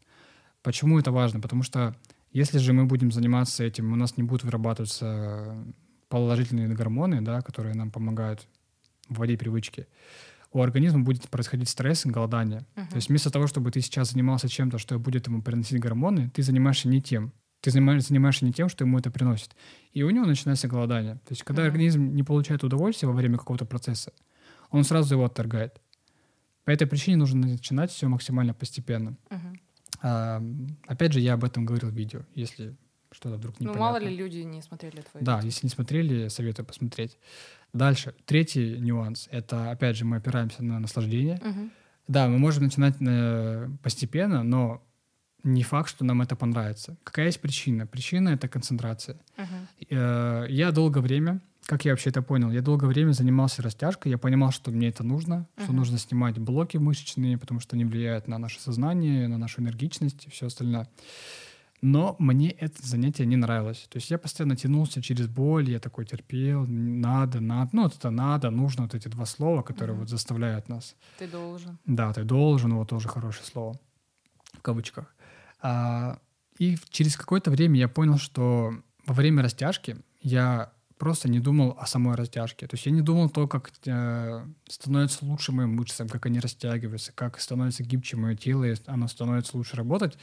Почему 0.62 0.98
это 0.98 1.12
важно? 1.12 1.40
Потому 1.40 1.62
что 1.62 1.94
если 2.32 2.58
же 2.58 2.72
мы 2.72 2.86
будем 2.86 3.12
заниматься 3.12 3.62
этим, 3.62 3.92
у 3.92 3.96
нас 3.96 4.16
не 4.16 4.24
будут 4.24 4.44
вырабатываться 4.44 5.56
положительные 6.08 6.68
гормоны, 6.68 7.20
да, 7.20 7.40
которые 7.42 7.74
нам 7.74 7.90
помогают 7.90 8.46
вводить 9.08 9.38
привычки, 9.38 9.86
у 10.52 10.62
организма 10.62 11.02
будет 11.02 11.28
происходить 11.28 11.68
стресс 11.68 12.06
и 12.06 12.10
голодание. 12.10 12.64
Мгм. 12.76 12.88
То 12.88 12.96
есть 12.96 13.08
вместо 13.08 13.30
того, 13.30 13.46
чтобы 13.46 13.70
ты 13.70 13.80
сейчас 13.80 14.12
занимался 14.12 14.48
чем-то, 14.48 14.78
что 14.78 14.98
будет 14.98 15.26
ему 15.26 15.42
приносить 15.42 15.80
гормоны, 15.80 16.30
ты 16.30 16.42
занимаешься 16.42 16.88
не 16.88 17.02
тем. 17.02 17.32
Ты 17.64 17.70
занимаешься, 17.70 18.08
занимаешься 18.08 18.44
не 18.44 18.52
тем, 18.52 18.68
что 18.68 18.84
ему 18.84 18.98
это 18.98 19.10
приносит. 19.10 19.56
И 19.94 20.02
у 20.02 20.10
него 20.10 20.26
начинается 20.26 20.68
голодание. 20.68 21.14
То 21.14 21.30
есть 21.30 21.44
когда 21.44 21.62
Мгм. 21.62 21.68
организм 21.70 22.14
не 22.14 22.22
получает 22.22 22.62
удовольствия 22.62 23.08
во 23.08 23.14
время 23.14 23.38
какого-то 23.38 23.64
процесса, 23.64 24.12
он 24.70 24.84
сразу 24.84 25.14
его 25.14 25.24
отторгает. 25.24 25.80
По 26.64 26.70
этой 26.72 26.86
причине 26.86 27.16
нужно 27.16 27.46
начинать 27.46 27.90
все 27.90 28.06
максимально 28.06 28.52
постепенно. 28.52 29.16
Мгм. 29.30 29.60
А, 30.02 30.42
опять 30.86 31.14
же, 31.14 31.20
я 31.20 31.32
об 31.34 31.44
этом 31.44 31.64
говорил 31.64 31.88
в 31.88 31.94
видео, 31.94 32.20
если 32.34 32.76
что-то 33.10 33.36
вдруг 33.36 33.58
Ну, 33.60 33.70
непонятно. 33.70 33.80
мало 33.80 33.96
ли 33.98 34.14
люди 34.14 34.40
не 34.40 34.60
смотрели 34.60 35.00
твои 35.00 35.24
Да, 35.24 35.36
видео. 35.36 35.46
если 35.46 35.64
не 35.66 35.70
смотрели, 35.70 36.28
советую 36.28 36.66
посмотреть. 36.66 37.16
Дальше, 37.72 38.14
третий 38.26 38.76
нюанс, 38.78 39.26
это, 39.30 39.70
опять 39.70 39.96
же, 39.96 40.04
мы 40.04 40.18
опираемся 40.18 40.62
на 40.62 40.78
наслаждение. 40.80 41.40
Мгм. 41.42 41.70
Да, 42.08 42.28
мы 42.28 42.36
можем 42.36 42.64
начинать 42.64 42.96
э, 43.00 43.70
постепенно, 43.82 44.42
но 44.42 44.82
не 45.44 45.62
факт, 45.62 45.88
что 45.90 46.04
нам 46.04 46.20
это 46.22 46.36
понравится. 46.36 46.96
Какая 47.04 47.26
есть 47.26 47.40
причина? 47.40 47.86
Причина— 47.86 48.28
это 48.30 48.48
концентрация. 48.48 49.16
Э, 49.90 50.46
Я 50.48 50.72
долгое 50.72 51.00
время, 51.00 51.40
как 51.66 51.84
я 51.84 51.92
вообще 51.92 52.10
это 52.10 52.22
понял, 52.22 52.50
я 52.52 52.60
долгое 52.62 52.86
время 52.88 53.12
занимался 53.12 53.62
растяжкой, 53.62 54.10
я 54.12 54.18
понимал, 54.18 54.50
что 54.52 54.70
мне 54.70 54.88
это 54.88 55.02
нужно, 55.04 55.46
что 55.56 55.68
Мгм. 55.68 55.76
нужно 55.76 55.98
снимать 55.98 56.38
блоки 56.38 56.76
мышечные, 56.78 57.38
потому 57.38 57.60
что 57.60 57.76
они 57.76 57.84
влияют 57.84 58.28
на 58.28 58.38
наше 58.38 58.60
сознание, 58.60 59.28
на 59.28 59.38
нашу 59.38 59.60
энергичность 59.62 60.26
и 60.26 60.30
все 60.30 60.46
остальное. 60.46 60.88
Но 61.82 62.16
мне 62.18 62.50
это 62.50 62.86
занятие 62.86 63.26
не 63.26 63.36
нравилось. 63.36 63.86
То 63.90 63.98
есть 63.98 64.10
я 64.10 64.16
постоянно 64.18 64.56
тянулся 64.56 65.02
через 65.02 65.26
боль, 65.26 65.68
я 65.70 65.78
такой 65.80 66.06
терпел, 66.06 66.66
надо, 66.66 67.40
надо. 67.40 67.70
Ну, 67.74 67.82
вот 67.82 67.94
это 67.96 68.10
надо, 68.10 68.50
нужно, 68.50 68.84
вот 68.84 68.94
эти 68.94 69.08
два 69.08 69.26
слова, 69.26 69.60
которые 69.62 69.92
Мгм. 69.94 70.00
вот 70.00 70.08
заставляют 70.10 70.68
нас 70.70 70.96
Ты 71.18 71.28
должен. 71.28 71.78
да, 71.84 72.12
ты 72.14 72.24
должен, 72.24 72.74
вот 72.74 72.88
тоже 72.88 73.08
хорошее 73.08 73.44
слово, 73.44 73.78
в 74.54 74.62
кавычках. 74.62 75.13
А, 75.64 76.18
и 76.58 76.76
через 76.90 77.16
какое-то 77.16 77.50
время 77.50 77.80
я 77.80 77.88
понял, 77.88 78.18
что 78.18 78.74
во 79.06 79.14
время 79.14 79.42
растяжки 79.42 79.96
я 80.20 80.72
просто 80.98 81.28
не 81.28 81.40
думал 81.40 81.74
о 81.80 81.86
самой 81.86 82.16
растяжке. 82.16 82.66
То 82.66 82.74
есть 82.74 82.84
я 82.84 82.92
не 82.92 83.00
думал 83.00 83.30
то, 83.30 83.48
как 83.48 83.70
э, 83.86 84.46
становится 84.68 85.24
лучше 85.24 85.52
моим 85.52 85.74
мышцам, 85.74 86.08
как 86.08 86.26
они 86.26 86.38
растягиваются, 86.38 87.12
как 87.12 87.40
становится 87.40 87.82
гибче 87.82 88.16
мое 88.16 88.36
тело, 88.36 88.64
и 88.64 88.76
оно 88.86 89.08
становится 89.08 89.56
лучше 89.56 89.76
работать. 89.76 90.18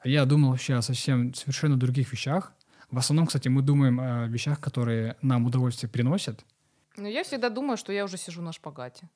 А 0.00 0.08
я 0.08 0.24
думал 0.24 0.50
вообще 0.50 0.74
о 0.74 0.82
совсем 0.82 1.32
совершенно 1.32 1.76
других 1.76 2.12
вещах. 2.12 2.52
В 2.90 2.98
основном, 2.98 3.26
кстати, 3.26 3.46
мы 3.46 3.62
думаем 3.62 4.00
о 4.00 4.26
вещах, 4.26 4.60
которые 4.60 5.16
нам 5.22 5.46
удовольствие 5.46 5.88
приносят. 5.88 6.44
Но 6.96 7.06
я 7.06 7.22
всегда 7.22 7.50
думаю, 7.50 7.76
что 7.76 7.92
я 7.92 8.04
уже 8.04 8.18
сижу 8.18 8.42
на 8.42 8.52
шпагате. 8.52 9.08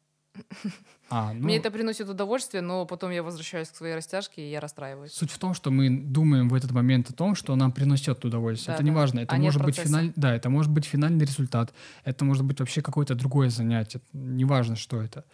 А, 1.09 1.32
ну, 1.32 1.45
Мне 1.45 1.59
это 1.59 1.70
приносит 1.70 2.09
удовольствие, 2.09 2.62
но 2.62 2.84
потом 2.84 3.12
я 3.12 3.22
возвращаюсь 3.22 3.68
к 3.68 3.76
своей 3.76 3.95
растяжке, 3.95 4.45
и 4.45 4.51
я 4.51 4.59
расстраиваюсь. 4.59 5.12
Суть 5.12 5.30
в 5.30 5.39
том, 5.39 5.55
что 5.55 5.70
мы 5.70 5.89
думаем 5.89 6.49
в 6.49 6.55
этот 6.55 6.72
момент 6.72 7.11
о 7.11 7.12
том, 7.12 7.37
что 7.37 7.55
нам 7.55 7.70
приносит 7.70 8.24
удовольствие. 8.24 8.74
это 8.74 8.82
Да, 8.82 8.84
не 8.84 8.91
да. 8.91 8.97
важно. 8.97 9.20
Это 9.20 9.37
А 9.37 9.39
может 9.39 9.62
быть 9.62 9.76
финаль... 9.76 10.12
да, 10.16 10.34
это 10.34 10.51
может 10.51 10.72
быть 10.72 10.84
финальный 10.84 11.24
результат. 11.24 11.72
Это 12.03 12.24
может 12.24 12.43
быть 12.45 12.59
вообще 12.59 12.82
какое-то 12.82 13.14
другое 13.14 13.51
занятие. 13.51 14.01
Неважно, 14.12 14.74
что 14.74 15.01
это. 15.01 15.24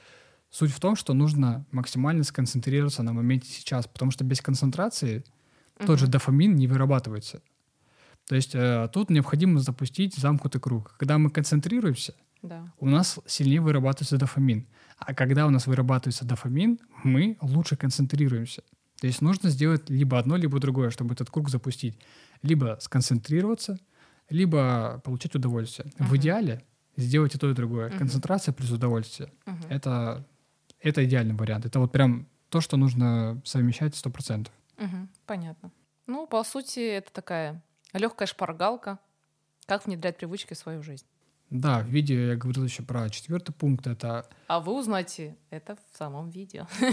Суть 0.51 0.73
в 0.73 0.79
том, 0.79 0.95
что 0.95 1.15
нужно 1.15 1.65
максимально 1.71 2.25
сконцентрироваться 2.25 3.03
на 3.03 3.15
моменте 3.15 3.49
сейчас, 3.49 3.87
потому 3.87 4.11
что 4.11 4.25
без 4.25 4.43
концентрации 4.43 5.25
тот 5.87 5.99
же 5.99 6.07
дофамин 6.07 6.55
не 6.55 6.67
вырабатывается. 6.67 7.41
То 8.29 8.35
есть 8.35 8.55
э, 8.55 8.89
тут 8.93 9.09
необходимо 9.09 9.59
запустить 9.59 10.15
замкнутый 10.17 10.61
круг. 10.61 10.95
Когда 10.99 11.17
мы 11.17 11.31
концентрируемся, 11.31 12.15
Да. 12.43 12.71
у 12.79 12.89
нас 12.89 13.19
сильнее 13.27 13.63
вырабатывается 13.63 14.19
дофамин. 14.19 14.67
А 15.07 15.15
когда 15.15 15.47
у 15.47 15.51
нас 15.51 15.67
вырабатывается 15.67 16.25
дофамин, 16.25 16.79
мы 17.05 17.37
лучше 17.41 17.77
концентрируемся. 17.77 18.63
То 19.01 19.07
есть 19.07 19.21
нужно 19.21 19.51
сделать 19.51 19.91
либо 19.91 20.19
одно, 20.19 20.37
либо 20.37 20.59
другое, 20.61 20.91
чтобы 20.91 21.15
этот 21.15 21.31
круг 21.31 21.49
запустить. 21.51 21.99
Либо 22.43 22.79
сконцентрироваться, 22.81 23.79
либо 24.31 25.01
получать 25.05 25.35
удовольствие. 25.35 25.91
В 25.99 26.05
Мгм. 26.07 26.17
идеале 26.17 26.63
сделать 26.97 27.35
и 27.35 27.39
то, 27.39 27.51
и 27.51 27.55
другое. 27.55 27.89
Мгм. 27.89 27.99
Концентрация 27.99 28.53
плюс 28.53 28.71
удовольствие. 28.71 29.33
Мгм. 29.47 29.65
Это, 29.71 30.27
это 30.81 31.05
идеальный 31.05 31.35
вариант. 31.35 31.67
Это 31.67 31.81
вот 31.81 31.91
прям 31.93 32.29
то, 32.49 32.61
что 32.61 32.77
нужно 32.77 33.41
совмещать 33.45 33.97
100%. 33.97 34.53
Мгм. 34.79 35.09
Понятно. 35.27 35.71
Ну, 36.07 36.27
по 36.27 36.45
сути, 36.45 36.81
это 36.81 37.13
такая 37.13 37.63
легкая 37.93 38.27
шпаргалка, 38.27 38.99
как 39.67 39.87
внедрять 39.87 40.17
привычки 40.19 40.55
в 40.55 40.59
свою 40.59 40.83
жизнь. 40.83 41.07
Да, 41.53 41.81
в 41.81 41.87
видео 41.89 42.17
я 42.17 42.37
говорил 42.37 42.65
еще 42.65 42.83
про 42.83 43.11
четвертый 43.11 43.53
пункт. 43.53 43.87
Это 43.87 44.27
А 44.47 44.59
вы 44.59 44.73
узнаете 44.73 45.37
это 45.51 45.77
в 45.77 45.97
самом 45.99 46.31
видео. 46.31 46.67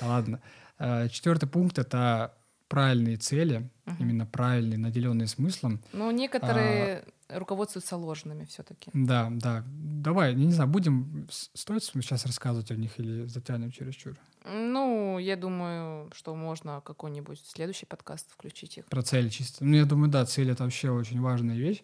Да 0.00 0.06
ладно. 0.06 0.40
Э, 0.78 1.08
Четвертый 1.08 1.48
пункт— 1.48 1.78
это 1.80 2.32
правильные 2.68 3.16
цели, 3.16 3.68
именно 3.98 4.26
правильные, 4.26 4.78
наделенные 4.78 5.26
смыслом. 5.26 5.82
Но 5.92 6.10
некоторые 6.12 7.04
руководствуются 7.32 7.96
ложными 7.96 8.44
все-таки. 8.44 8.90
Да, 8.94 9.28
да. 9.30 9.64
Давай, 9.66 10.34
не 10.34 10.52
знаю, 10.52 10.70
будем... 10.70 11.28
Стоит 11.30 11.84
сейчас 11.84 12.26
рассказывать 12.26 12.70
о 12.70 12.76
них 12.76 12.98
или 12.98 13.26
затянем 13.26 13.70
чересчур? 13.70 14.16
Ну, 14.44 15.18
я 15.18 15.36
думаю, 15.36 16.10
что 16.14 16.34
можно 16.34 16.80
какой-нибудь 16.80 17.40
следующий 17.44 17.86
подкаст 17.86 18.30
включить 18.30 18.78
их. 18.78 18.86
Про 18.86 19.02
цели 19.02 19.28
чисто. 19.28 19.64
Ну, 19.64 19.76
я 19.76 19.84
думаю, 19.84 20.10
да, 20.10 20.24
цель— 20.24 20.50
это 20.52 20.64
вообще 20.64 20.90
очень 20.90 21.20
важная 21.20 21.56
вещь. 21.56 21.82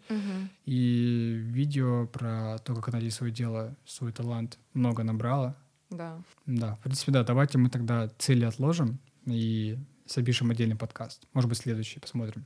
И 0.65 1.37
видео 1.45 2.07
про 2.07 2.59
то, 2.59 2.75
как 2.75 2.93
найти 2.93 3.11
свое 3.11 3.33
дело, 3.33 3.77
свой 3.85 4.13
талант 4.13 4.59
много 4.73 5.03
набрало. 5.03 5.57
Да. 5.91 6.21
Да, 6.47 6.75
в 6.77 6.81
принципе, 6.81 7.13
да, 7.13 7.23
давайте 7.23 7.59
мы 7.59 7.71
тогда 7.71 8.09
цели 8.19 8.45
отложим 8.45 8.99
и 9.25 9.79
запишем 10.07 10.51
отдельный 10.51 10.77
подкаст. 10.77 11.27
Может 11.33 11.49
быть, 11.49 11.59
следующий, 11.59 12.01
посмотрим. 12.01 12.45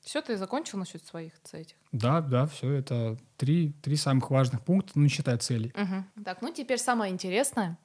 Все, 0.00 0.20
ты 0.20 0.36
закончил 0.36 0.78
насчет 0.78 1.04
своих 1.06 1.32
этих? 1.52 1.76
Да, 1.92 2.20
да, 2.20 2.46
все, 2.46 2.70
это 2.72 3.16
три, 3.36 3.72
три 3.82 3.96
самых 3.96 4.30
важных 4.30 4.62
пункта, 4.62 4.92
ну, 4.96 5.02
не 5.02 5.08
считая 5.08 5.38
целей. 5.38 5.72
Так, 6.24 6.42
ну 6.42 6.52
теперь 6.52 6.78
самое 6.78 7.12
интересное. 7.12 7.78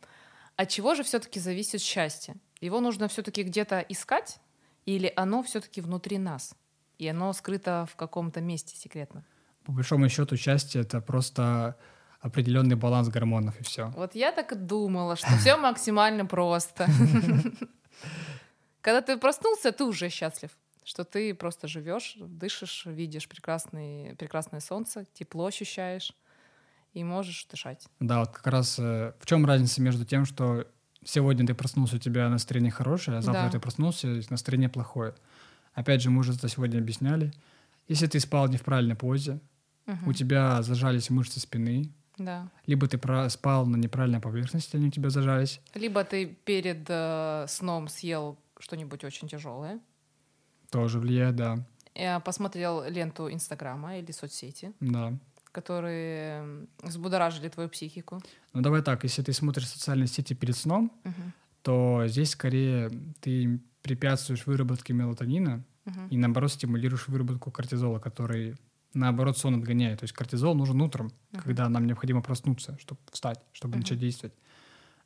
От 0.57 0.67
чего 0.67 0.95
же 0.95 1.03
все-таки 1.03 1.39
зависит 1.39 1.81
счастье? 1.81 2.35
Его 2.59 2.81
нужно 2.81 3.07
все-таки 3.07 3.43
где-то 3.43 3.79
искать, 3.79 4.41
или 4.85 5.13
оно 5.15 5.41
все-таки 5.43 5.79
внутри 5.79 6.17
нас? 6.17 6.55
И 6.97 7.07
оно 7.07 7.31
скрыто 7.31 7.87
в 7.89 7.95
каком-то 7.95 8.41
месте 8.41 8.75
секретно. 8.75 9.23
По 9.63 9.71
большому 9.71 10.09
счету, 10.09 10.35
счастье— 10.35 10.81
это 10.83 10.99
просто 10.99 11.77
определенный 12.19 12.75
баланс 12.75 13.07
гормонов, 13.07 13.59
и 13.61 13.63
все. 13.63 13.93
Вот 13.95 14.15
я 14.15 14.31
так 14.31 14.51
и 14.51 14.55
думала, 14.55 15.15
что 15.15 15.29
все 15.37 15.55
максимально 15.55 16.25
просто. 16.25 16.87
Когда 18.81 19.01
ты 19.01 19.17
проснулся, 19.17 19.71
ты 19.71 19.83
уже 19.83 20.09
счастлив, 20.09 20.51
что 20.89 21.03
ты 21.03 21.35
просто 21.35 21.67
живешь, 21.67 22.15
дышишь, 22.19 22.87
видишь 22.87 23.27
прекрасный, 23.29 24.15
прекрасное 24.15 24.59
солнце, 24.59 25.05
тепло 25.13 25.45
ощущаешь 25.45 26.13
и 26.93 27.03
можешь 27.03 27.45
дышать. 27.45 27.85
Да, 27.99 28.21
вот 28.21 28.29
как 28.31 28.47
раз 28.47 28.79
э, 28.79 29.13
в 29.19 29.25
чем 29.27 29.45
разница 29.45 29.83
между 29.83 30.03
тем, 30.03 30.25
что 30.25 30.65
сегодня 31.05 31.45
ты 31.45 31.53
проснулся, 31.53 31.97
у 31.97 31.99
тебя 31.99 32.27
настроение 32.27 32.71
хорошее, 32.71 33.19
а 33.19 33.21
завтра 33.21 33.43
Да. 33.43 33.49
ты 33.51 33.59
проснулся, 33.59 34.07
и 34.07 34.23
настроение 34.31 34.67
плохое. 34.69 35.13
Опять 35.75 36.01
же, 36.01 36.09
мы 36.09 36.21
уже 36.21 36.33
это 36.33 36.47
сегодня 36.49 36.79
объясняли. 36.79 37.31
Если 37.87 38.07
ты 38.07 38.19
спал 38.19 38.47
не 38.47 38.57
в 38.57 38.63
правильной 38.63 38.95
позе, 38.95 39.39
Мгм. 39.85 40.07
у 40.07 40.13
тебя 40.13 40.63
зажались 40.63 41.11
мышцы 41.11 41.39
спины, 41.39 41.91
Да. 42.17 42.49
либо 42.65 42.87
ты 42.87 42.97
про- 42.97 43.29
спал 43.29 43.67
на 43.67 43.75
неправильной 43.77 44.19
поверхности, 44.21 44.75
они 44.75 44.87
у 44.87 44.91
тебя 44.91 45.11
зажались, 45.11 45.61
Либо 45.75 46.03
ты 46.03 46.25
перед 46.25 46.85
э, 46.89 47.45
сном 47.47 47.87
съел 47.89 48.39
что-нибудь 48.59 49.03
очень 49.03 49.27
тяжелое, 49.27 49.79
тоже 50.71 50.99
влияет, 50.99 51.35
да, 51.35 51.65
э, 51.95 52.19
посмотрел 52.21 52.83
ленту 52.89 53.29
Инстаграма 53.31 53.97
или 53.97 54.11
соцсети, 54.11 54.71
да. 54.79 55.13
которые 55.51 56.67
взбудоражили 56.83 57.49
твою 57.49 57.69
психику. 57.69 58.21
Ну 58.53 58.61
давай 58.61 58.81
так, 58.81 59.03
если 59.03 59.21
ты 59.23 59.33
смотришь 59.33 59.67
социальные 59.67 60.07
сети 60.07 60.35
перед 60.35 60.55
сном, 60.55 60.91
Мгм. 61.03 61.33
то 61.63 62.03
здесь 62.07 62.31
скорее 62.31 62.89
ты 63.21 63.59
препятствуешь 63.81 64.45
выработке 64.45 64.93
мелатонина 64.93 65.63
Мгм. 65.85 66.07
и, 66.09 66.17
наоборот, 66.17 66.51
стимулируешь 66.51 67.07
выработку 67.07 67.49
кортизола, 67.51 67.99
который, 67.99 68.55
наоборот, 68.93 69.37
сон 69.37 69.55
отгоняет. 69.55 69.99
То 69.99 70.03
есть 70.03 70.13
кортизол 70.13 70.53
нужен 70.55 70.79
утром, 70.81 71.11
Мгм. 71.31 71.41
когда 71.41 71.67
нам 71.69 71.87
необходимо 71.87 72.21
проснуться, 72.21 72.77
чтобы 72.79 72.99
встать, 73.11 73.39
чтобы 73.53 73.71
Мгм. 73.71 73.79
начать 73.79 73.99
действовать. 73.99 74.35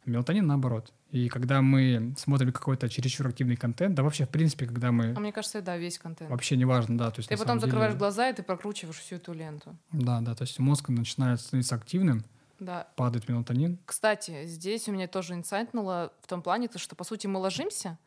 Мелатонин 0.06 0.46
наоборот. 0.46 0.92
И 1.12 1.30
когда 1.30 1.62
мы 1.62 2.14
смотрим 2.18 2.52
какой-то 2.52 2.90
чересчур 2.90 3.28
активный 3.28 3.56
контент, 3.56 3.96
да 3.96 4.04
вообще, 4.04 4.26
в 4.26 4.30
принципе, 4.30 4.66
когда 4.66 4.92
мы... 4.92 5.14
А 5.16 5.20
мне 5.20 5.32
кажется, 5.32 5.62
да, 5.62 5.78
весь 5.78 5.98
контент. 6.00 6.30
Вообще 6.30 6.58
неважно, 6.58 6.98
да. 6.98 7.12
То 7.12 7.20
есть, 7.20 7.30
Ты 7.30 7.36
потом 7.36 7.48
самом 7.48 7.60
деле- 7.60 7.72
закрываешь 7.72 7.96
глаза, 7.96 8.30
и 8.30 8.34
ты 8.34 8.44
прокручиваешь 8.44 8.98
всю 8.98 9.16
эту 9.18 9.34
ленту. 9.34 9.76
Да, 9.92 10.22
да, 10.22 10.34
то 10.36 10.44
есть 10.44 10.58
мозг 10.60 10.90
начинает 10.90 11.40
становиться 11.40 11.76
активным, 11.76 12.24
Да. 12.60 12.88
падает 12.96 13.30
мелатонин. 13.30 13.78
Кстати, 13.86 14.46
здесь 14.46 14.88
у 14.90 14.92
меня 14.92 15.08
тоже 15.08 15.34
инсайтнуло 15.36 16.12
в 16.22 16.28
том 16.28 16.42
плане, 16.42 16.68
то, 16.68 16.80
что, 16.80 16.96
по 16.96 17.04
сути, 17.04 17.28
мы 17.28 17.40
ложимся, 17.40 17.98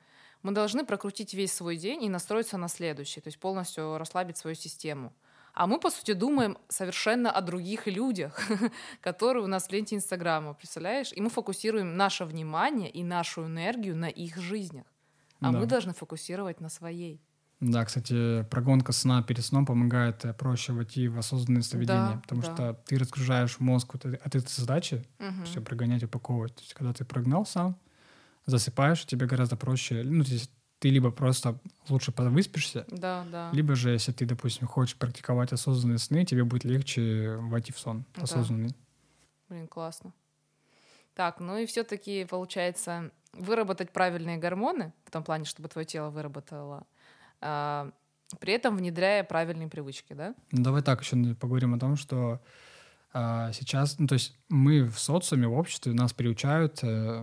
мы 0.42 0.53
должны 0.53 0.84
прокрутить 0.84 1.32
весь 1.34 1.53
свой 1.53 1.76
день 1.76 2.03
и 2.05 2.09
настроиться 2.09 2.59
на 2.59 2.68
следующий, 2.68 3.20
то 3.20 3.28
есть 3.28 3.38
полностью 3.38 3.99
расслабить 3.99 4.36
свою 4.36 4.55
систему. 4.57 5.12
А 5.57 5.67
мы, 5.67 5.81
по 5.81 5.91
сути, 5.91 6.13
думаем 6.13 6.59
совершенно 6.69 7.31
о 7.33 7.41
других 7.41 7.87
людях, 7.87 8.39
которые 9.01 9.43
у 9.43 9.47
нас 9.47 9.69
в 9.69 9.73
ленте 9.73 9.97
Инстаграма, 9.97 10.53
представляешь? 10.55 11.13
И 11.15 11.21
мы 11.23 11.31
фокусируем 11.31 11.97
наше 11.97 12.27
внимание 12.27 12.91
и 12.91 13.03
нашу 13.03 13.47
энергию 13.47 13.97
на 13.97 14.09
их 14.11 14.37
жизнях. 14.37 14.87
А 15.41 15.53
Да. 15.53 15.59
мы 15.61 15.67
должны 15.67 15.95
фокусировать 15.95 16.61
на 16.61 16.69
своей. 16.69 17.23
Да, 17.61 17.85
кстати, 17.87 18.43
прогонка 18.51 18.93
сна 18.93 19.23
перед 19.23 19.43
сном 19.45 19.65
помогает 19.65 20.25
э, 20.27 20.35
проще 20.35 20.73
войти 20.75 21.09
в 21.09 21.19
осознанное 21.19 21.63
сновидение, 21.63 22.19
Да, 22.19 22.23
потому 22.23 22.43
да. 22.43 22.53
что 22.53 22.75
ты 22.87 22.99
разгружаешь 22.99 23.61
мозг 23.61 23.95
вот 23.95 24.05
от 24.05 24.35
этой 24.35 24.47
задачи, 24.49 25.07
Мгм. 25.19 25.43
все 25.43 25.63
прогонять, 25.63 26.03
упаковывать. 26.05 26.55
То 26.57 26.61
есть, 26.63 26.75
когда 26.75 26.93
ты 26.93 27.05
прогнал 27.07 27.47
сам, 27.47 27.81
засыпаешь, 28.47 29.07
тебе 29.07 29.27
гораздо 29.27 29.57
проще. 29.57 30.03
Ну, 30.05 30.25
то 30.25 30.33
есть 30.33 30.51
ты 30.79 30.91
либо 30.91 31.11
просто 31.11 31.59
лучше 31.89 32.12
выспишься, 32.16 32.85
Да, 32.89 33.24
да. 33.31 33.51
либо 33.53 33.74
же, 33.74 33.91
если 33.91 34.12
ты, 34.12 34.27
допустим, 34.27 34.66
хочешь 34.66 34.97
практиковать 34.97 35.53
осознанные 35.53 35.99
сны, 35.99 36.24
тебе 36.24 36.45
будет 36.45 36.64
легче 36.64 37.37
войти 37.37 37.72
в 37.72 37.79
сон 37.79 38.05
Да. 38.14 38.22
осознанный. 38.22 38.74
Блин, 39.49 39.68
классно. 39.68 40.12
Так, 41.14 41.41
ну 41.41 41.57
и 41.57 41.66
все-таки 41.66 42.27
получается 42.27 43.11
выработать 43.33 43.91
правильные 43.91 44.37
гормоны 44.37 44.93
в 45.05 45.11
том 45.11 45.24
плане, 45.24 45.45
чтобы 45.45 45.68
твое 45.68 45.87
тело 45.87 46.11
выработало, 46.11 46.87
а, 47.41 47.91
при 48.41 48.53
этом 48.53 48.77
внедряя 48.77 49.24
правильные 49.24 49.68
привычки, 49.68 50.12
да? 50.12 50.35
Ну, 50.53 50.62
давай 50.62 50.83
так 50.83 51.01
еще 51.03 51.35
поговорим 51.35 51.74
о 51.74 51.79
том, 51.79 51.97
что 51.97 52.41
а, 53.12 53.53
сейчас, 53.53 53.99
ну, 53.99 54.07
то 54.07 54.14
есть 54.14 54.37
мы 54.51 54.85
в 54.85 54.99
социуме, 54.99 55.49
в 55.49 55.55
обществе 55.55 55.93
нас 55.95 56.12
приучают, 56.12 56.81
э, 56.83 57.22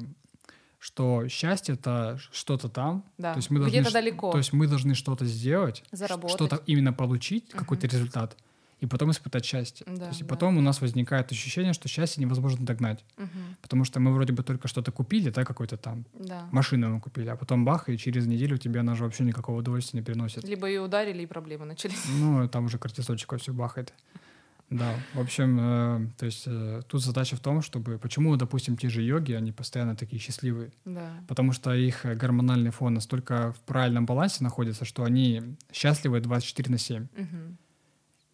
что 0.84 1.30
счастье 1.30 1.76
это 1.76 2.20
что-то 2.34 2.68
там, 2.68 3.06
Да. 3.18 3.32
то 3.34 3.38
есть 3.40 3.50
мы 3.50 3.60
должны, 3.60 3.72
Где-то 3.74 3.90
ш- 3.90 3.94
далеко. 4.02 4.32
то 4.34 4.38
есть 4.38 4.52
мы 4.52 4.68
должны 4.68 4.96
что-то 4.96 5.24
сделать, 5.26 5.82
Заработать. 5.94 6.36
что-то 6.36 6.62
именно 6.66 6.92
получить, 6.92 7.48
какой-то 7.52 7.88
Мгм. 7.88 7.96
результат, 7.96 8.36
и 8.82 8.86
потом 8.86 9.12
испытать 9.12 9.46
счастье. 9.46 9.86
Да, 9.90 9.96
то 9.96 10.08
есть 10.10 10.20
и 10.20 10.24
да. 10.26 10.30
потом 10.30 10.58
у 10.58 10.62
нас 10.62 10.82
возникает 10.82 11.32
ощущение, 11.32 11.72
что 11.72 11.88
счастье 11.88 12.20
невозможно 12.22 12.66
догнать, 12.66 13.06
Мгм. 13.18 13.30
потому 13.62 13.86
что 13.86 14.02
мы 14.02 14.12
вроде 14.14 14.34
бы 14.34 14.44
только 14.44 14.68
что-то 14.68 14.92
купили, 14.92 15.30
да, 15.30 15.46
какой-то 15.46 15.78
там 15.78 16.04
Да. 16.20 16.50
машину 16.52 16.90
мы 16.90 17.00
купили, 17.00 17.30
а 17.30 17.38
потом 17.38 17.64
бах, 17.64 17.88
и 17.88 17.98
через 17.98 18.26
неделю 18.28 18.58
тебе 18.58 18.82
она 18.82 18.94
же 18.96 19.06
вообще 19.06 19.24
никакого 19.24 19.60
удовольствия 19.60 20.00
не 20.02 20.04
приносит. 20.06 20.44
Либо 20.44 20.68
ее 20.68 20.82
ударили, 20.82 21.24
и 21.24 21.26
проблемы 21.26 21.64
начались. 21.66 22.04
Ну, 22.20 22.46
там 22.50 22.66
уже 22.66 22.78
кортизольчик 22.78 23.34
все 23.40 23.54
бахает. 23.54 23.94
Да, 24.74 24.96
в 25.14 25.20
общем, 25.20 25.60
э, 25.60 26.10
то 26.18 26.26
есть 26.26 26.44
э, 26.48 26.82
тут 26.88 27.04
задача 27.04 27.36
в 27.36 27.40
том, 27.40 27.62
чтобы... 27.62 28.00
Почему, 28.00 28.36
допустим, 28.38 28.76
те 28.76 28.90
же 28.90 29.04
йоги, 29.04 29.34
они 29.34 29.52
постоянно 29.52 29.96
такие 29.96 30.20
счастливые? 30.20 30.72
Да. 30.84 31.24
Потому 31.28 31.52
что 31.52 31.74
их 31.76 32.06
э, 32.06 32.16
гормональный 32.16 32.72
фон 32.72 32.96
настолько 32.96 33.54
в 33.54 33.60
правильном 33.62 34.06
балансе 34.08 34.44
находится, 34.44 34.84
что 34.84 35.04
они 35.04 35.56
счастливы 35.72 36.22
24 36.22 36.72
на 36.72 36.78
7. 36.80 37.08
Мгм. 37.16 37.58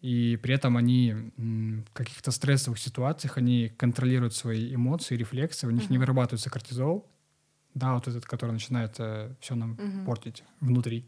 И 0.00 0.38
при 0.42 0.54
этом 0.54 0.78
они 0.78 1.10
м, 1.36 1.84
в 1.84 1.92
каких-то 1.92 2.30
стрессовых 2.30 2.78
ситуациях, 2.78 3.36
они 3.36 3.68
контролируют 3.76 4.34
свои 4.34 4.74
эмоции, 4.74 5.16
рефлексы, 5.18 5.66
у 5.66 5.70
них 5.70 5.90
не 5.90 5.98
Мгм. 5.98 6.06
вырабатывается 6.06 6.48
кортизол, 6.48 7.06
да, 7.74 7.92
вот 7.94 8.08
этот, 8.08 8.24
который 8.24 8.52
начинает 8.52 8.94
все 9.40 9.54
нам 9.54 9.72
Мгм. 9.72 10.06
портить 10.06 10.42
внутри. 10.60 11.04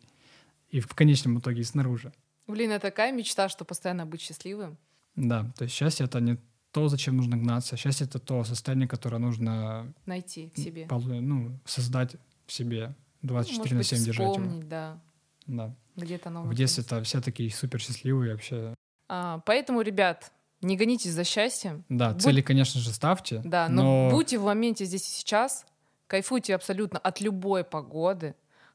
И 0.69 0.81
в 0.81 0.89
конечном 0.89 1.39
итоге 1.39 1.63
и 1.63 1.65
снаружи. 1.65 2.13
Блин, 2.47 2.71
это 2.71 2.89
такая 2.89 3.13
мечта, 3.13 3.49
что 3.49 3.65
постоянно 3.65 4.05
быть 4.05 4.21
счастливым. 4.21 4.77
Да, 5.17 5.51
то 5.57 5.65
есть 5.65 5.75
счастье 5.75 6.07
это 6.07 6.21
не 6.21 6.39
то, 6.71 6.89
зачем 6.89 7.17
нужно 7.17 7.37
гнаться. 7.37 7.77
Счастье 7.77 8.07
это 8.07 8.19
то 8.19 8.45
состояние, 8.45 8.89
которое 8.89 9.19
нужно 9.19 9.93
Найти 10.07 10.51
в 10.55 10.59
себе. 10.59 10.87
ну, 10.91 11.59
создать 11.67 12.17
в 12.47 12.53
себе 12.53 12.95
24 13.23 13.59
Может 13.59 13.73
на 13.73 13.79
быть, 13.79 13.87
7 13.87 14.05
держать 14.05 14.25
его. 14.27 14.33
вспомнить, 14.35 14.69
да. 14.69 15.01
Да. 15.47 15.75
Где-то 15.97 16.29
оно 16.31 16.43
В 16.45 16.55
детстве 16.55 16.83
это 16.85 17.03
все 17.03 17.21
такие 17.21 17.51
супер 17.51 17.81
счастливые 17.81 18.33
вообще. 18.33 18.75
А, 19.09 19.41
поэтому, 19.45 19.83
ребят, 19.83 20.33
не 20.63 20.77
гонитесь 20.77 21.13
за 21.13 21.25
счастьем. 21.25 21.85
Да, 21.91 22.13
Будь- 22.13 22.23
цели, 22.23 22.41
конечно 22.41 22.81
же, 22.81 22.91
ставьте. 22.91 23.43
Да, 23.45 23.69
но, 23.69 23.83
но 24.09 24.11
будьте 24.11 24.39
в 24.39 24.45
моменте 24.45 24.85
здесь 24.87 25.07
и 25.07 25.11
сейчас, 25.13 25.67
кайфуйте 26.07 26.55
абсолютно 26.55 26.99
от 26.99 27.21
любой 27.21 27.65
погоды, 27.65 28.35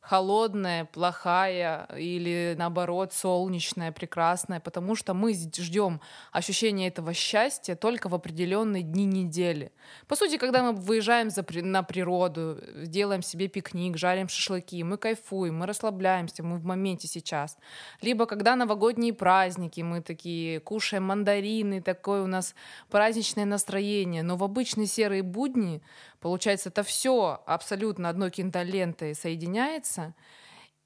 холодная, 0.10 0.86
плохая 0.86 1.86
или 1.98 2.56
наоборот 2.58 3.12
солнечная, 3.12 3.92
прекрасная, 3.92 4.62
потому 4.62 4.96
что 4.96 5.14
мы 5.14 5.34
ждем 5.34 6.00
ощущения 6.32 6.88
этого 6.88 7.14
счастья 7.14 7.76
только 7.76 8.08
в 8.08 8.16
определенные 8.16 8.84
дни 8.84 9.04
недели. 9.04 9.74
По 10.08 10.16
сути, 10.16 10.38
когда 10.38 10.64
мы 10.64 10.72
выезжаем 10.72 11.30
за, 11.30 11.46
на 11.62 11.84
природу, 11.84 12.58
делаем 12.86 13.22
себе 13.22 13.50
пикник, 13.50 13.98
жарим 13.98 14.30
шашлыки, 14.30 14.82
мы 14.82 14.98
кайфуем, 14.98 15.58
мы 15.58 15.66
расслабляемся, 15.66 16.42
мы 16.42 16.58
в 16.58 16.64
моменте 16.64 17.10
сейчас. 17.10 17.58
Либо 18.02 18.26
когда 18.28 18.56
новогодние 18.56 19.14
праздники, 19.14 19.82
мы 19.82 20.02
такие 20.02 20.62
кушаем 20.62 21.04
мандарины, 21.04 21.82
такое 21.82 22.24
у 22.24 22.28
нас 22.28 22.56
праздничное 22.90 23.46
настроение. 23.46 24.24
Но 24.24 24.38
в 24.38 24.44
обычные 24.44 24.88
серые 24.88 25.22
будни, 25.22 25.82
получается, 26.20 26.70
это 26.70 26.84
все 26.84 27.42
абсолютно 27.46 28.10
одной 28.10 28.32
кинолентой 28.32 29.16
соединяется. 29.16 30.14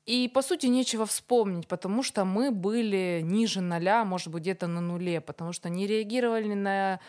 И, 0.05 0.27
по 0.33 0.41
сути, 0.41 0.65
нечего 0.65 1.05
вспомнить, 1.05 1.67
потому 1.67 2.01
что 2.01 2.25
мы 2.25 2.51
были 2.51 3.21
ниже 3.23 3.61
ноля, 3.61 4.03
может 4.03 4.29
быть, 4.29 4.41
где-то 4.41 4.67
на 4.67 4.81
нуле, 4.81 5.21
потому 5.21 5.53
что 5.53 5.69
не 5.69 5.85
реагировали 5.85 6.53
на 6.53 6.99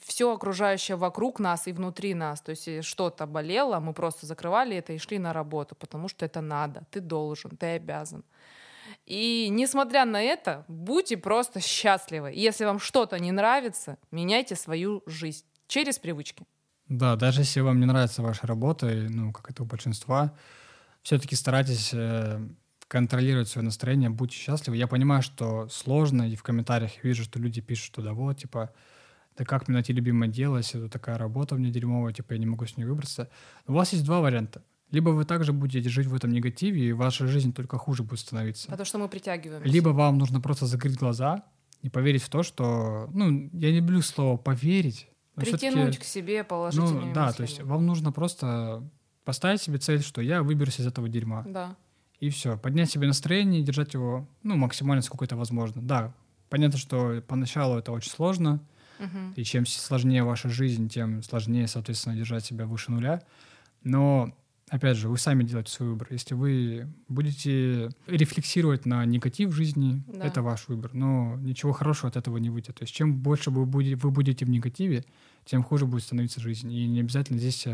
все 0.00 0.32
окружающее 0.32 0.96
вокруг 0.96 1.40
нас 1.40 1.66
и 1.66 1.72
внутри 1.72 2.14
нас. 2.14 2.40
То 2.40 2.50
есть 2.50 2.66
если 2.66 2.80
что-то 2.80 3.26
болело, 3.26 3.80
мы 3.80 3.92
просто 3.92 4.26
закрывали 4.26 4.76
это 4.76 4.92
и 4.92 4.98
шли 4.98 5.18
на 5.18 5.32
работу, 5.32 5.74
потому 5.74 6.08
что 6.08 6.24
это 6.24 6.40
надо, 6.40 6.84
ты 6.90 7.00
должен, 7.00 7.56
ты 7.56 7.66
обязан. 7.76 8.24
И 9.06 9.48
несмотря 9.50 10.04
на 10.04 10.22
это, 10.22 10.64
будьте 10.68 11.16
просто 11.16 11.60
счастливы. 11.60 12.32
Если 12.34 12.64
вам 12.64 12.78
что-то 12.78 13.18
не 13.18 13.32
нравится, 13.32 13.98
меняйте 14.10 14.54
свою 14.54 15.02
жизнь 15.06 15.44
через 15.66 15.98
привычки. 15.98 16.46
Да, 16.92 17.16
даже 17.16 17.40
если 17.40 17.60
вам 17.60 17.80
не 17.80 17.86
нравится 17.86 18.20
ваша 18.20 18.46
работа, 18.46 18.86
ну, 19.08 19.32
как 19.32 19.50
это 19.50 19.62
у 19.62 19.66
большинства, 19.66 20.34
все-таки 21.02 21.34
старайтесь 21.34 21.90
э, 21.94 22.38
контролировать 22.86 23.48
свое 23.48 23.64
настроение, 23.64 24.10
будьте 24.10 24.36
счастливы. 24.36 24.76
Я 24.76 24.86
понимаю, 24.86 25.22
что 25.22 25.68
сложно, 25.70 26.30
и 26.30 26.36
в 26.36 26.42
комментариях 26.42 27.02
вижу, 27.02 27.24
что 27.24 27.38
люди 27.38 27.62
пишут, 27.62 27.86
что 27.86 28.02
да 28.02 28.12
вот, 28.12 28.36
типа, 28.36 28.74
да 29.38 29.44
как 29.46 29.68
мне 29.68 29.76
найти 29.76 29.94
любимое 29.94 30.28
дело, 30.28 30.58
если 30.58 30.80
это 30.80 30.90
такая 30.90 31.16
работа 31.16 31.54
у 31.54 31.58
меня 31.58 31.70
дерьмовая, 31.70 32.12
типа, 32.12 32.34
я 32.34 32.38
не 32.38 32.44
могу 32.44 32.66
с 32.66 32.76
ней 32.76 32.84
выбраться. 32.84 33.30
У 33.66 33.72
вас 33.72 33.92
есть 33.94 34.04
два 34.04 34.20
варианта. 34.20 34.62
Либо 34.90 35.08
вы 35.08 35.24
также 35.24 35.54
будете 35.54 35.88
жить 35.88 36.06
в 36.06 36.14
этом 36.14 36.30
негативе, 36.30 36.86
и 36.88 36.92
ваша 36.92 37.26
жизнь 37.26 37.54
только 37.54 37.78
хуже 37.78 38.02
будет 38.02 38.20
становиться. 38.20 38.66
Потому 38.66 38.84
что 38.84 38.98
мы 38.98 39.08
притягиваем. 39.08 39.62
Либо 39.64 39.88
вам 39.88 40.18
нужно 40.18 40.42
просто 40.42 40.66
закрыть 40.66 40.96
глаза 40.96 41.42
и 41.80 41.88
поверить 41.88 42.22
в 42.22 42.28
то, 42.28 42.42
что... 42.42 43.08
Ну, 43.14 43.48
я 43.54 43.70
не 43.70 43.80
люблю 43.80 44.02
слово 44.02 44.36
«поверить». 44.36 45.08
Притянуть 45.34 45.98
к 45.98 46.04
себе 46.04 46.44
положительными 46.44 47.06
ну, 47.06 47.14
да, 47.14 47.26
мыслями. 47.26 47.36
то 47.36 47.42
есть 47.50 47.62
вам 47.62 47.86
нужно 47.86 48.12
просто 48.12 48.82
поставить 49.24 49.62
себе 49.62 49.78
цель, 49.78 50.02
что 50.02 50.20
я 50.20 50.42
выберусь 50.42 50.78
из 50.80 50.86
этого 50.86 51.08
дерьма. 51.08 51.44
Да. 51.46 51.76
И 52.20 52.28
все. 52.28 52.56
Поднять 52.58 52.90
себе 52.90 53.06
настроение 53.06 53.60
и 53.60 53.64
держать 53.64 53.94
его, 53.94 54.28
ну, 54.42 54.56
максимально 54.56 55.02
сколько 55.02 55.24
это 55.24 55.36
возможно. 55.36 55.80
Да, 55.82 56.12
понятно, 56.50 56.78
что 56.78 57.22
поначалу 57.26 57.78
это 57.78 57.92
очень 57.92 58.10
сложно, 58.10 58.60
Мгм. 58.98 59.32
и 59.34 59.42
чем 59.42 59.66
сложнее 59.66 60.22
ваша 60.22 60.48
жизнь, 60.48 60.88
тем 60.88 61.22
сложнее, 61.22 61.66
соответственно, 61.66 62.14
держать 62.14 62.44
себя 62.44 62.66
выше 62.66 62.92
нуля. 62.92 63.22
Но, 63.82 64.32
опять 64.72 64.96
же, 64.96 65.08
вы 65.08 65.18
сами 65.18 65.44
делаете 65.44 65.70
свой 65.70 65.90
выбор. 65.90 66.08
Если 66.10 66.34
вы 66.34 66.88
будете 67.08 67.90
рефлексировать 68.06 68.86
на 68.86 69.04
негатив 69.04 69.50
в 69.50 69.52
жизни, 69.52 70.02
Да. 70.08 70.24
это 70.26 70.40
ваш 70.42 70.66
выбор. 70.68 70.90
Но 70.94 71.36
ничего 71.36 71.72
хорошего 71.72 72.08
от 72.08 72.16
этого 72.16 72.38
не 72.38 72.48
выйдет. 72.50 72.76
То 72.76 72.84
есть 72.84 72.94
чем 72.94 73.14
больше 73.18 73.50
вы 73.50 73.66
будете, 73.66 73.96
вы 73.96 74.10
будете 74.10 74.44
в 74.46 74.50
негативе, 74.50 75.04
тем 75.44 75.62
хуже 75.62 75.84
будет 75.84 76.04
становиться 76.04 76.40
жизнь. 76.40 76.72
И 76.72 76.86
не 76.86 77.00
обязательно 77.00 77.38
здесь 77.38 77.66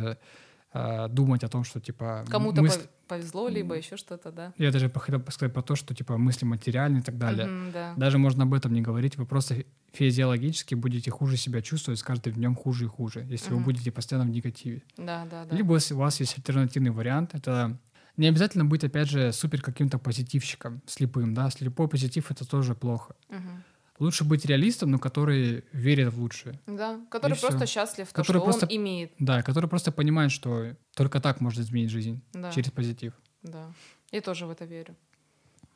э, 0.73 1.09
думать 1.09 1.45
о 1.45 1.49
том, 1.49 1.65
что, 1.65 1.81
типа... 1.81 2.25
Кому-то 2.31 2.63
мысль- 2.63 2.81
пов- 2.83 2.89
повезло, 3.09 3.49
либо 3.49 3.75
еще 3.77 3.97
что-то, 3.97 4.31
да. 4.33 4.53
Я 4.59 4.71
даже 4.71 4.91
хотел 4.91 5.23
сказать 5.31 5.53
про 5.55 5.63
то, 5.63 5.77
что, 5.77 5.95
типа, 5.95 6.19
мысли 6.19 6.45
материальные 6.45 7.01
и 7.01 7.05
так 7.05 7.17
далее. 7.19 7.47
Мгм, 7.47 7.73
да. 7.73 7.95
Даже 7.97 8.19
можно 8.19 8.43
об 8.45 8.55
этом 8.55 8.73
не 8.73 8.83
говорить, 8.83 9.17
вы 9.17 9.27
просто 9.27 9.65
физиологически 9.93 10.75
будете 10.75 11.11
хуже 11.11 11.37
себя 11.37 11.63
чувствовать 11.63 11.99
с 11.99 12.03
каждым 12.03 12.35
днем 12.35 12.55
хуже 12.55 12.85
и 12.85 12.89
хуже, 12.89 13.27
если 13.31 13.51
вы 13.51 13.57
Мгм. 13.57 13.65
будете 13.65 13.91
постоянно 13.91 14.29
в 14.31 14.33
негативе. 14.33 14.83
Да, 14.97 15.27
да, 15.31 15.45
да. 15.45 15.57
Либо 15.57 15.75
если 15.75 15.95
у 15.95 15.99
вас 15.99 16.21
есть 16.21 16.37
альтернативный 16.37 16.91
вариант, 16.91 17.35
это 17.35 17.79
не 18.17 18.27
обязательно 18.29 18.65
быть, 18.65 18.85
опять 18.85 19.09
же, 19.09 19.33
супер 19.33 19.63
каким-то 19.63 19.99
позитивщиком, 19.99 20.83
слепым, 20.87 21.35
да, 21.35 21.51
слепой 21.51 21.89
позитив— 21.89 22.31
это 22.33 22.47
тоже 22.47 22.75
плохо. 22.75 23.15
Мгм. 23.29 23.65
Лучше 23.99 24.25
быть 24.25 24.45
реалистом, 24.47 24.91
но 24.91 24.99
который 24.99 25.65
верит 25.73 26.13
в 26.13 26.21
лучшее. 26.21 26.59
Да, 26.67 27.01
который 27.11 27.37
И 27.37 27.41
просто 27.41 27.59
всё. 27.59 27.67
счастлив, 27.67 28.07
то, 28.09 28.15
Который 28.15 28.37
что 28.39 28.45
просто- 28.45 28.67
он 28.67 28.77
имеет. 28.77 29.13
Да, 29.19 29.43
который 29.43 29.69
просто 29.69 29.91
понимает, 29.93 30.31
что 30.31 30.77
только 30.95 31.21
так 31.21 31.41
можно 31.41 31.63
изменить 31.63 31.91
жизнь, 31.91 32.23
Да, 32.33 32.53
через 32.53 32.71
позитив. 32.71 33.13
да. 33.43 33.73
Я 34.13 34.21
тоже 34.21 34.47
в 34.47 34.51
это 34.51 34.65
верю. 34.65 34.95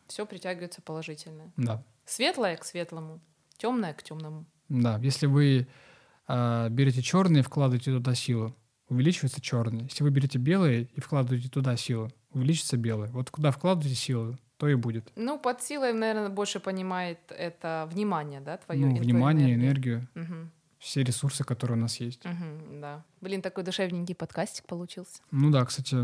Все 0.07 0.25
притягивается 0.27 0.83
положительное. 0.83 1.53
Да. 1.57 1.83
Светлое 2.05 2.57
к 2.57 2.64
светлому, 2.64 3.20
темное 3.57 3.93
к 3.95 4.03
темному. 4.03 4.45
Да, 4.68 4.99
если 4.99 5.27
вы 5.27 5.66
а, 6.29 6.68
берете 6.68 7.03
черный 7.03 7.41
и 7.41 7.43
вкладываете 7.43 7.91
туда 7.93 8.14
силу, 8.14 8.55
увеличивается 8.89 9.41
черный. 9.41 9.85
Если 9.85 10.05
вы 10.05 10.11
берете 10.11 10.39
белый 10.39 10.91
и 10.95 11.01
вкладываете 11.01 11.49
туда 11.49 11.77
силу, 11.77 12.11
увеличится 12.31 12.77
белый. 12.77 13.11
Вот 13.11 13.31
куда 13.31 13.51
вкладываете 13.51 13.97
силу, 13.97 14.39
то 14.63 14.69
и 14.69 14.77
будет. 14.77 15.13
Ну, 15.17 15.41
под 15.41 15.61
силой, 15.61 15.93
наверное, 15.93 16.29
больше 16.29 16.61
понимает 16.61 17.19
это 17.31 17.89
внимание, 17.91 18.41
да, 18.41 18.59
твое? 18.59 18.81
ну, 18.87 18.95
внимание, 18.97 19.57
энергию, 19.57 20.07
Мгм, 20.15 20.53
все 20.79 21.03
ресурсы, 21.03 21.43
которые 21.43 21.77
у 21.77 21.81
нас 21.81 21.99
есть. 22.01 22.25
мгм, 22.25 22.81
да. 22.81 23.03
Блин, 23.21 23.43
такой 23.43 23.65
душевненький 23.65 24.15
подкастик 24.15 24.67
получился. 24.67 25.21
Ну 25.33 25.51
да, 25.51 25.65
кстати, 25.65 25.97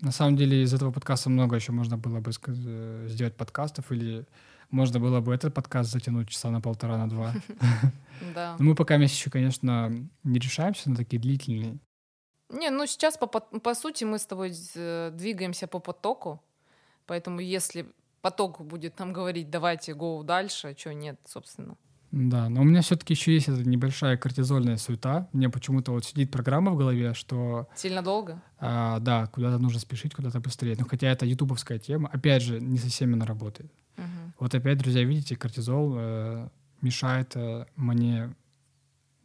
на 0.00 0.10
самом 0.10 0.36
деле 0.36 0.64
из 0.64 0.74
этого 0.74 0.90
подкаста 0.90 1.30
много 1.30 1.54
еще 1.54 1.70
можно 1.70 1.96
было 1.96 2.18
бы 2.18 2.32
э, 2.48 3.06
сделать 3.08 3.36
подкастов, 3.36 3.92
или 3.92 4.26
можно 4.70 4.98
было 4.98 5.20
бы 5.20 5.32
этот 5.32 5.54
подкаст 5.54 5.92
затянуть 5.92 6.28
часа 6.28 6.50
на 6.50 6.60
полтора, 6.60 6.98
на 6.98 7.08
два. 7.08 7.32
Да. 8.34 8.56
Но 8.58 8.64
мы 8.64 8.74
пока 8.74 8.96
еще, 8.96 9.30
конечно, 9.30 9.90
не 10.24 10.38
решаемся 10.40 10.90
на 10.90 10.96
такие 10.96 11.20
длительные. 11.22 11.78
Не, 12.50 12.70
ну 12.70 12.86
сейчас 12.86 13.16
по 13.16 13.74
сути 13.74 14.04
мы 14.04 14.18
с 14.18 14.26
тобой 14.26 14.52
э, 14.74 15.10
двигаемся 15.12 15.66
по 15.66 15.78
потоку, 15.80 16.40
поэтому 17.06 17.40
если 17.40 17.86
поток 18.20 18.60
будет 18.60 18.98
нам 18.98 19.12
говорить, 19.12 19.50
давайте 19.50 19.92
go 19.92 20.22
дальше, 20.24 20.74
что 20.78 20.94
нет, 20.94 21.18
собственно. 21.26 21.76
Да, 22.12 22.50
но 22.50 22.60
у 22.60 22.64
меня 22.64 22.82
все-таки 22.82 23.14
еще 23.14 23.32
есть 23.32 23.48
эта 23.48 23.66
небольшая 23.66 24.18
кортизольная 24.18 24.76
суета. 24.76 25.28
Мне 25.32 25.48
почему-то 25.48 25.92
вот 25.92 26.04
сидит 26.04 26.30
программа 26.30 26.72
в 26.72 26.76
голове, 26.76 27.14
что 27.14 27.68
Сильно 27.74 28.02
долго? 28.02 28.42
а, 28.58 28.98
да, 29.00 29.26
куда-то 29.28 29.58
нужно 29.58 29.80
спешить, 29.80 30.14
куда-то 30.14 30.38
быстрее. 30.38 30.76
Но 30.78 30.84
хотя 30.84 31.08
это 31.08 31.24
ютубовская 31.24 31.78
тема, 31.78 32.10
опять 32.12 32.42
же, 32.42 32.60
не 32.60 32.78
со 32.78 32.88
всеми 32.88 33.14
она 33.14 33.24
работает. 33.24 33.72
Мгм. 33.96 34.34
Вот 34.38 34.54
опять, 34.54 34.76
друзья, 34.76 35.02
видите, 35.04 35.36
кортизол 35.36 35.94
э, 35.96 36.48
мешает 36.82 37.32
э, 37.34 37.64
мне 37.76 38.34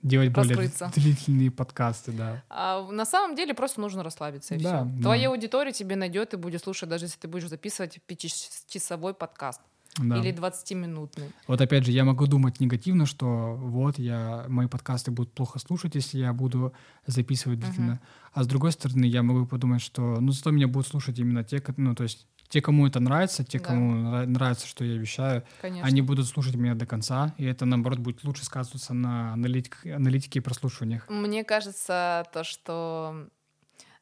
делать 0.07 0.31
более 0.31 0.55
Раскрыться. 0.55 0.91
длительные 0.95 1.51
подкасты, 1.51 2.11
да. 2.11 2.43
А 2.49 2.89
на 2.91 3.05
самом 3.05 3.35
деле 3.35 3.53
просто 3.53 3.81
нужно 3.81 4.03
расслабиться 4.03 4.55
и 4.55 4.59
Да, 4.59 4.83
все. 4.83 4.93
да. 4.95 5.01
Твоя 5.03 5.29
аудитория 5.29 5.71
тебе 5.71 5.95
найдет 5.95 6.33
и 6.33 6.37
будет 6.37 6.63
слушать, 6.63 6.89
даже 6.89 7.05
если 7.05 7.19
ты 7.19 7.27
будешь 7.27 7.47
записывать 7.49 7.99
пятичасовой 8.05 9.13
подкаст 9.13 9.61
да. 9.97 10.17
или 10.17 10.33
20-минутный. 10.33 11.31
Вот 11.47 11.61
опять 11.61 11.85
же, 11.85 11.91
я 11.91 12.03
могу 12.03 12.27
думать 12.27 12.59
негативно, 12.59 13.05
что 13.05 13.55
вот 13.55 13.97
я 13.97 14.45
мои 14.47 14.67
подкасты 14.67 15.11
будут 15.11 15.33
плохо 15.33 15.59
слушать, 15.59 15.95
если 15.95 16.19
я 16.19 16.33
буду 16.33 16.73
записывать 17.05 17.59
длительно. 17.59 17.99
А 18.33 18.43
с 18.43 18.47
другой 18.47 18.71
стороны, 18.71 19.05
я 19.05 19.23
могу 19.23 19.45
подумать, 19.45 19.81
что 19.81 20.19
ну 20.19 20.31
зато 20.31 20.51
меня 20.51 20.67
будут 20.67 20.87
слушать 20.87 21.17
именно 21.19 21.43
те, 21.43 21.63
ну 21.77 21.95
то 21.95 22.03
есть 22.03 22.27
те, 22.49 22.61
кому 22.61 22.87
это 22.87 22.99
нравится, 22.99 23.43
те, 23.43 23.59
Да. 23.59 23.65
кому 23.65 23.93
нра- 23.95 24.25
нравится, 24.25 24.67
что 24.67 24.83
я 24.85 24.97
вещаю, 24.97 25.43
Конечно. 25.61 25.85
они 25.87 26.01
будут 26.01 26.27
слушать 26.27 26.55
меня 26.55 26.75
до 26.75 26.85
конца, 26.85 27.33
и 27.37 27.45
это 27.45 27.65
наоборот 27.65 27.99
будет 27.99 28.23
лучше 28.23 28.45
сказываться 28.45 28.93
на 28.93 29.33
аналитик- 29.35 29.85
аналитике 29.93 30.39
и 30.39 30.41
прослушиваниях. 30.41 31.09
Мне 31.09 31.43
кажется, 31.43 32.23
то, 32.33 32.43
что 32.43 33.27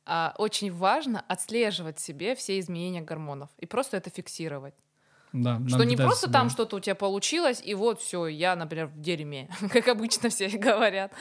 а, 0.05 0.35
очень 0.37 0.71
важно 0.71 1.19
отслеживать 1.27 1.99
себе 1.99 2.35
все 2.35 2.59
изменения 2.59 3.01
гормонов 3.01 3.49
и 3.57 3.65
просто 3.65 3.97
это 3.97 4.09
фиксировать. 4.11 4.75
Да, 5.33 5.59
Что 5.67 5.83
не 5.83 5.97
просто 5.97 6.27
за 6.27 6.33
там 6.33 6.49
что-то 6.49 6.77
у 6.77 6.79
тебя 6.79 6.95
получилось, 6.95 7.61
и 7.63 7.73
вот 7.73 8.01
все, 8.01 8.27
я, 8.27 8.55
например, 8.55 8.87
в 8.87 9.01
дерьме, 9.01 9.49
как 9.71 9.87
обычно 9.87 10.29
все 10.29 10.47
говорят, 10.47 11.11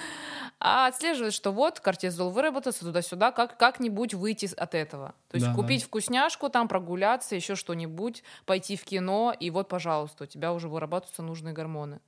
а 0.61 0.87
отслеживать, 0.87 1.35
что 1.35 1.51
вот 1.51 1.81
кортизол 1.81 2.31
выработался 2.31 2.81
туда-сюда, 2.81 3.33
как, 3.33 3.57
как-нибудь 3.57 4.15
выйти 4.15 4.49
от 4.57 4.75
этого. 4.75 5.15
То 5.31 5.37
есть 5.37 5.47
Да, 5.47 5.53
да. 5.53 5.61
купить 5.61 5.83
вкусняшку, 5.83 6.49
там 6.49 6.69
прогуляться, 6.69 7.35
еще 7.35 7.57
что-нибудь, 7.57 8.23
пойти 8.47 8.77
в 8.77 8.85
кино, 8.85 9.35
и 9.39 9.51
вот, 9.51 9.69
пожалуйста, 9.69 10.25
у 10.25 10.27
тебя 10.27 10.53
уже 10.53 10.69
вырабатываются 10.69 11.23
нужные 11.23 11.53
гормоны. 11.53 12.01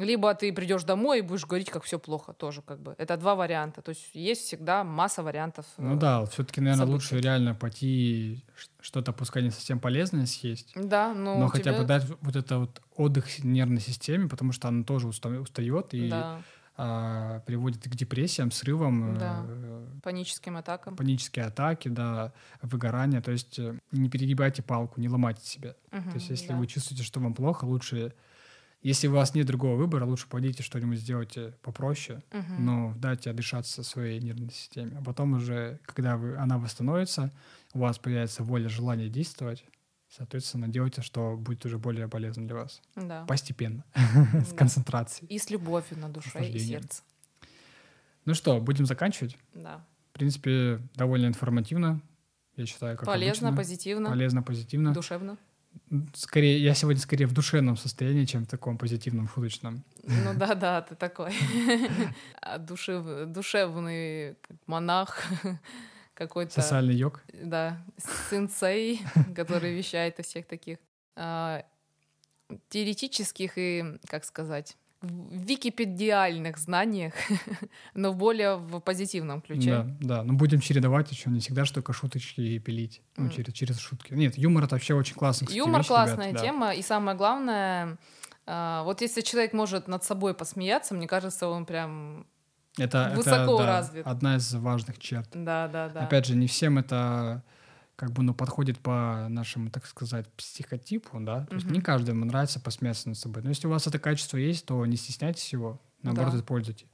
Либо 0.00 0.34
ты 0.34 0.52
придешь 0.52 0.84
домой 0.84 1.18
и 1.18 1.22
будешь 1.22 1.46
говорить, 1.46 1.70
как 1.70 1.84
все 1.84 1.98
плохо, 1.98 2.32
тоже 2.32 2.62
как 2.62 2.80
бы. 2.80 2.94
Это 2.98 3.16
два 3.16 3.34
варианта. 3.34 3.82
То 3.82 3.90
есть 3.90 4.10
есть 4.14 4.42
всегда 4.42 4.82
масса 4.84 5.22
вариантов. 5.22 5.66
Ну 5.78 5.94
э, 5.94 5.98
да, 5.98 6.24
все-таки, 6.26 6.60
наверное, 6.60 6.86
событий. 6.86 6.94
лучше 6.94 7.20
реально 7.20 7.54
пойти 7.54 8.44
что-то, 8.80 9.12
пускай 9.12 9.42
не 9.42 9.50
совсем 9.50 9.78
полезное 9.78 10.26
съесть, 10.26 10.72
Да, 10.74 11.14
но, 11.14 11.38
но 11.38 11.44
у 11.46 11.48
хотя 11.48 11.70
тебя- 11.70 11.78
бы 11.80 11.84
дать 11.84 12.04
вот 12.20 12.36
это 12.36 12.58
вот 12.58 12.80
отдых 12.96 13.44
нервной 13.44 13.80
системе, 13.80 14.28
потому 14.28 14.52
что 14.52 14.68
она 14.68 14.84
тоже 14.84 15.06
уста- 15.08 15.38
устает 15.40 15.92
и 15.94 16.08
Да, 16.08 16.40
а, 16.76 17.40
приводит 17.40 17.82
к 17.82 17.88
депрессиям, 17.94 18.50
срывам, 18.50 19.18
Да. 19.18 19.44
э, 19.46 19.86
паническим 20.02 20.56
атакам. 20.56 20.96
панические 20.96 21.44
атаки, 21.44 21.88
да, 21.88 22.32
выгорание. 22.62 23.20
То 23.20 23.32
есть 23.32 23.58
э, 23.58 23.78
не 23.92 24.08
перегибайте 24.08 24.62
палку, 24.62 24.98
не 25.00 25.08
ломайте 25.08 25.44
себя. 25.44 25.74
Мгм, 25.90 26.10
То 26.10 26.14
есть 26.16 26.30
если 26.30 26.48
да. 26.48 26.56
вы 26.56 26.66
чувствуете, 26.66 27.02
что 27.04 27.20
вам 27.20 27.34
плохо, 27.34 27.66
лучше, 27.66 28.14
если 28.82 29.08
у 29.08 29.12
вас 29.12 29.34
нет 29.34 29.46
другого 29.46 29.76
выбора, 29.76 30.04
лучше 30.06 30.26
пойдите 30.28 30.62
что-нибудь 30.62 30.98
сделайте 30.98 31.54
попроще, 31.62 32.22
Мгм. 32.32 32.64
но 32.64 32.94
дайте 32.96 33.30
отдышаться 33.30 33.82
своей 33.82 34.20
нервной 34.20 34.50
системе. 34.50 34.96
А 34.98 35.02
потом 35.04 35.34
уже, 35.34 35.78
когда 35.84 36.16
вы, 36.16 36.36
она 36.36 36.58
восстановится, 36.58 37.30
у 37.74 37.80
вас 37.80 37.98
появится 37.98 38.42
воля, 38.42 38.68
желание 38.68 39.08
действовать, 39.08 39.64
соответственно, 40.08 40.66
делайте, 40.68 41.02
что 41.02 41.36
будет 41.36 41.64
уже 41.66 41.78
более 41.78 42.08
полезно 42.08 42.46
для 42.46 42.56
вас. 42.56 42.80
Да. 42.96 43.24
Постепенно, 43.26 43.84
с 44.48 44.52
концентрацией. 44.54 45.28
И 45.28 45.38
с 45.38 45.50
любовью 45.50 45.98
на 45.98 46.08
душе 46.08 46.48
и 46.48 46.58
сердце. 46.58 47.02
Ну 48.24 48.34
что, 48.34 48.60
будем 48.60 48.86
заканчивать? 48.86 49.36
Да. 49.54 49.84
В 50.10 50.12
принципе, 50.14 50.80
довольно 50.94 51.26
информативно, 51.26 52.00
я 52.56 52.66
считаю, 52.66 52.96
как 52.96 53.06
Полезно, 53.06 53.48
обычно. 53.48 53.56
позитивно, 53.62 54.08
Полезно, 54.10 54.42
позитивно. 54.42 54.92
душевно. 54.92 55.38
Скорее, 56.14 56.62
я 56.62 56.74
сегодня 56.74 57.00
скорее 57.02 57.26
в 57.26 57.32
душевном 57.32 57.76
состоянии, 57.76 58.24
чем 58.24 58.44
в 58.44 58.48
таком 58.48 58.78
позитивном, 58.78 59.28
шуточном. 59.28 59.82
Ну 60.04 60.34
да, 60.34 60.54
да, 60.54 60.82
ты 60.82 60.94
такой 60.94 61.32
А 62.42 62.58
душев- 62.58 63.26
душевный 63.26 64.36
монах, 64.66 65.24
какой-то, 66.14 66.60
Социальный 66.60 66.94
йог. 66.94 67.22
да, 67.32 67.82
сенсей, 68.30 69.00
который 69.34 69.74
вещает 69.74 70.20
о 70.20 70.22
всех 70.22 70.46
таких 70.46 70.78
а, 71.16 71.64
теоретических 72.68 73.52
и, 73.56 73.98
как 74.06 74.24
сказать, 74.24 74.76
в- 75.02 75.34
википедиальных 75.44 76.58
знаниях, 76.58 77.14
но 77.94 78.12
более 78.12 78.56
в 78.56 78.80
позитивном 78.80 79.40
ключе. 79.40 79.70
Да, 80.00 80.16
да. 80.18 80.22
Но 80.22 80.34
будем 80.34 80.60
чередовать 80.60 81.10
еще, 81.10 81.30
не 81.30 81.40
всегда 81.40 81.64
ж 81.64 81.70
только 81.70 81.92
шуточки 81.92 82.58
пилить. 82.58 83.00
Ну, 83.16 83.24
М. 83.26 83.30
через, 83.30 83.52
через 83.54 83.78
шутки. 83.78 84.12
Нет, 84.14 84.36
юмор 84.38 84.64
это 84.64 84.74
вообще 84.74 84.94
очень 84.94 85.14
классно. 85.14 85.46
кстати, 85.46 85.58
Юмор 85.58 85.80
вещь, 85.80 85.88
ребят, 85.88 86.06
классная 86.06 86.32
да. 86.32 86.38
тема, 86.40 86.74
и 86.74 86.82
самое 86.82 87.16
главное, 87.16 87.98
а, 88.46 88.82
вот 88.84 89.00
если 89.00 89.20
человек 89.22 89.52
может 89.52 89.88
над 89.88 90.04
собой 90.04 90.34
посмеяться, 90.34 90.94
мне 90.94 91.06
кажется, 91.06 91.48
он 91.48 91.64
прям 91.66 92.26
Это, 92.78 93.08
это, 93.12 93.16
высоко 93.16 93.58
да, 93.58 93.66
развит. 93.66 94.06
одна 94.06 94.36
из 94.36 94.52
важных 94.54 94.98
черт. 94.98 95.28
да, 95.32 95.68
да, 95.68 95.88
да. 95.88 96.00
Опять 96.00 96.26
же, 96.26 96.36
не 96.36 96.46
всем 96.46 96.78
это 96.78 97.42
как 98.00 98.12
бы, 98.12 98.22
ну, 98.22 98.32
подходит 98.32 98.78
по 98.78 99.26
нашему, 99.28 99.68
так 99.70 99.84
сказать, 99.84 100.26
психотипу, 100.32 101.18
да. 101.20 101.44
То 101.44 101.54
есть 101.56 101.66
Мгм. 101.66 101.74
не 101.74 101.80
каждому 101.82 102.24
нравится 102.24 102.58
посмеяться 102.58 103.10
над 103.10 103.18
собой. 103.18 103.42
Но 103.42 103.50
если 103.50 103.66
у 103.66 103.70
вас 103.70 103.86
это 103.86 103.98
качество 103.98 104.38
есть, 104.38 104.64
то 104.64 104.86
не 104.86 104.96
стесняйтесь 104.96 105.52
его, 105.52 105.78
наоборот, 106.02 106.32
Да. 106.32 106.38
используйте. 106.38 106.86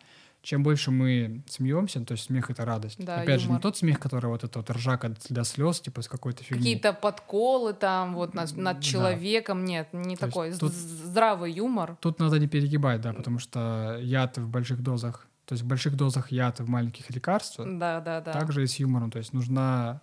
Чем 0.42 0.62
больше 0.64 0.90
мы 0.90 1.42
смеемся, 1.48 2.00
то 2.04 2.12
есть 2.12 2.24
смех— 2.24 2.50
это 2.52 2.64
радость. 2.64 3.04
Да, 3.04 3.20
Опять 3.20 3.40
же, 3.40 3.46
не 3.46 3.52
юмор. 3.52 3.62
тот 3.62 3.76
смех, 3.76 3.98
который 4.00 4.26
вот 4.30 4.42
это 4.44 4.58
вот 4.58 4.70
ржака 4.70 5.12
до 5.28 5.44
слез, 5.44 5.80
типа 5.80 6.02
с 6.02 6.08
какой-то 6.08 6.42
фигни. 6.44 6.58
Какие-то 6.58 6.92
подколы 6.92 7.72
там 7.72 8.14
вот 8.14 8.34
над, 8.34 8.56
над 8.56 8.76
да. 8.76 8.82
человеком, 8.82 9.64
нет, 9.64 9.88
не 9.92 10.02
То 10.16 10.26
есть 10.26 10.34
такой 10.34 10.52
тут- 10.52 10.72
здравый 10.72 11.52
юмор. 11.52 11.96
Тут 12.00 12.18
надо 12.18 12.38
не 12.38 12.46
перегибать, 12.48 13.00
да, 13.00 13.12
потому 13.12 13.38
что 13.38 13.98
яд 14.02 14.38
в 14.38 14.48
больших 14.48 14.82
дозах, 14.82 15.26
то 15.46 15.52
есть 15.54 15.64
в 15.64 15.66
больших 15.66 15.96
дозах 15.96 16.30
яд 16.32 16.60
в 16.60 16.68
маленьких 16.68 17.10
лекарства, 17.10 17.64
Да, 17.64 18.00
да, 18.00 18.20
да. 18.20 18.32
также 18.32 18.62
и 18.62 18.66
с 18.68 18.76
юмором, 18.80 19.10
то 19.10 19.18
есть 19.18 19.32
нужна 19.32 20.00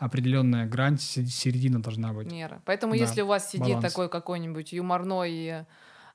определенная 0.00 0.66
грань, 0.66 0.98
се- 0.98 1.26
середина 1.26 1.80
должна 1.82 2.12
быть. 2.12 2.32
Мера. 2.32 2.60
Поэтому 2.64 2.94
Да, 2.94 3.00
если 3.00 3.22
у 3.22 3.26
вас 3.26 3.50
сидит 3.50 3.68
баланс. 3.76 3.92
такой 3.92 4.08
какой-нибудь 4.08 4.72
юморной 4.72 5.66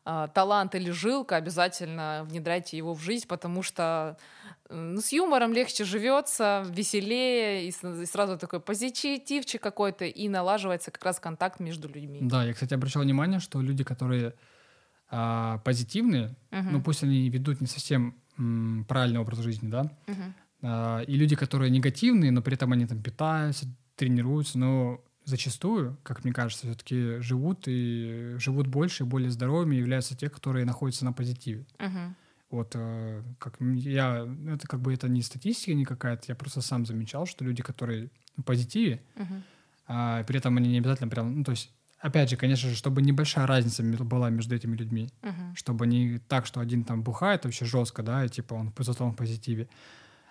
а, 0.04 0.28
талант 0.28 0.76
или 0.76 0.92
жилка, 0.92 1.36
обязательно 1.38 2.26
внедряйте 2.30 2.78
его 2.78 2.94
в 2.94 3.02
жизнь, 3.02 3.28
потому 3.28 3.64
что 3.64 4.18
э, 4.70 4.76
ну, 4.76 5.02
с 5.02 5.12
юмором 5.12 5.54
легче 5.54 5.84
живется, 5.84 6.64
веселее, 6.70 7.66
и, 7.68 7.70
и 7.70 8.06
сразу 8.06 8.38
такой 8.38 8.60
позитивчик 8.60 9.62
какой-то, 9.62 10.06
и 10.06 10.30
налаживается 10.30 10.92
как 10.92 11.04
раз 11.06 11.20
контакт 11.20 11.60
между 11.60 11.88
людьми. 11.88 12.20
Да, 12.22 12.44
я, 12.44 12.54
кстати, 12.54 12.74
обращал 12.76 13.02
внимание, 13.04 13.40
что 13.40 13.62
люди, 13.62 13.84
которые 13.84 14.34
А 15.12 15.60
позитивные, 15.60 16.36
Мгм. 16.52 16.72
ну 16.74 16.82
пусть 16.82 17.04
они 17.04 17.30
ведут 17.30 17.62
не 17.62 17.68
совсем 17.68 18.16
м, 18.40 18.86
правильный 18.88 19.20
образ 19.20 19.40
жизни, 19.40 19.70
да, 19.70 19.84
Мгм. 20.08 20.34
А, 20.62 21.02
и 21.02 21.16
люди, 21.16 21.36
которые 21.36 21.70
негативные, 21.70 22.32
но 22.32 22.42
при 22.42 22.56
этом 22.56 22.72
они 22.72 22.86
там 22.86 23.02
питаются, 23.02 23.66
тренируются, 23.96 24.58
но 24.58 25.04
зачастую, 25.26 25.98
как 26.04 26.24
мне 26.24 26.34
кажется, 26.34 26.68
все-таки 26.68 27.20
живут 27.20 27.64
и 27.68 28.36
живут 28.38 28.68
больше 28.68 29.04
и 29.04 29.08
более 29.08 29.32
здоровыми 29.32 29.76
являются 29.76 30.16
те, 30.16 30.30
которые 30.30 30.66
находятся 30.66 31.06
на 31.06 31.14
позитиве. 31.14 31.66
Мгм. 31.80 32.16
Вот 32.52 32.72
э, 32.76 33.24
как 33.40 33.58
я, 33.60 34.28
это 34.48 34.68
как 34.68 34.80
бы 34.82 34.94
это 34.94 35.10
не 35.10 35.22
статистика 35.24 35.74
не 35.74 35.84
какая-то, 35.84 36.26
я 36.28 36.36
просто 36.36 36.62
сам 36.62 36.86
замечал, 36.86 37.26
что 37.26 37.44
люди, 37.44 37.64
которые 37.64 38.10
на 38.38 38.44
позитиве, 38.44 39.02
Мгм. 39.16 39.44
а 39.88 40.24
при 40.24 40.38
этом 40.38 40.56
они 40.58 40.70
не 40.70 40.78
обязательно 40.78 41.10
прям, 41.10 41.38
ну 41.38 41.44
то 41.44 41.52
есть, 41.52 41.72
опять 42.00 42.30
же, 42.30 42.38
конечно 42.38 42.70
же, 42.70 42.76
чтобы 42.76 43.02
небольшая 43.02 43.48
разница 43.48 43.84
была 43.84 44.30
между 44.30 44.56
этими 44.56 44.76
людьми, 44.76 45.10
Мгм. 45.24 45.56
чтобы 45.56 45.88
не 45.88 46.20
так, 46.20 46.46
что 46.46 46.60
один 46.60 46.84
там 46.84 47.02
бухает 47.02 47.46
вообще 47.46 47.66
жестко, 47.66 48.04
да, 48.04 48.24
и 48.26 48.30
типа 48.30 48.54
он 48.54 48.72
зато 48.78 49.04
он 49.04 49.14
в 49.14 49.16
позитиве, 49.16 49.68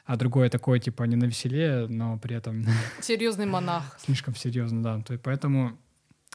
а 0.04 0.16
другой 0.16 0.50
такой 0.50 0.80
типа 0.80 1.04
не 1.04 1.16
на 1.16 1.24
веселе, 1.24 1.86
но 1.88 2.18
при 2.18 2.36
этом 2.36 2.64
Серьезный 3.00 3.46
монах. 3.46 3.98
слишком 4.00 4.34
серьезно, 4.34 4.82
да. 4.82 5.00
То 5.02 5.12
есть 5.14 5.22
поэтому 5.24 5.76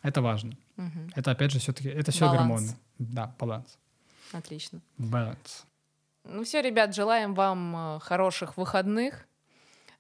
это 0.04 0.22
важно. 0.22 0.58
Мгм. 0.78 1.12
Это 1.16 1.32
опять 1.32 1.52
же 1.52 1.60
все-таки 1.60 1.90
это 1.90 2.12
все 2.12 2.30
гормоны. 2.32 2.76
Да, 2.98 3.36
баланс. 3.40 3.78
Отлично. 4.32 4.80
Баланс. 4.98 5.66
Ну 6.26 6.44
все, 6.44 6.62
ребят, 6.62 6.94
желаем 6.96 7.34
вам 7.34 7.76
э, 7.76 8.00
хороших 8.02 8.58
выходных, 8.58 9.26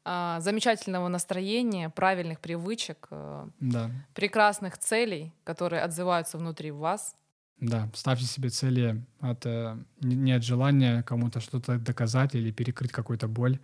а, 0.05 0.39
замечательного 0.41 1.07
настроения, 1.07 1.89
правильных 1.89 2.39
привычек, 2.39 3.07
э, 3.11 3.47
Да. 3.59 3.91
прекрасных 4.13 4.77
целей, 4.77 5.33
которые 5.43 5.81
отзываются 5.81 6.37
внутри 6.37 6.71
вас. 6.71 7.15
Да, 7.61 7.89
ставьте 7.93 8.25
себе 8.25 8.49
цели 8.49 9.03
от, 9.19 9.45
э, 9.45 9.77
не 10.01 10.31
от 10.31 10.43
желания 10.43 11.03
кому-то 11.03 11.41
что-то 11.41 11.77
доказать 11.77 12.35
или 12.35 12.51
перекрыть 12.51 12.91
какую-то 12.91 13.27
боль, 13.27 13.59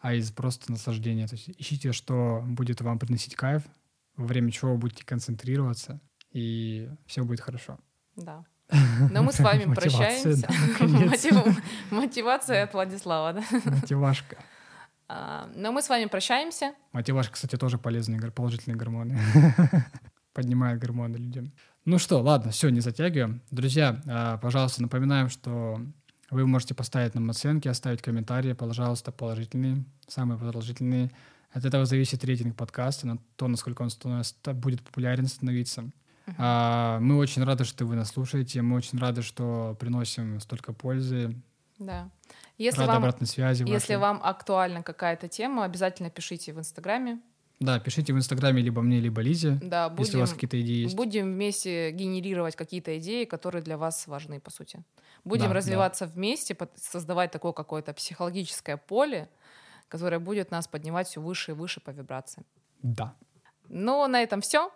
а 0.00 0.14
из 0.14 0.30
просто 0.30 0.72
наслаждения. 0.72 1.26
То 1.26 1.34
есть 1.34 1.50
ищите, 1.58 1.92
что 1.92 2.42
будет 2.46 2.80
вам 2.80 2.98
приносить 2.98 3.34
кайф, 3.34 3.62
во 4.16 4.26
время 4.26 4.50
чего 4.50 4.72
вы 4.72 4.78
будете 4.78 5.04
концентрироваться, 5.04 6.00
и 6.32 6.88
все 7.06 7.24
будет 7.24 7.40
хорошо. 7.40 7.78
Да. 8.16 8.44
Но 9.10 9.22
мы 9.22 9.32
с 9.32 9.40
вами 9.40 9.64
прощаемся. 9.74 10.48
Мотивация 11.90 12.64
от 12.64 12.72
Владислава, 12.72 13.34
да? 13.34 13.44
Мотивашка. 13.64 14.36
А, 15.08 15.48
Но 15.54 15.72
мы 15.72 15.82
с 15.82 15.88
вами 15.88 16.06
прощаемся. 16.06 16.74
Мотивашка, 16.92 17.34
кстати, 17.34 17.56
тоже 17.56 17.78
полезные, 17.78 18.20
положительные 18.30 18.76
гормоны. 18.76 19.18
Поднимает 20.32 20.80
гормоны 20.80 21.16
людям. 21.16 21.52
Ну 21.86 21.98
что, 21.98 22.20
ладно, 22.20 22.50
все, 22.50 22.68
не 22.68 22.80
затягиваем. 22.80 23.40
Друзья, 23.50 24.02
а, 24.08 24.38
пожалуйста, 24.38 24.82
напоминаем, 24.82 25.28
что 25.28 25.80
вы 26.30 26.46
можете 26.46 26.74
поставить 26.74 27.14
нам 27.14 27.30
оценки, 27.30 27.68
оставить 27.68 28.02
комментарии, 28.02 28.52
пожалуйста, 28.54 29.12
положительные, 29.12 29.84
самые 30.08 30.38
положительные. 30.38 31.12
От 31.52 31.64
этого 31.64 31.86
зависит 31.86 32.24
рейтинг 32.24 32.56
подкаста, 32.56 33.06
на 33.06 33.18
то, 33.36 33.46
насколько 33.46 33.82
он 33.82 33.90
ста- 33.90 34.22
ста- 34.24 34.52
будет 34.52 34.82
популярен 34.82 35.26
становиться. 35.28 35.88
А, 36.38 36.98
Мы 36.98 37.16
очень 37.18 37.44
рады, 37.44 37.64
что 37.64 37.86
вы 37.86 37.94
нас 37.94 38.08
слушаете, 38.08 38.60
мы 38.62 38.76
очень 38.76 38.98
рады, 38.98 39.22
что 39.22 39.76
приносим 39.78 40.40
столько 40.40 40.72
пользы, 40.72 41.36
Да. 41.78 42.10
Если 42.58 42.80
рады 42.80 42.88
вам, 42.92 42.98
обратной 43.02 43.26
связи. 43.28 43.62
если 43.62 43.94
вашей. 43.94 43.96
вам 43.98 44.20
актуальна 44.24 44.82
какая-то 44.82 45.28
тема, 45.28 45.64
обязательно 45.64 46.10
пишите 46.10 46.52
в 46.52 46.58
Инстаграме. 46.58 47.20
Да, 47.60 47.78
пишите 47.80 48.12
в 48.12 48.16
Инстаграме 48.16 48.60
либо 48.62 48.82
мне, 48.82 49.00
либо 49.00 49.22
Лизе, 49.22 49.58
Да, 49.62 49.92
если 49.98 50.16
у 50.18 50.20
вас 50.20 50.30
будем, 50.30 50.34
какие-то 50.40 50.60
идеи 50.60 50.82
есть. 50.84 50.96
будем 50.96 51.24
вместе 51.32 51.90
генерировать 51.90 52.54
какие-то 52.56 52.98
идеи, 52.98 53.24
которые 53.24 53.62
для 53.62 53.76
вас 53.78 54.06
важны, 54.06 54.40
по 54.40 54.50
сути. 54.50 54.82
Будем 55.24 55.48
Да, 55.48 55.54
развиваться 55.54 56.06
вместе, 56.06 56.54
под- 56.54 56.70
создавать 56.76 57.30
такое 57.30 57.52
какое-то 57.52 57.92
психологическое 57.94 58.76
поле, 58.76 59.28
которое 59.88 60.18
будет 60.18 60.50
нас 60.50 60.68
поднимать 60.68 61.08
все 61.08 61.20
выше 61.22 61.52
и 61.52 61.54
выше 61.54 61.80
по 61.80 61.90
вибрации. 61.90 62.44
Да, 62.82 63.14
Ну, 63.68 64.06
на 64.06 64.22
этом 64.22 64.40
все. 64.42 64.70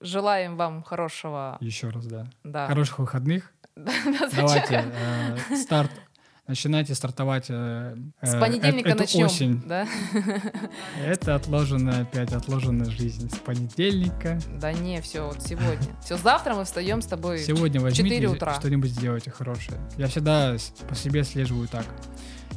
Желаем 0.00 0.56
вам 0.56 0.82
хорошего... 0.82 1.58
еще 1.60 1.88
раз, 1.90 2.06
да. 2.06 2.26
Да. 2.44 2.66
Хороших 2.68 2.98
выходных. 3.00 3.52
Да, 3.76 3.92
Давайте 4.36 4.84
э, 5.50 5.56
старт. 5.56 5.90
Начинайте 6.48 6.94
стартовать. 6.96 7.46
э, 7.50 7.96
С 8.20 8.34
э, 8.34 8.40
понедельника 8.40 8.88
э- 8.88 8.92
эту 8.92 9.00
начнем. 9.02 9.26
осень. 9.26 9.62
Да? 9.64 9.86
Это 11.04 11.36
отложенная 11.36 12.02
опять 12.02 12.32
отложенная 12.32 12.90
жизнь. 12.90 13.30
С 13.30 13.36
понедельника. 13.38 14.40
да 14.60 14.72
не, 14.72 15.00
все, 15.00 15.26
вот 15.26 15.40
сегодня. 15.42 15.86
Все, 16.04 16.16
завтра 16.18 16.54
мы 16.54 16.64
встаем 16.64 17.00
с 17.00 17.06
тобой. 17.06 17.38
Сегодня 17.38 17.80
возьмите 17.80 18.16
4 18.16 18.28
утра. 18.28 18.54
что-нибудь 18.54 18.90
сделайте 18.90 19.30
хорошее. 19.30 19.78
Я 19.96 20.08
всегда 20.08 20.58
с- 20.58 20.72
по 20.88 20.94
себе 20.96 21.22
слеживаю 21.22 21.68
так. 21.68 21.86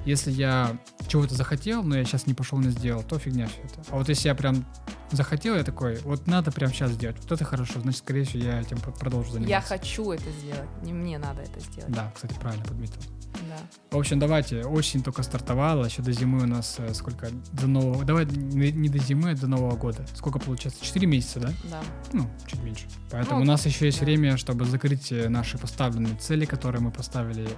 Если 0.06 0.32
я 0.32 0.78
чего-то 1.08 1.36
захотел, 1.36 1.84
но 1.84 1.97
я 1.97 2.06
сейчас 2.06 2.28
не 2.28 2.34
пошел 2.34 2.60
не 2.60 2.70
сделал, 2.70 3.03
то 3.03 3.18
фигня 3.20 3.47
все 3.47 3.62
это. 3.62 3.82
А 3.89 3.95
вот 3.97 4.08
если 4.10 4.28
я 4.28 4.36
прям 4.36 4.66
захотел, 5.12 5.56
я 5.56 5.64
такой, 5.64 5.97
вот 6.03 6.28
надо 6.28 6.51
прям 6.51 6.72
сейчас 6.72 6.91
сделать. 6.91 7.18
Вот 7.22 7.32
это 7.32 7.43
хорошо, 7.43 7.80
значит, 7.80 7.99
скорее 7.99 8.24
всего, 8.24 8.43
я 8.43 8.62
этим 8.62 8.78
продолжу 8.78 9.32
заниматься. 9.32 9.49
Я 9.51 9.62
хочу 9.62 10.12
это 10.12 10.30
сделать. 10.32 10.70
Не 10.84 10.93
мне 10.93 11.18
надо 11.18 11.41
это 11.41 11.60
сделать. 11.60 11.91
Да, 11.91 12.12
кстати, 12.14 12.34
правильно 12.39 12.66
подметил. 12.66 13.01
Да. 13.49 13.97
В 13.97 13.99
общем, 13.99 14.18
давайте, 14.18 14.62
осень 14.62 15.03
только 15.03 15.22
стартовала, 15.22 15.86
еще 15.86 16.01
до 16.01 16.14
зимы 16.14 16.43
у 16.43 16.47
нас 16.47 16.76
э, 16.80 16.93
сколько, 16.93 17.28
до 17.51 17.68
нового, 17.68 18.06
давай 18.06 18.26
не, 18.26 18.72
не 18.72 18.88
до 18.88 18.97
зимы, 18.97 19.32
а 19.32 19.36
до 19.36 19.47
Нового 19.47 19.76
года. 19.76 20.06
Сколько 20.16 20.39
получается? 20.39 20.84
Четыре 20.84 21.08
месяца, 21.08 21.41
да? 21.41 21.49
Да. 21.70 21.82
Ну, 22.14 22.30
чуть 22.47 22.64
меньше. 22.64 22.86
Поэтому 23.12 23.39
Ну, 23.39 23.43
у 23.43 23.45
нас 23.45 23.66
еще 23.66 23.88
есть 23.88 23.99
да. 23.99 24.06
время, 24.06 24.38
чтобы 24.38 24.64
закрыть 24.66 25.12
э, 25.12 25.28
наши 25.28 25.58
поставленные 25.58 26.16
цели, 26.16 26.45
которые 26.45 26.82
мы 26.82 26.91
поставили 26.91 27.49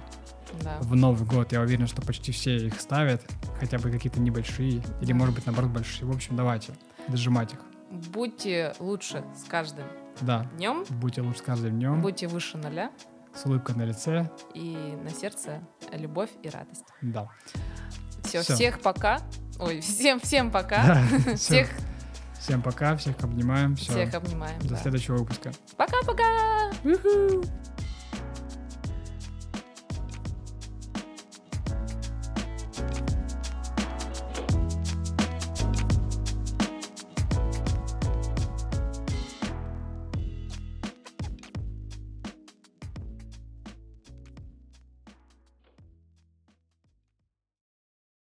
Да. 0.62 0.78
в 0.80 0.94
Новый 0.96 1.26
год. 1.26 1.52
Я 1.52 1.60
уверен, 1.60 1.86
что 1.86 2.02
почти 2.02 2.32
все 2.32 2.56
их 2.56 2.80
ставят, 2.80 3.22
хотя 3.60 3.78
бы 3.78 3.90
какие-то 3.90 4.20
небольшие, 4.20 4.82
или, 5.00 5.12
может 5.12 5.34
быть, 5.34 5.46
наоборот, 5.46 5.70
большие. 5.70 6.06
В 6.06 6.14
общем, 6.14 6.36
давайте, 6.36 6.72
дожимать 7.08 7.52
их. 7.52 7.60
Будьте 7.90 8.74
лучше 8.80 9.24
с 9.34 9.44
каждым 9.48 9.84
Да, 10.20 10.44
днем. 10.56 10.84
будьте 10.90 11.22
лучше 11.22 11.38
с 11.38 11.42
каждым 11.42 11.72
днем, 11.78 12.02
Будьте 12.02 12.26
выше 12.28 12.58
ноля. 12.58 12.90
с 13.34 13.46
улыбкой 13.46 13.76
на 13.76 13.82
лице. 13.84 14.30
И 14.54 14.76
на 15.02 15.10
сердце 15.10 15.60
любовь 15.92 16.30
и 16.42 16.48
радость. 16.50 16.84
Да. 17.02 17.28
Все, 18.24 18.42
Всё. 18.42 18.54
всех 18.54 18.80
пока. 18.80 19.20
Ой, 19.58 19.80
всем, 19.82 20.20
всем 20.20 20.50
пока. 20.50 20.84
Да. 21.26 21.34
Всех, 21.36 21.68
Всем 22.38 22.62
пока, 22.62 22.96
всех 22.96 23.16
обнимаем. 23.22 23.74
Все. 23.74 23.90
всех 23.92 24.14
обнимаем. 24.14 24.58
До 24.60 24.70
да. 24.70 24.76
следующего 24.76 25.16
выпуска. 25.16 25.50
Пока-пока. 25.76 26.70